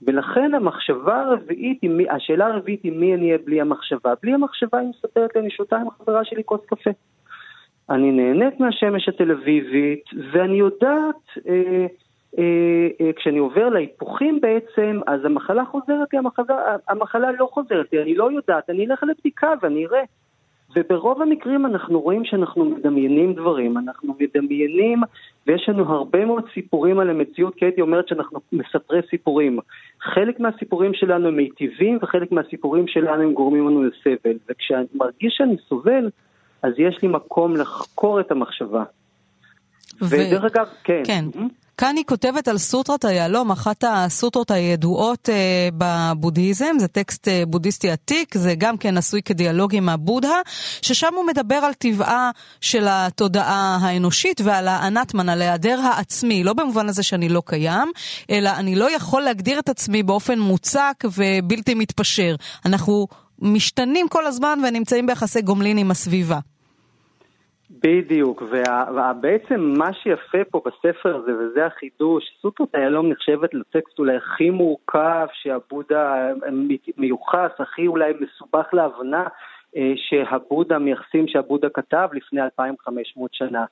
ולכן 0.01 0.53
המחשבה 0.53 1.21
הרביעית, 1.21 1.83
מי, 1.83 2.09
השאלה 2.09 2.47
הרביעית 2.47 2.83
היא 2.83 2.91
מי 2.91 3.15
אני 3.15 3.25
אהיה 3.25 3.37
בלי 3.45 3.61
המחשבה. 3.61 4.13
בלי 4.23 4.33
המחשבה 4.33 4.79
היא 4.79 4.89
מספרת 4.89 5.35
לי, 5.35 5.41
אני 5.41 5.51
שותה 5.51 5.77
עם 5.77 5.87
החברה 5.87 6.25
שלי 6.25 6.43
כוס 6.45 6.61
קפה. 6.65 6.89
אני 7.89 8.11
נהנית 8.11 8.59
מהשמש 8.59 9.09
התל 9.09 9.31
אביבית, 9.31 10.03
ואני 10.31 10.59
יודעת... 10.59 11.23
אה, 11.47 11.85
כשאני 13.13 13.37
עובר 13.37 13.69
להיפוכים 13.69 14.41
בעצם, 14.41 14.99
אז 15.07 15.25
המחלה 15.25 15.65
חוזרת 15.65 16.13
לי, 16.13 16.19
המחלה, 16.19 16.75
המחלה 16.89 17.31
לא 17.31 17.49
חוזרת 17.53 17.93
לי, 17.93 18.01
אני 18.01 18.15
לא 18.15 18.31
יודעת, 18.31 18.69
אני 18.69 18.85
אלך 18.85 19.03
לבדיקה 19.03 19.53
ואני 19.61 19.85
אראה. 19.85 20.03
וברוב 20.75 21.21
המקרים 21.21 21.65
אנחנו 21.65 22.01
רואים 22.01 22.25
שאנחנו 22.25 22.65
מדמיינים 22.65 23.33
דברים, 23.33 23.77
אנחנו 23.77 24.15
מדמיינים, 24.19 25.01
ויש 25.47 25.69
לנו 25.69 25.93
הרבה 25.93 26.25
מאוד 26.25 26.43
סיפורים 26.53 26.99
על 26.99 27.09
המציאות, 27.09 27.55
כי 27.55 27.65
הייתי 27.65 27.81
אומרת 27.81 28.07
שאנחנו 28.07 28.39
מספרי 28.51 28.99
סיפורים. 29.09 29.59
חלק 30.01 30.39
מהסיפורים 30.39 30.93
שלנו 30.93 31.27
הם 31.27 31.37
מיטיבים, 31.37 31.97
וחלק 32.01 32.31
מהסיפורים 32.31 32.87
שלנו 32.87 33.23
הם 33.23 33.33
גורמים 33.33 33.67
לנו 33.67 33.83
לסבל. 33.83 34.37
וכשאני 34.49 34.85
מרגיש 34.95 35.33
שאני 35.37 35.57
סובל, 35.69 36.09
אז 36.63 36.73
יש 36.77 37.01
לי 37.01 37.07
מקום 37.07 37.55
לחקור 37.55 38.19
את 38.19 38.31
המחשבה. 38.31 38.83
ו... 40.01 40.05
ודרך 40.09 40.43
אגב, 40.43 40.65
כן. 40.83 41.01
כן. 41.05 41.25
Mm-hmm. 41.33 41.69
כאן 41.79 41.95
היא 41.95 42.05
כותבת 42.05 42.47
על 42.47 42.57
סוטרת 42.57 43.05
היהלום, 43.05 43.51
אחת 43.51 43.83
הסוטרות 43.87 44.51
הידועות 44.51 45.29
אה, 45.29 45.69
בבודהיזם, 45.77 46.75
זה 46.79 46.87
טקסט 46.87 47.27
אה, 47.27 47.43
בודהיסטי 47.47 47.91
עתיק, 47.91 48.37
זה 48.37 48.55
גם 48.57 48.77
כן 48.77 48.97
עשוי 48.97 49.21
כדיאלוג 49.21 49.75
עם 49.75 49.89
הבודהה, 49.89 50.41
ששם 50.81 51.13
הוא 51.15 51.25
מדבר 51.25 51.55
על 51.55 51.73
טבעה 51.73 52.31
של 52.61 52.85
התודעה 52.89 53.77
האנושית 53.81 54.41
ועל 54.41 54.67
האנטמן, 54.67 55.29
על 55.29 55.41
היעדר 55.41 55.79
העצמי, 55.79 56.43
לא 56.43 56.53
במובן 56.53 56.89
הזה 56.89 57.03
שאני 57.03 57.29
לא 57.29 57.41
קיים, 57.45 57.91
אלא 58.29 58.49
אני 58.49 58.75
לא 58.75 58.91
יכול 58.91 59.21
להגדיר 59.21 59.59
את 59.59 59.69
עצמי 59.69 60.03
באופן 60.03 60.39
מוצק 60.39 61.03
ובלתי 61.17 61.75
מתפשר. 61.75 62.35
אנחנו 62.65 63.07
משתנים 63.41 64.07
כל 64.07 64.25
הזמן 64.25 64.59
ונמצאים 64.67 65.05
ביחסי 65.05 65.41
גומלין 65.41 65.77
עם 65.77 65.91
הסביבה. 65.91 66.39
בדיוק, 67.83 68.41
ובעצם 68.41 69.59
מה 69.77 69.93
שיפה 69.93 70.37
פה 70.51 70.61
בספר 70.65 71.15
הזה, 71.15 71.31
וזה 71.37 71.65
החידוש, 71.65 72.23
סוטרות 72.41 72.75
היהלום 72.75 73.09
נחשבת 73.09 73.53
לטקסט 73.53 73.99
אולי 73.99 74.15
הכי 74.15 74.49
מורכב 74.49 75.27
שהבודה 75.33 76.31
מיוחס, 76.97 77.51
הכי 77.59 77.87
אולי 77.87 78.13
מסובך 78.19 78.73
להבנה 78.73 79.23
אה, 79.77 79.93
שהבודה 79.95 80.79
מייחסים 80.79 81.27
שהבודה 81.27 81.69
כתב 81.69 82.07
לפני 82.13 82.41
2,500 82.41 83.33
שנה. 83.33 83.65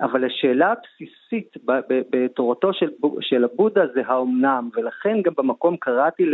אבל 0.00 0.24
השאלה 0.24 0.72
הבסיסית 0.72 1.56
בתורתו 1.86 2.72
של, 2.72 2.90
של 3.20 3.44
הבודה 3.44 3.86
זה 3.94 4.02
האומנם, 4.06 4.70
ולכן 4.76 5.22
גם 5.22 5.32
במקום 5.36 5.76
קראתי 5.76 6.30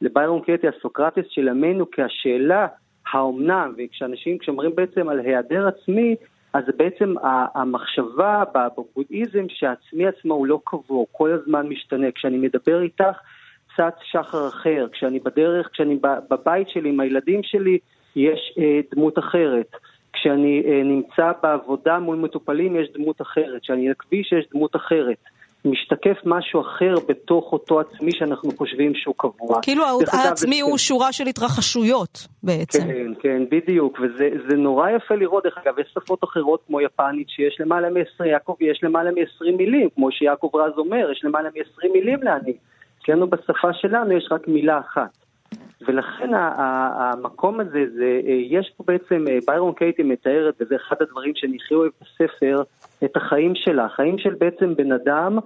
לביירון 0.00 0.40
קטי 0.40 0.68
הסוקרטס 0.68 1.24
של 1.28 1.48
ימינו, 1.48 1.90
כי 1.90 2.02
השאלה 2.02 2.66
האומנם, 3.12 3.74
וכשאנשים, 3.78 4.38
כשאומרים 4.38 4.74
בעצם 4.74 5.08
על 5.08 5.20
היעדר 5.20 5.68
עצמי, 5.68 6.16
אז 6.52 6.64
בעצם 6.76 7.14
המחשבה 7.54 8.42
בבודהיזם 8.54 9.44
שהעצמי 9.48 10.06
עצמו 10.06 10.34
הוא 10.34 10.46
לא 10.46 10.60
קבוע, 10.64 11.04
כל 11.12 11.32
הזמן 11.32 11.66
משתנה. 11.66 12.12
כשאני 12.12 12.38
מדבר 12.38 12.82
איתך, 12.82 13.16
צץ 13.76 13.94
שחר 14.02 14.48
אחר. 14.48 14.86
כשאני 14.92 15.18
בדרך, 15.20 15.68
כשאני 15.72 15.98
בבית 16.30 16.68
שלי 16.68 16.88
עם 16.88 17.00
הילדים 17.00 17.42
שלי, 17.42 17.78
יש 18.16 18.54
אה, 18.58 18.80
דמות 18.94 19.18
אחרת. 19.18 19.70
כשאני 20.12 20.62
אה, 20.66 20.82
נמצא 20.84 21.32
בעבודה 21.42 21.98
מול 21.98 22.16
מטופלים 22.16 22.76
יש 22.76 22.88
דמות 22.92 23.20
אחרת. 23.22 23.62
כשאני 23.62 23.88
על 23.88 23.94
כביש 23.98 24.32
יש 24.32 24.46
דמות 24.54 24.76
אחרת. 24.76 25.18
משתקף 25.64 26.16
משהו 26.24 26.60
אחר 26.60 26.94
בתוך 27.08 27.52
אותו 27.52 27.80
עצמי 27.80 28.12
שאנחנו 28.12 28.50
חושבים 28.58 28.94
שהוא 28.94 29.14
קבוע. 29.18 29.62
כאילו 29.62 29.84
העצמי 30.12 30.60
הוא 30.60 30.78
שורה 30.78 31.12
של 31.12 31.26
התרחשויות 31.26 32.26
בעצם. 32.42 32.78
כן, 32.78 33.12
כן, 33.20 33.42
בדיוק, 33.50 34.00
וזה 34.00 34.56
נורא 34.56 34.90
יפה 34.90 35.14
לראות, 35.14 35.44
דרך 35.44 35.58
אגב, 35.58 35.78
יש 35.78 35.94
שפות 35.94 36.24
אחרות 36.24 36.60
כמו 36.66 36.80
יפנית 36.80 37.28
שיש 37.28 37.56
למעלה 37.60 37.90
מ-20, 37.90 38.26
יעקב, 38.26 38.56
יש 38.60 38.80
למעלה 38.82 39.10
מ-20 39.10 39.56
מילים, 39.56 39.88
כמו 39.94 40.12
שיעקב 40.12 40.50
רז 40.54 40.72
אומר, 40.78 41.10
יש 41.12 41.20
למעלה 41.24 41.48
מ-20 41.48 41.92
מילים 41.92 42.22
לעני. 42.22 42.54
אצלנו 43.02 43.30
בשפה 43.30 43.72
שלנו 43.72 44.12
יש 44.12 44.28
רק 44.30 44.48
מילה 44.48 44.78
אחת. 44.78 45.10
ולכן 45.88 46.30
המקום 46.34 47.60
הזה, 47.60 47.84
זה, 47.94 48.20
אה, 48.26 48.32
יש 48.32 48.72
פה 48.76 48.84
בעצם, 48.86 49.24
אה, 49.28 49.38
ביירון 49.46 49.72
קייטי 49.74 50.02
מתארת, 50.02 50.54
וזה 50.60 50.76
אחד 50.76 50.96
הדברים 51.00 51.32
שאני 51.34 51.56
הכי 51.56 51.74
אוהב 51.74 51.90
בספר, 52.00 52.62
את 53.04 53.16
החיים 53.16 53.54
שלה, 53.54 53.84
החיים 53.84 54.18
של 54.18 54.34
בעצם 54.34 54.74
בן 54.74 54.92
אדם, 54.92 55.38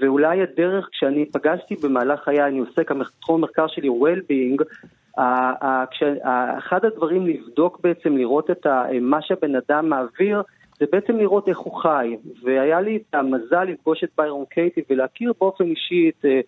ואולי 0.00 0.42
הדרך, 0.42 0.88
כשאני 0.92 1.26
פגשתי 1.32 1.74
במהלך 1.82 2.20
חיי, 2.20 2.44
אני 2.44 2.58
עוסק, 2.58 2.92
תחום 3.20 3.44
המחקר 3.44 3.66
שלי 3.66 3.88
הוא 3.88 4.08
well-being, 4.08 4.64
אחד 6.58 6.84
הדברים 6.84 7.26
לבדוק 7.26 7.80
בעצם, 7.80 8.16
לראות 8.16 8.50
את 8.50 8.66
מה 9.00 9.22
שהבן 9.22 9.54
אדם 9.56 9.88
מעביר, 9.88 10.42
זה 10.80 10.86
בעצם 10.92 11.16
לראות 11.16 11.48
איך 11.48 11.58
הוא 11.58 11.82
חי. 11.82 12.16
והיה 12.42 12.80
לי 12.80 12.96
את 12.96 13.14
המזל 13.14 13.64
לפגוש 13.64 14.04
את 14.04 14.08
ביירון 14.18 14.44
קייטי 14.50 14.80
ולהכיר 14.90 15.32
באופן 15.40 15.64
אישי 15.64 16.08
את, 16.08 16.24
אה, 16.24 16.40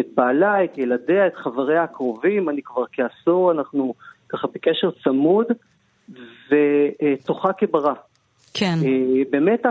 את 0.00 0.06
בעלה, 0.14 0.64
את 0.64 0.78
ילדיה, 0.78 1.26
את 1.26 1.34
חבריה 1.34 1.82
הקרובים. 1.82 2.48
אני 2.48 2.62
כבר 2.62 2.84
כעשור, 2.92 3.52
אנחנו 3.52 3.94
ככה 4.28 4.48
בקשר 4.54 4.90
צמוד, 5.04 5.46
ותוכה 6.50 7.52
כברא. 7.52 7.94
כן. 8.54 8.74
אה, 8.84 9.22
באמת, 9.30 9.66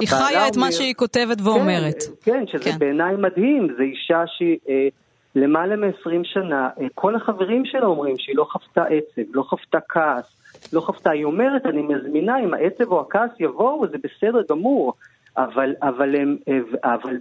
היא 0.00 0.08
חיה 0.08 0.48
את 0.48 0.56
אומר, 0.56 0.66
מה 0.66 0.72
שהיא 0.72 0.94
כותבת 0.94 1.40
ואומרת. 1.44 2.02
כן, 2.22 2.32
כן 2.32 2.46
שזה 2.46 2.64
כן. 2.64 2.78
בעיניי 2.78 3.16
מדהים. 3.16 3.68
זו 3.76 3.82
אישה 3.82 4.22
שהיא 4.26 4.58
אה, 4.68 4.88
למעלה 5.34 5.76
מ-20 5.76 6.24
שנה, 6.24 6.68
כל 6.94 7.16
החברים 7.16 7.62
שלה 7.64 7.86
אומרים 7.86 8.14
שהיא 8.18 8.36
לא 8.36 8.46
חוותה 8.50 8.84
עצב, 8.84 9.22
לא 9.34 9.42
חוותה 9.42 9.78
כעס. 9.88 10.39
לא 10.72 10.80
חוותה, 10.80 11.10
היא 11.10 11.24
אומרת, 11.24 11.66
אני 11.66 11.82
מזמינה, 11.82 12.38
אם 12.38 12.54
העצב 12.54 12.92
או 12.92 13.00
הכעס 13.00 13.30
יבואו, 13.40 13.86
זה 13.86 13.96
בסדר 13.98 14.42
גמור. 14.50 14.92
אבל, 15.36 15.74
אבל, 15.82 16.16
הם, 16.16 16.36
אבל 16.84 17.16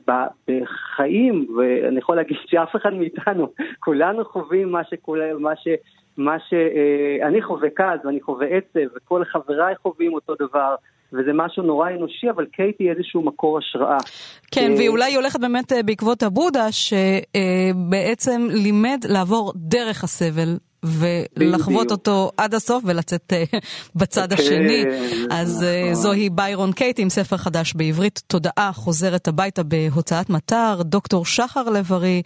בחיים, 0.48 1.48
ואני 1.58 1.98
יכול 1.98 2.16
להגיד 2.16 2.38
שאף 2.46 2.76
אחד 2.76 2.94
מאיתנו, 2.94 3.48
כולנו 3.80 4.26
חווים 4.26 4.72
מה 4.72 4.84
שכול, 4.84 5.34
מה 5.40 5.56
ש... 5.56 5.68
מה 6.18 6.38
שאני 6.50 7.42
אה, 7.42 7.48
חווה 7.48 7.70
כעס 7.76 8.06
ואני 8.06 8.22
חווה 8.22 8.48
עצב 8.48 8.96
וכל 8.96 9.24
חבריי 9.26 9.76
חווים 9.76 10.14
אותו 10.14 10.34
דבר 10.40 10.76
וזה 11.14 11.32
משהו 11.34 11.64
נורא 11.64 11.90
אנושי, 11.90 12.30
אבל 12.30 12.46
קייטי 12.46 12.90
איזשהו 12.90 13.22
מקור 13.22 13.58
השראה. 13.58 13.98
כן, 14.52 14.72
והיא 14.78 14.90
אולי 14.90 15.16
הולכת 15.16 15.40
באמת 15.40 15.72
אה, 15.72 15.84
בעקבות 15.84 16.24
הבודה, 16.24 16.68
שבעצם 16.72 18.48
לימד 18.50 19.00
לעבור 19.10 19.54
דרך 19.56 20.04
הסבל 20.04 20.58
ולחוות 20.84 21.91
אותו 21.91 22.32
עד 22.38 22.53
הסוף 22.53 22.84
ולצאת 22.88 23.34
אה, 23.34 23.43
בצד 23.95 24.34
כן, 24.34 24.43
השני. 24.43 24.84
אז 25.30 25.63
אה, 25.63 25.82
נכון. 25.84 26.03
זוהי 26.03 26.30
ביירון 26.30 26.71
קייט 26.71 26.99
עם 26.99 27.09
ספר 27.09 27.38
חדש 27.38 27.73
בעברית, 27.73 28.21
תודעה 28.27 28.71
חוזרת 28.73 29.27
הביתה 29.27 29.63
בהוצאת 29.63 30.30
מטר, 30.30 30.82
דוקטור 30.86 31.25
שחר 31.25 31.63
לב-ארי 31.63 32.21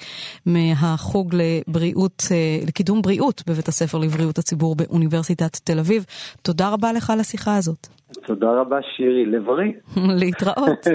מהחוג 0.46 1.36
לבריאות, 1.36 2.24
אה, 2.32 2.60
לקידום 2.68 3.02
בריאות 3.02 3.44
בבית 3.48 3.68
הספר 3.68 3.98
לבריאות 3.98 4.38
הציבור 4.38 4.76
באוניברסיטת 4.76 5.60
תל 5.64 5.80
אביב. 5.80 6.06
תודה 6.42 6.70
רבה 6.70 6.94
לך 6.94 7.10
על 7.10 7.20
השיחה 7.20 7.56
הזאת. 7.56 7.88
תודה 8.26 8.48
רבה 8.62 8.78
שירי, 8.96 9.26
לבריא. 9.26 9.72
להתראות. 10.20 10.88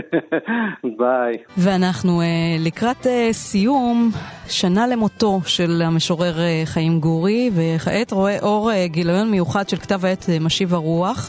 ביי. 0.99 1.37
ואנחנו 1.57 2.21
uh, 2.21 2.25
לקראת 2.67 3.07
uh, 3.07 3.33
סיום, 3.33 4.11
שנה 4.49 4.87
למותו 4.87 5.41
של 5.47 5.83
המשורר 5.85 6.35
uh, 6.37 6.67
חיים 6.67 7.01
גורי, 7.01 7.51
וכעת 7.55 8.13
רואה 8.13 8.39
אור 8.43 8.71
גיליון 8.85 9.31
מיוחד 9.31 9.69
של 9.69 9.77
כתב 9.77 10.05
העת 10.05 10.27
משיב 10.41 10.75
הרוח. 10.75 11.29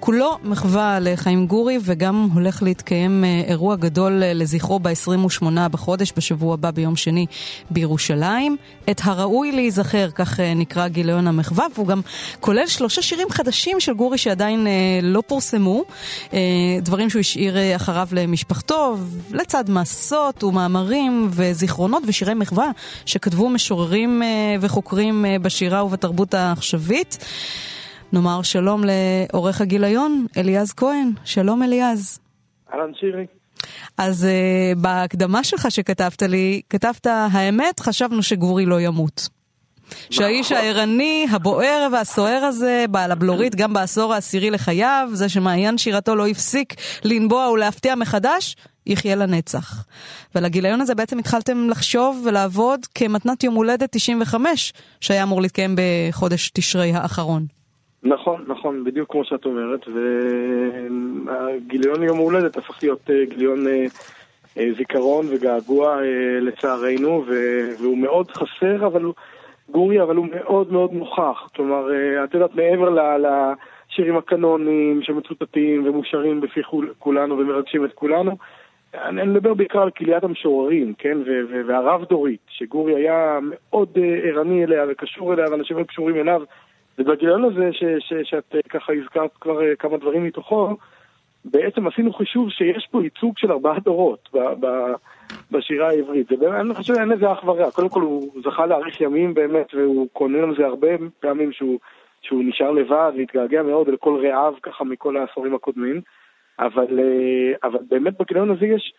כולו 0.00 0.38
מחווה 0.44 0.98
לחיים 1.00 1.46
גורי, 1.46 1.78
וגם 1.84 2.28
הולך 2.34 2.62
להתקיים 2.62 3.24
אירוע 3.48 3.76
גדול 3.76 4.22
לזכרו 4.34 4.78
ב-28 4.78 5.44
בחודש, 5.70 6.12
בשבוע 6.16 6.54
הבא 6.54 6.70
ביום 6.70 6.96
שני 6.96 7.26
בירושלים. 7.70 8.56
את 8.90 9.00
הראוי 9.04 9.52
להיזכר, 9.52 10.10
כך 10.10 10.40
נקרא 10.40 10.88
גיליון 10.88 11.26
המחווה, 11.26 11.66
והוא 11.74 11.86
גם 11.86 12.00
כולל 12.40 12.66
שלושה 12.66 13.02
שירים 13.02 13.30
חדשים 13.30 13.80
של 13.80 13.94
גורי 13.94 14.18
שעדיין 14.18 14.66
לא 15.02 15.22
פורסמו, 15.30 15.84
אה, 16.32 16.38
דברים 16.82 17.10
שהוא 17.10 17.20
השאיר 17.20 17.56
אה, 17.56 17.76
אחריו 17.76 18.08
למשפחתו, 18.12 18.96
לצד 19.30 19.64
מסות 19.70 20.44
ומאמרים 20.44 21.28
וזיכרונות 21.30 22.02
ושירי 22.06 22.34
מחווה 22.34 22.70
שכתבו 23.06 23.48
משוררים 23.48 24.22
אה, 24.22 24.28
וחוקרים 24.60 25.24
בשירה 25.42 25.84
ובתרבות 25.84 26.34
העכשווית. 26.34 27.18
נאמר 28.12 28.42
שלום 28.42 28.82
לעורך 28.84 29.60
הגיליון, 29.60 30.26
אליעז 30.36 30.72
כהן. 30.72 31.10
שלום 31.24 31.62
אליעז. 31.62 32.18
אהלן 32.72 32.92
שירי. 33.00 33.26
אז 33.98 34.26
uh, 34.26 34.78
בהקדמה 34.78 35.44
שלך 35.44 35.70
שכתבת 35.70 36.22
לי, 36.22 36.60
כתבת, 36.70 37.06
האמת, 37.06 37.80
חשבנו 37.80 38.22
שגורי 38.22 38.66
לא 38.66 38.80
ימות. 38.80 39.28
שהאיש 40.10 40.52
הערני, 40.52 41.26
הבוער 41.30 41.88
והסוער 41.92 42.44
הזה, 42.44 42.84
בעל 42.90 43.12
הבלורית 43.12 43.54
גם 43.54 43.72
בעשור 43.72 44.14
העשירי 44.14 44.50
לחייו, 44.50 45.08
זה 45.12 45.28
שמעיין 45.28 45.78
שירתו 45.78 46.16
לא 46.16 46.26
הפסיק 46.26 46.74
לנבוע 47.04 47.50
ולהפתיע 47.50 47.94
מחדש, 47.94 48.56
יחיה 48.86 49.16
לנצח. 49.16 49.84
ולגיליון 50.34 50.80
הזה 50.80 50.94
בעצם 50.94 51.18
התחלתם 51.18 51.70
לחשוב 51.70 52.22
ולעבוד 52.26 52.80
כמתנת 52.94 53.44
יום 53.44 53.54
הולדת 53.54 53.88
95, 53.92 54.72
שהיה 55.00 55.22
אמור 55.22 55.42
להתקיים 55.42 55.76
בחודש 55.76 56.50
תשרי 56.50 56.92
האחרון. 56.92 57.42
נכון, 58.02 58.44
נכון, 58.46 58.84
בדיוק 58.84 59.12
כמו 59.12 59.24
שאת 59.24 59.44
אומרת, 59.44 59.80
והגיליון 61.26 62.02
יום 62.02 62.18
הולדת 62.18 62.56
הפך 62.56 62.78
להיות 62.82 63.10
אה, 63.10 63.24
גיליון 63.28 63.66
אה, 63.66 63.86
אה, 64.58 64.68
זיכרון 64.76 65.26
וגעגוע 65.30 65.96
לצערנו, 66.40 67.24
והוא 67.78 67.98
מאוד 67.98 68.30
חסר, 68.30 68.86
אבל 68.86 69.02
הוא... 69.02 69.14
גורי, 69.70 70.02
אבל 70.02 70.16
הוא 70.16 70.26
מאוד 70.34 70.72
מאוד 70.72 70.92
נוכח. 70.92 71.48
כלומר, 71.56 71.92
אה, 71.92 72.24
את 72.24 72.34
יודעת, 72.34 72.54
מעבר 72.54 73.16
לשירים 73.18 74.16
הקנונים 74.16 75.02
שמצוטטים 75.02 75.86
ומושרים 75.86 76.40
בפי 76.40 76.60
כולנו 76.98 77.38
ומרגשים 77.38 77.84
את 77.84 77.92
כולנו, 77.94 78.36
אני 78.94 79.22
מדבר 79.22 79.54
בעיקר 79.54 79.82
על 79.82 79.90
כליית 79.90 80.24
המשוררים, 80.24 80.94
כן, 80.98 81.18
והרב 81.66 82.04
דורית, 82.04 82.40
שגורי 82.48 82.94
היה 82.94 83.38
מאוד 83.42 83.88
אה, 83.96 84.28
ערני 84.28 84.64
אליה 84.64 84.84
וקשור 84.88 85.34
אליה, 85.34 85.44
ואנשים 85.50 85.76
היו 85.76 85.86
קשורים 85.86 86.16
אליו. 86.16 86.42
ובגיליון 86.98 87.44
הזה, 87.44 87.70
שאת 88.22 88.54
אה, 88.54 88.60
ככה 88.68 88.92
הזכרת 88.92 89.30
כבר 89.40 89.74
כמה 89.78 89.96
דברים 89.96 90.24
מתוכו, 90.24 90.76
בעצם 91.44 91.86
עשינו 91.86 92.12
חישוב 92.12 92.50
שיש 92.50 92.88
פה 92.90 93.02
ייצוג 93.02 93.38
של 93.38 93.52
ארבעה 93.52 93.78
דורות 93.80 94.28
ב, 94.32 94.38
ב, 94.38 94.66
בשירה 95.50 95.88
העברית. 95.88 96.28
זה 96.28 96.36
באמת, 96.36 96.60
אני 96.60 96.74
חושב 96.74 96.94
שאין 96.94 97.08
לזה 97.08 97.32
אח 97.32 97.44
ורע. 97.44 97.70
קודם 97.70 97.88
כל 97.88 98.00
הוא 98.00 98.30
זכה 98.44 98.66
להאריך 98.66 99.00
ימים 99.00 99.34
באמת, 99.34 99.74
והוא 99.74 100.08
קונן 100.12 100.44
על 100.44 100.54
זה 100.58 100.66
הרבה 100.66 100.88
פעמים 101.20 101.52
שהוא, 101.52 101.78
שהוא 102.22 102.44
נשאר 102.44 102.70
לבד 102.70 103.12
והתגעגע 103.16 103.62
מאוד 103.62 103.88
אל 103.88 103.96
כל 103.96 104.16
רעיו 104.26 104.54
ככה 104.62 104.84
מכל 104.84 105.16
העשורים 105.16 105.54
הקודמים. 105.54 106.00
אבל, 106.58 106.98
אה, 106.98 107.68
אבל 107.68 107.78
באמת 107.88 108.18
בגיליון 108.20 108.50
הזה 108.50 108.66
יש 108.66 108.92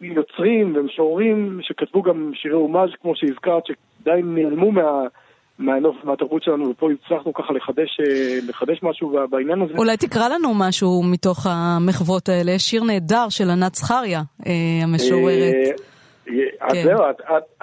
יוצרים 0.00 0.72
ומשוררים 0.76 1.58
שכתבו 1.62 2.02
גם 2.02 2.30
שירי 2.34 2.54
אומאז' 2.54 2.90
כמו 3.02 3.16
שהזכרת, 3.16 3.66
שדי 3.66 4.20
נעלמו 4.24 4.72
מה... 4.72 5.02
מהנוף, 5.58 5.96
מהתרבות 6.04 6.42
שלנו, 6.42 6.70
ופה 6.70 6.88
הצלחנו 6.92 7.34
ככה 7.34 7.52
לחדש, 7.52 8.00
אה, 8.00 8.38
לחדש 8.48 8.78
משהו 8.82 9.18
בעניין 9.30 9.62
הזה. 9.62 9.74
אולי 9.78 9.96
תקרא 9.96 10.28
לנו 10.28 10.54
משהו 10.54 11.02
מתוך 11.02 11.46
המחוות 11.50 12.28
האלה. 12.28 12.52
יש 12.52 12.62
שיר 12.62 12.84
נהדר 12.84 13.28
של 13.28 13.50
ענת 13.50 13.74
זכריה, 13.74 14.22
אה, 14.46 14.52
המשוררת. 14.82 15.54
אז 16.60 16.72
כן. 16.72 16.82
זהו, 16.84 16.98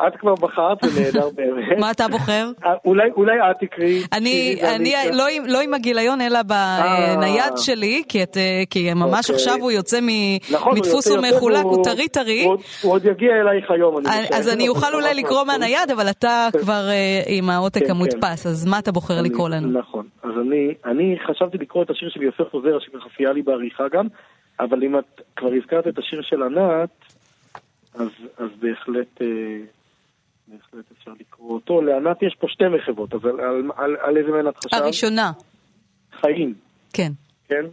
את- 0.08 0.16
כבר 0.20 0.36
בחרת, 0.36 0.78
זה 0.84 1.02
נהדר 1.02 1.30
באמת. 1.36 1.80
מה 1.80 1.92
אתה 1.92 2.08
בוחר? 2.08 2.50
אה, 2.66 2.74
אולי 2.86 3.10
אולי 3.16 3.34
את 3.52 3.56
תקראי. 3.60 4.02
אני, 4.14 4.56
לא, 5.14 5.28
עם- 5.32 5.44
לא 5.48 5.62
עם 5.62 5.74
הגיליון, 5.74 6.22
אלא 6.22 6.40
בנייד 6.44 7.54
שלי, 7.58 8.04
כי, 8.10 8.20
אה, 8.20 8.26
כי 8.70 8.94
ממש 8.94 9.26
אוקיי. 9.30 9.36
עכשיו 9.36 9.56
הוא 9.62 9.72
יוצא 9.72 10.00
מ, 10.02 10.08
נכון, 10.54 10.78
מדפוס 10.78 11.08
ומחולק, 11.08 11.64
הוא 11.64 11.84
טרי 11.84 12.08
טרי. 12.08 12.44
הוא 12.44 12.58
עוד- 12.94 13.06
יגיע 13.06 13.32
אלייך 13.42 13.72
היום, 13.72 13.98
אני 13.98 14.06
אז-. 14.10 14.28
אז 14.40 14.54
אני 14.54 14.70
אוכל 14.70 14.94
אולי 14.96 15.14
לקרוא 15.14 15.44
מהנייד, 15.44 15.92
אבל 15.96 16.10
אתה 16.10 16.48
כבר 16.62 16.88
אה, 16.90 17.22
עם 17.28 17.50
העותק 17.50 17.84
כן, 17.86 17.92
המודפס, 17.92 18.48
אז 18.48 18.66
מה 18.66 18.80
אתה 18.80 18.92
בוחר 18.92 19.22
לקרוא 19.22 19.50
לנו? 19.50 19.80
נכון. 19.80 20.06
אז 20.24 20.32
אני, 20.42 20.74
אני 20.86 21.18
חשבתי 21.28 21.58
לקרוא 21.58 21.84
את 21.84 21.90
השיר 21.90 22.10
של 22.10 22.22
יוסף 22.24 22.54
עוזר, 22.54 22.80
שככה 22.80 23.10
סייע 23.18 23.34
לי 23.34 23.42
בעריכה 23.42 23.84
גם, 23.94 24.08
אבל 24.60 24.84
אם 24.84 25.00
את 25.00 25.22
כבר 25.36 25.50
הזכרת 25.58 25.88
את 25.88 25.98
השיר 26.00 26.22
של 26.22 26.44
ענת, 26.44 26.90
אז, 27.94 28.08
אז 28.38 28.50
בהחלט, 28.60 29.22
אה, 29.22 29.28
בהחלט 30.48 30.86
אפשר 30.98 31.12
לקרוא 31.20 31.54
אותו. 31.54 31.82
לענת 31.82 32.24
יש 32.24 32.36
פה 32.40 32.48
שתי 32.50 32.64
מחוות, 32.68 33.14
אז 33.14 33.26
על, 33.26 33.40
על, 33.78 33.96
על, 34.02 34.18
איזה 34.18 34.32
מהן 34.32 34.48
את 34.48 34.58
חשבת? 34.58 34.82
הראשונה, 34.82 35.32
חיים, 36.12 36.54
כן. 36.94 37.12
כן? 37.48 37.66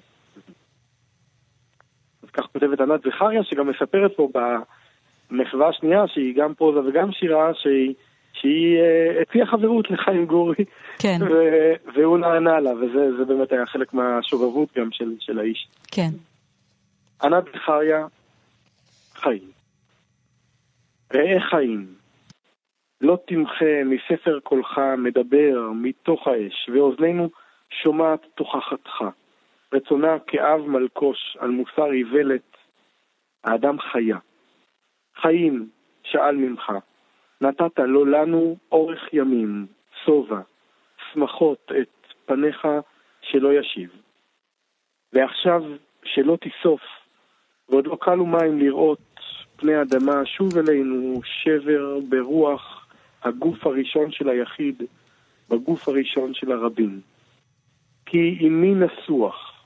אז 2.23 2.31
כך 2.33 2.45
כותבת 2.53 2.81
ענת 2.81 3.01
זכריה, 3.01 3.45
שגם 3.45 3.71
מספרת 3.71 4.13
פה 4.17 4.29
במחווה 5.31 5.69
השנייה, 5.69 6.05
שהיא 6.07 6.35
גם 6.37 6.55
פרוזה 6.55 6.89
וגם 6.89 7.13
שירה, 7.13 7.51
שהיא, 7.55 7.95
שהיא 8.33 8.79
אה, 8.79 9.23
הציעה 9.23 9.47
חברות 9.47 9.91
לחיים 9.91 10.27
גורי. 10.27 10.65
כן. 10.99 11.19
ו- 11.31 11.95
והוא 11.95 12.19
נענה 12.19 12.61
לה, 12.61 12.71
וזה 12.75 13.17
זה 13.19 13.25
באמת 13.25 13.53
היה 13.53 13.67
חלק 13.67 13.95
מהשובבות 13.95 14.69
גם 14.79 14.89
של, 14.93 15.13
של 15.21 15.39
האיש. 15.39 15.69
כן. 15.87 16.11
ענת 17.23 17.45
זכריה, 17.45 18.07
חיים. 19.15 19.58
ראה 21.15 21.41
חיים, 21.41 21.95
לא 23.01 23.19
תמחה 23.27 23.85
מספר 23.85 24.41
קולך 24.41 24.81
מדבר 24.99 25.71
מתוך 25.75 26.29
האש, 26.29 26.69
ואוזנינו 26.75 27.31
שומעת 27.71 28.27
תוכחתך. 28.35 29.05
רצונה 29.75 30.19
כאב 30.27 30.61
מלקוש 30.61 31.37
על 31.41 31.51
מוסר 31.51 31.93
איוולת, 31.93 32.57
האדם 33.45 33.81
חיה. 33.81 34.19
חיים, 35.17 35.69
שאל 36.03 36.37
ממך, 36.37 36.73
נתת 37.41 37.79
לו 37.79 38.05
לנו 38.05 38.57
אורך 38.73 39.13
ימים, 39.13 39.67
שובע, 40.05 40.41
שמחות 41.13 41.73
את 41.81 42.15
פניך 42.27 42.69
שלא 43.23 43.53
ישיב. 43.53 43.91
ועכשיו 45.13 45.63
שלא 46.05 46.37
תיסוף, 46.37 46.81
ועוד 47.69 47.87
לא 47.87 47.97
קלו 48.01 48.27
מים 48.27 48.59
לראות 48.59 49.08
פני 49.61 49.83
אדמה, 49.83 50.27
שוב 50.27 50.59
אלינו 50.59 51.21
שבר 51.25 51.99
ברוח 52.09 52.87
הגוף 53.23 53.67
הראשון 53.67 54.13
של 54.13 54.29
היחיד, 54.29 54.83
בגוף 55.49 55.89
הראשון 55.89 56.35
של 56.35 56.53
הרבים. 56.53 57.01
כי 58.07 58.39
אם 58.41 58.61
מי 58.61 58.75
נסוח 58.75 59.65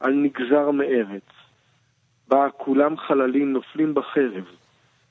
על 0.00 0.12
נגזר 0.12 0.70
מארץ, 0.70 1.22
בה 2.28 2.50
כולם 2.56 2.96
חללים 2.96 3.52
נופלים 3.52 3.94
בחרב, 3.94 4.44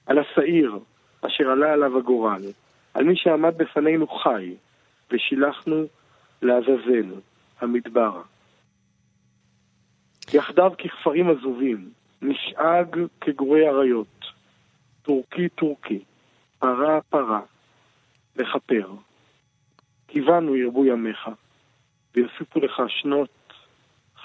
על 0.05 0.17
השעיר 0.19 0.79
אשר 1.21 1.49
עלה 1.49 1.73
עליו 1.73 1.97
הגורל, 1.97 2.43
על 2.93 3.03
מי 3.03 3.15
שעמד 3.15 3.57
בפנינו 3.57 4.07
חי, 4.07 4.55
ושילחנו 5.11 5.85
לעזאזל, 6.41 7.11
המדבר. 7.61 8.21
יחדיו 10.33 10.71
ככפרים 10.77 11.29
עזובים, 11.29 11.89
נשאג 12.23 12.99
כגורי 13.21 13.69
אריות, 13.69 14.25
טורקי 15.01 15.49
טורקי, 15.49 15.99
פרה 16.59 17.01
פרה, 17.01 17.41
לכפר. 18.35 18.91
קיוונו 20.07 20.55
ירבו 20.55 20.85
ימיך, 20.85 21.29
ויוסיפו 22.15 22.59
לך 22.59 22.81
שנות 22.87 23.53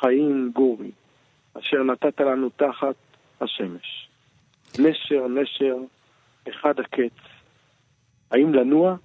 חיים 0.00 0.50
גורי, 0.54 0.90
אשר 1.58 1.82
נתת 1.82 2.20
לנו 2.20 2.48
תחת 2.48 2.94
השמש. 3.40 4.08
נשר 4.78 5.28
נשר, 5.28 5.76
אחד 6.48 6.80
הקץ. 6.80 7.18
האם 8.30 8.54
לנוע? 8.54 8.96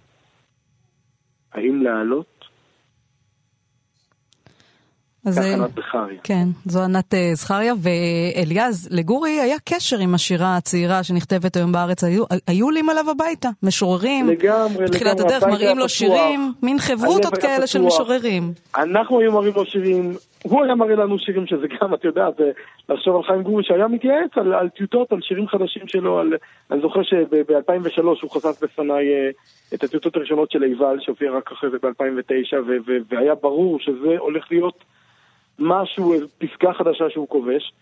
האם 1.51 1.81
לעלות? 1.81 2.32
אז 5.25 5.39
כך 5.39 5.45
אה, 5.45 5.53
ענת 5.53 5.69
זכריה. 5.75 6.19
כן, 6.23 6.45
זו 6.65 6.83
ענת 6.83 7.13
אה, 7.13 7.31
זכריה, 7.33 7.73
ואליעז, 7.83 8.89
לגורי 8.91 9.29
היה 9.29 9.55
קשר 9.69 9.99
עם 9.99 10.15
השירה 10.15 10.57
הצעירה 10.57 11.03
שנכתבת 11.03 11.55
היום 11.55 11.71
בארץ, 11.71 12.03
היו, 12.03 12.23
היו 12.47 12.65
עולים 12.65 12.89
עליו 12.89 13.09
הביתה, 13.09 13.49
משוררים, 13.63 14.27
לגמרי, 14.27 14.85
בתחילת 14.85 15.19
לגמרי, 15.19 15.35
הדרך 15.35 15.43
מראים 15.43 15.77
לו 15.77 15.83
פתוח. 15.83 15.87
שירים, 15.87 16.53
מין 16.63 16.79
חברותות 16.79 17.37
כאלה 17.37 17.67
של 17.67 17.79
פתוח. 17.79 17.93
משוררים. 17.93 18.43
אנחנו 18.77 19.19
היינו 19.19 19.33
מראים 19.33 19.53
לו 19.55 19.65
שירים, 19.65 20.13
הוא 20.43 20.63
היה 20.63 20.75
מראה 20.75 20.95
לנו 20.95 21.19
שירים 21.19 21.47
שזה 21.47 21.67
גם, 21.81 21.93
את 21.93 22.03
יודעת, 22.03 22.33
לחשוב 22.89 23.15
על 23.15 23.23
חיים 23.23 23.43
גורי 23.43 23.63
שהיה 23.63 23.87
מתייעץ 23.87 24.31
על, 24.35 24.53
על 24.53 24.69
טיוטות, 24.69 25.11
על 25.11 25.21
שירים 25.21 25.47
חדשים 25.47 25.87
שלו, 25.87 26.19
על, 26.19 26.33
אני 26.71 26.81
זוכר 26.81 27.03
שב-2003 27.03 28.01
הוא 28.21 28.31
חשף 28.31 28.63
בפניי 28.63 29.13
אה, 29.13 29.29
את 29.73 29.83
הטיוטות 29.83 30.15
הראשונות 30.15 30.51
של 30.51 30.63
עיבל, 30.63 30.97
שהופיע 30.99 31.31
רק 31.31 31.51
אחרי 31.51 31.69
זה 31.69 31.77
ב-2009, 31.83 32.55
והיה 33.09 33.35
ברור 33.35 33.79
שזה 33.79 34.15
הולך 34.17 34.45
להיות 34.51 34.83
משהו, 35.63 36.13
פסקה 36.37 36.73
חדשה 36.73 37.09
שהוא 37.09 37.27
כובש. 37.27 37.73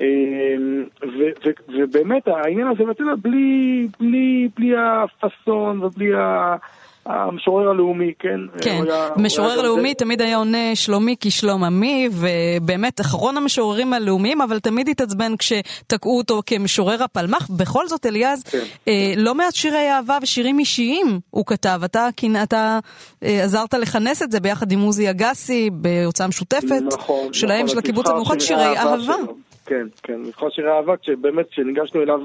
אה, 0.00 0.54
ו- 1.02 1.32
ו- 1.46 1.72
ובאמת 1.82 2.28
העניין 2.28 2.66
הזה, 2.66 2.84
יודע, 3.02 3.14
בלי, 3.22 3.88
בלי, 4.00 4.48
בלי 4.56 4.72
הפאסון 4.76 5.84
ובלי 5.84 6.14
ה- 6.14 6.56
המשורר 7.06 7.68
הלאומי, 7.68 8.12
כן? 8.18 8.40
כן, 8.60 8.82
היה- 8.90 9.08
משורר 9.16 9.62
לאומי 9.62 9.88
זה. 9.88 9.94
תמיד 9.94 10.22
היה 10.22 10.36
עונה 10.36 10.74
שלומי 10.76 11.16
כשלום 11.20 11.64
עמי, 11.64 12.08
ובאמת 12.12 13.00
אחרון 13.00 13.36
המשוררים 13.36 13.92
הלאומיים, 13.92 14.40
אבל 14.42 14.58
תמיד 14.60 14.88
התעצבן 14.88 15.36
כשתקעו 15.36 16.18
אותו 16.18 16.42
כמשורר 16.46 17.02
הפלמ"ח. 17.02 17.48
בכל 17.50 17.88
זאת, 17.88 18.06
אליעז, 18.06 18.42
כן. 18.42 18.58
אה, 18.88 19.12
לא 19.16 19.34
מעט 19.34 19.54
שירי 19.54 19.90
אהבה 19.92 20.18
ושירים 20.22 20.58
אישיים 20.58 21.20
הוא 21.30 21.46
כתב. 21.46 21.80
אתה, 21.84 22.08
כנ- 22.20 22.42
אתה 22.42 22.78
אה, 23.22 23.44
עזרת 23.44 23.74
לכנס 23.74 24.22
את 24.22 24.32
זה 24.32 24.40
ביחד 24.40 24.72
עם 24.72 24.80
עוזי 24.80 25.10
אגסי 25.10 25.70
בהוצאה 25.72 26.26
משותפת 26.28 26.82
נכון, 26.92 27.32
שלהם, 27.32 27.56
נכון, 27.64 27.68
של 27.68 27.78
הקיבוץ 27.78 28.08
המאוחד, 28.08 28.38
שירי 28.38 28.76
אהבה. 28.78 29.02
שלו. 29.02 29.34
כן, 29.66 29.86
כן, 30.02 30.14
נבחר 30.26 30.50
שירי 30.50 30.68
אהבה, 30.70 30.92
כשבאמת, 31.02 31.46
כשניגשנו 31.50 32.02
אליו 32.02 32.18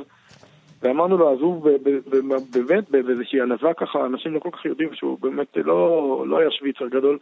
ואמרנו 0.82 1.18
לו, 1.18 1.34
אז 1.34 1.40
הוא 1.42 1.68
באמת 2.54 2.90
באיזושהי 2.90 3.42
ענווה 3.42 3.74
ככה, 3.74 4.06
אנשים 4.06 4.34
לא 4.34 4.40
כל 4.40 4.50
כך 4.52 4.66
יודעים 4.66 4.90
שהוא 4.94 5.18
באמת 5.22 5.48
לא, 5.56 5.80
לא 6.28 6.40
היה 6.40 6.52
שוויצר 6.52 6.88
גדול, 6.88 7.18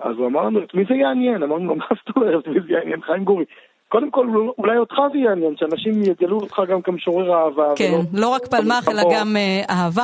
אז 0.00 0.16
הוא 0.16 0.26
אמר 0.26 0.42
לנו, 0.42 0.58
את 0.64 0.74
מי 0.74 0.84
זה 0.88 0.94
יעניין? 0.94 1.42
אמרנו 1.42 1.64
לו, 1.66 1.74
מה 1.74 1.84
זאת 2.06 2.16
אומרת, 2.16 2.46
מי 2.46 2.60
זה 2.66 2.72
יעניין? 2.72 3.00
חיים 3.02 3.24
גורי. 3.24 3.44
קודם 3.88 4.10
כל, 4.10 4.26
אולי 4.58 4.78
אותך 4.78 4.94
זה 5.12 5.18
יעניין, 5.18 5.54
שאנשים 5.56 6.02
יגלו 6.02 6.40
אותך 6.40 6.62
גם 6.68 6.82
כמשורר 6.82 7.34
אהבה. 7.34 7.72
כן, 7.76 7.90
ולא- 7.94 8.20
לא 8.22 8.28
רק 8.28 8.46
פלמ"ח, 8.46 8.88
אלא. 8.88 9.02
גם 9.14 9.36
אה, 9.36 9.62
אהבה. 9.70 10.02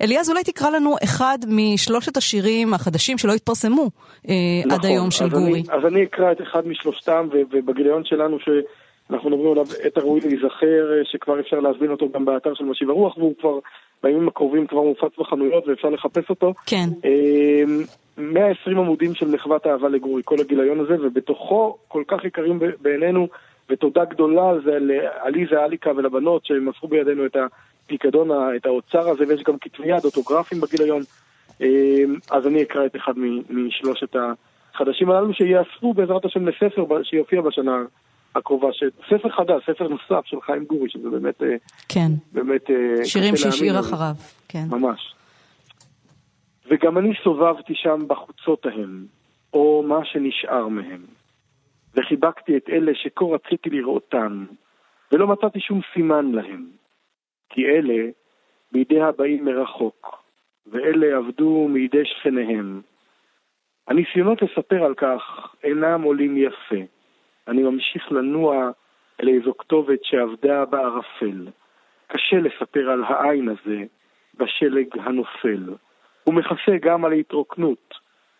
ואליעז, 0.00 0.30
אולי 0.30 0.42
תקרא 0.44 0.70
לנו 0.70 0.96
אחד 1.04 1.38
משלושת 1.48 2.16
השירים 2.16 2.74
החדשים 2.74 3.18
שלא 3.18 3.32
התפרסמו 3.32 3.90
אה, 4.28 4.34
עד 4.64 4.72
נכון, 4.72 4.90
היום 4.90 5.10
של 5.10 5.24
אז 5.24 5.30
גורי. 5.30 5.52
אני, 5.52 5.62
אז 5.70 5.84
אני 5.86 6.04
אקרא 6.04 6.32
את 6.32 6.40
אחד 6.42 6.68
משלושתם, 6.68 7.28
ובגיליון 7.52 8.04
שלנו 8.04 8.36
שאנחנו 9.08 9.30
מדברים 9.30 9.52
עליו, 9.52 9.66
עת 9.82 9.96
הראוי 9.96 10.20
להיזכר, 10.20 10.92
אה, 10.92 11.04
שכבר 11.04 11.40
אפשר 11.40 11.60
להזמין 11.60 11.90
אותו 11.90 12.08
גם 12.14 12.24
באתר 12.24 12.54
של 12.54 12.64
משיב 12.64 12.90
הרוח, 12.90 13.18
והוא 13.18 13.34
כבר 13.40 13.58
בימים 14.02 14.28
הקרובים 14.28 14.66
כבר 14.66 14.82
מופץ 14.82 15.18
בחנויות 15.18 15.68
ואפשר 15.68 15.88
לחפש 15.88 16.30
אותו. 16.30 16.54
כן. 16.66 16.88
אה, 17.04 17.62
120 18.18 18.78
עמודים 18.78 19.14
של 19.14 19.28
מחוות 19.28 19.66
אהבה 19.66 19.88
לגורי, 19.88 20.22
כל 20.24 20.36
הגיליון 20.40 20.80
הזה, 20.80 20.96
ובתוכו 21.02 21.76
כל 21.88 22.02
כך 22.08 22.24
יקרים 22.24 22.58
בעינינו, 22.80 23.28
ותודה 23.70 24.04
גדולה 24.04 24.50
על 24.50 24.62
זה 24.64 24.78
לעליזה 24.80 25.64
אליקה 25.64 25.90
ולבנות 25.96 26.46
שמסרו 26.46 26.88
בידינו 26.88 27.26
את 27.26 27.36
הפיקדון, 27.84 28.30
את 28.56 28.66
האוצר 28.66 29.08
הזה, 29.08 29.24
ויש 29.28 29.42
גם 29.42 29.58
כתבי 29.60 29.88
יד, 29.88 30.04
אוטוגרפים 30.04 30.60
בגיליון. 30.60 31.02
אה, 31.62 32.04
אז 32.30 32.46
אני 32.46 32.62
אקרא 32.62 32.86
את 32.86 32.96
אחד 32.96 33.12
משלושת 33.50 34.16
החדשים 34.74 35.10
הללו 35.10 35.34
שיאספו 35.34 35.94
בעזרת 35.94 36.24
השם 36.24 36.48
לספר 36.48 37.02
שיופיע 37.02 37.40
בשנה 37.40 37.82
הקרובה, 38.34 38.68
ספר 39.08 39.28
חדש, 39.28 39.62
ספר 39.70 39.88
נוסף 39.88 40.26
של 40.26 40.40
חיים 40.40 40.64
גורי, 40.64 40.90
שזה 40.90 41.10
באמת, 41.10 41.42
אה, 41.42 41.56
כן. 41.88 42.08
באמת 42.32 42.70
אה, 42.70 43.04
שירים 43.04 43.36
שהשאיר 43.36 43.80
אחריו. 43.80 44.14
כן. 44.48 44.64
ממש. 44.70 45.14
וגם 46.70 46.98
אני 46.98 47.12
סובבתי 47.24 47.74
שם 47.74 48.04
בחוצות 48.06 48.66
ההם, 48.66 49.06
או 49.52 49.84
מה 49.88 50.04
שנשאר 50.04 50.68
מהם. 50.68 51.00
וחיבקתי 51.94 52.56
את 52.56 52.68
אלה 52.68 52.92
שכה 52.94 53.24
רציתי 53.24 53.70
לראותן, 53.70 54.44
ולא 55.12 55.26
מצאתי 55.26 55.60
שום 55.60 55.80
סימן 55.94 56.32
להם. 56.32 56.66
כי 57.48 57.66
אלה 57.66 58.10
בידי 58.72 59.00
הבאים 59.00 59.44
מרחוק, 59.44 60.22
ואלה 60.66 61.16
עבדו 61.16 61.68
מידי 61.68 62.04
שכניהם. 62.04 62.80
הניסיונות 63.88 64.42
לספר 64.42 64.84
על 64.84 64.94
כך 64.94 65.22
אינם 65.64 66.02
עולים 66.02 66.36
יפה. 66.36 66.84
אני 67.48 67.62
ממשיך 67.62 68.12
לנוע 68.12 68.70
אל 69.22 69.28
איזו 69.28 69.54
כתובת 69.58 70.04
שעבדה 70.04 70.64
בערפל. 70.64 71.46
קשה 72.06 72.36
לספר 72.36 72.90
על 72.90 73.04
העין 73.04 73.48
הזה 73.48 73.84
בשלג 74.34 74.86
הנופל. 75.00 75.74
הוא 76.24 76.34
מכסה 76.34 76.76
גם 76.80 77.04
על 77.04 77.12
ההתרוקנות 77.12 77.94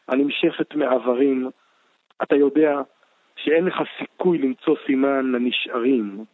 הנמשכת 0.09 0.75
מעברים. 0.75 1.51
אתה 2.23 2.37
יודע 2.37 2.81
שאין 3.37 3.65
לך 3.65 3.75
סיכוי 3.99 4.39
למצוא 4.39 4.77
סימן 4.87 5.33
לנשארים 5.33 6.25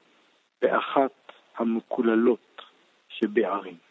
באחת 0.63 1.33
המקוללות 1.57 2.63
שבערים. 3.09 3.84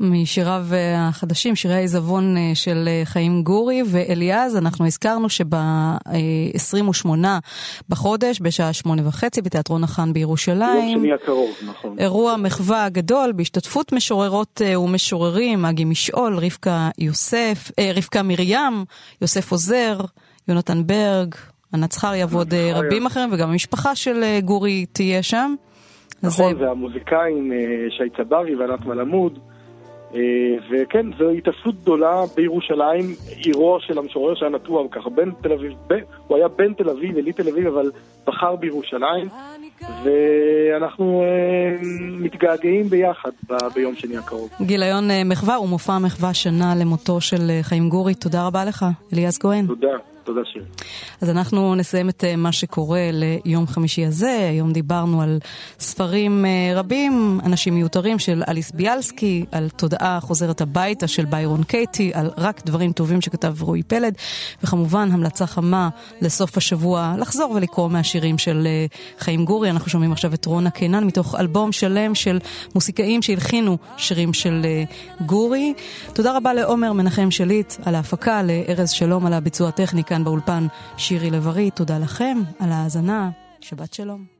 משיריו 0.00 0.62
אה, 0.72 1.08
החדשים, 1.08 1.56
שירי 1.56 1.74
העיזבון 1.74 2.36
אה, 2.36 2.50
של 2.54 2.84
אה, 2.88 3.02
חיים 3.04 3.42
גורי 3.42 3.82
ואליעז, 3.92 4.56
אנחנו 4.56 4.86
הזכרנו 4.86 5.28
שב-28 5.28 7.08
בחודש, 7.88 8.40
בשעה 8.40 8.72
שמונה 8.72 9.08
וחצי, 9.08 9.42
בתיאטרון 9.42 9.84
החאן 9.84 10.12
בירושלים. 10.12 10.88
יום 10.88 11.00
שני 11.00 11.12
הקרוב, 11.12 11.50
נכון. 11.68 11.98
אירוע 11.98 12.36
מחווה 12.36 12.88
גדול 12.88 13.32
בהשתתפות 13.32 13.92
משוררות 13.92 14.60
ומשוררים, 14.78 15.64
אגי 15.64 15.84
משעול, 15.84 16.38
רבקה 16.38 16.88
יוסף, 16.98 17.70
רבקה 17.96 18.22
מרים, 18.22 18.84
יוסף 19.22 19.52
עוזר, 19.52 19.98
יונתן 20.48 20.82
ברג, 20.86 21.34
ענת 21.74 21.92
זכריה 21.92 22.26
ועוד 22.30 22.54
רבים 22.74 23.06
אחרים, 23.06 23.28
וגם 23.32 23.50
המשפחה 23.50 23.94
של 23.94 24.38
גורי 24.44 24.86
תהיה 24.92 25.22
שם. 25.22 25.54
נכון, 26.22 26.62
והמוזיקאים 26.62 27.52
שי 27.90 28.10
צברי 28.16 28.56
וענת 28.56 28.86
מלמוד. 28.86 29.38
אה, 30.14 30.20
וכן, 30.70 31.06
זו 31.18 31.30
התאספות 31.30 31.74
גדולה 31.82 32.22
בירושלים, 32.36 33.04
עירו 33.36 33.78
של 33.80 33.98
המשורר 33.98 34.34
שהיה 34.34 34.50
נטוע 34.50 34.88
ככה 34.90 35.10
בין 35.10 35.30
תל 35.42 35.52
אביב, 35.52 35.72
ב, 35.86 35.94
הוא 36.26 36.36
היה 36.36 36.48
בין 36.48 36.72
תל 36.72 36.90
אביב, 36.90 37.18
יליד 37.18 37.34
תל 37.34 37.48
אביב, 37.48 37.66
אבל 37.66 37.90
בחר 38.26 38.56
בירושלים, 38.56 39.28
ואנחנו 40.04 41.22
אה, 41.22 41.76
מתגעגעים 42.00 42.88
ביחד 42.88 43.30
ב, 43.48 43.54
ביום 43.74 43.94
שני 43.94 44.16
הקרוב. 44.16 44.50
גיליון 44.62 45.10
אה, 45.10 45.24
מחווה 45.24 45.60
ומופע 45.60 45.98
מחווה 45.98 46.34
שנה 46.34 46.74
למותו 46.80 47.20
של 47.20 47.50
חיים 47.62 47.88
גורי, 47.88 48.14
תודה 48.14 48.46
רבה 48.46 48.64
לך, 48.64 48.84
אליעז 49.12 49.38
כהן. 49.38 49.66
תודה. 49.66 50.09
תודה 50.24 50.40
שיר. 50.52 50.64
אז 51.20 51.30
אנחנו 51.30 51.74
נסיים 51.74 52.08
את 52.08 52.24
אה, 52.24 52.36
מה 52.36 52.52
שקורה 52.52 53.10
ליום 53.12 53.66
חמישי 53.66 54.06
הזה. 54.06 54.48
היום 54.50 54.72
דיברנו 54.72 55.22
על 55.22 55.38
ספרים 55.78 56.44
אה, 56.46 56.72
רבים, 56.74 57.40
אנשים 57.44 57.74
מיותרים 57.74 58.18
של 58.18 58.42
אליס 58.48 58.70
ביאלסקי, 58.70 59.44
על 59.52 59.68
תודעה 59.68 60.20
חוזרת 60.20 60.60
הביתה 60.60 61.08
של 61.08 61.24
ביירון 61.24 61.62
קייטי, 61.62 62.10
על 62.14 62.30
רק 62.36 62.66
דברים 62.66 62.92
טובים 62.92 63.20
שכתב 63.20 63.62
רועי 63.62 63.82
פלד, 63.82 64.14
וכמובן 64.62 65.08
המלצה 65.12 65.46
חמה 65.46 65.88
לסוף 66.20 66.56
השבוע 66.56 67.14
לחזור 67.18 67.50
ולקרוא 67.50 67.88
מהשירים 67.88 68.38
של 68.38 68.66
אה, 68.66 68.86
חיים 69.18 69.44
גורי. 69.44 69.70
אנחנו 69.70 69.90
שומעים 69.90 70.12
עכשיו 70.12 70.34
את 70.34 70.46
רונה 70.46 70.70
קינן 70.70 71.04
מתוך 71.04 71.34
אלבום 71.34 71.72
שלם 71.72 72.14
של 72.14 72.38
מוסיקאים 72.74 73.22
שהלחינו 73.22 73.78
שירים 73.96 74.32
של 74.32 74.66
גורי. 75.26 75.74
תודה 76.12 76.36
רבה 76.36 76.54
לעומר 76.54 76.92
מנחם 76.92 77.30
שליט 77.30 77.74
על 77.84 77.94
ההפקה, 77.94 78.42
לארז 78.42 78.90
שלום 78.90 79.26
על 79.26 79.32
הביצוע 79.32 79.68
הטכני 79.68 80.04
כאן 80.10 80.24
באולפן 80.24 80.66
שירי 80.96 81.30
לב-ארי, 81.30 81.70
תודה 81.70 81.98
לכם 81.98 82.38
על 82.58 82.72
ההאזנה, 82.72 83.30
שבת 83.60 83.94
שלום. 83.94 84.39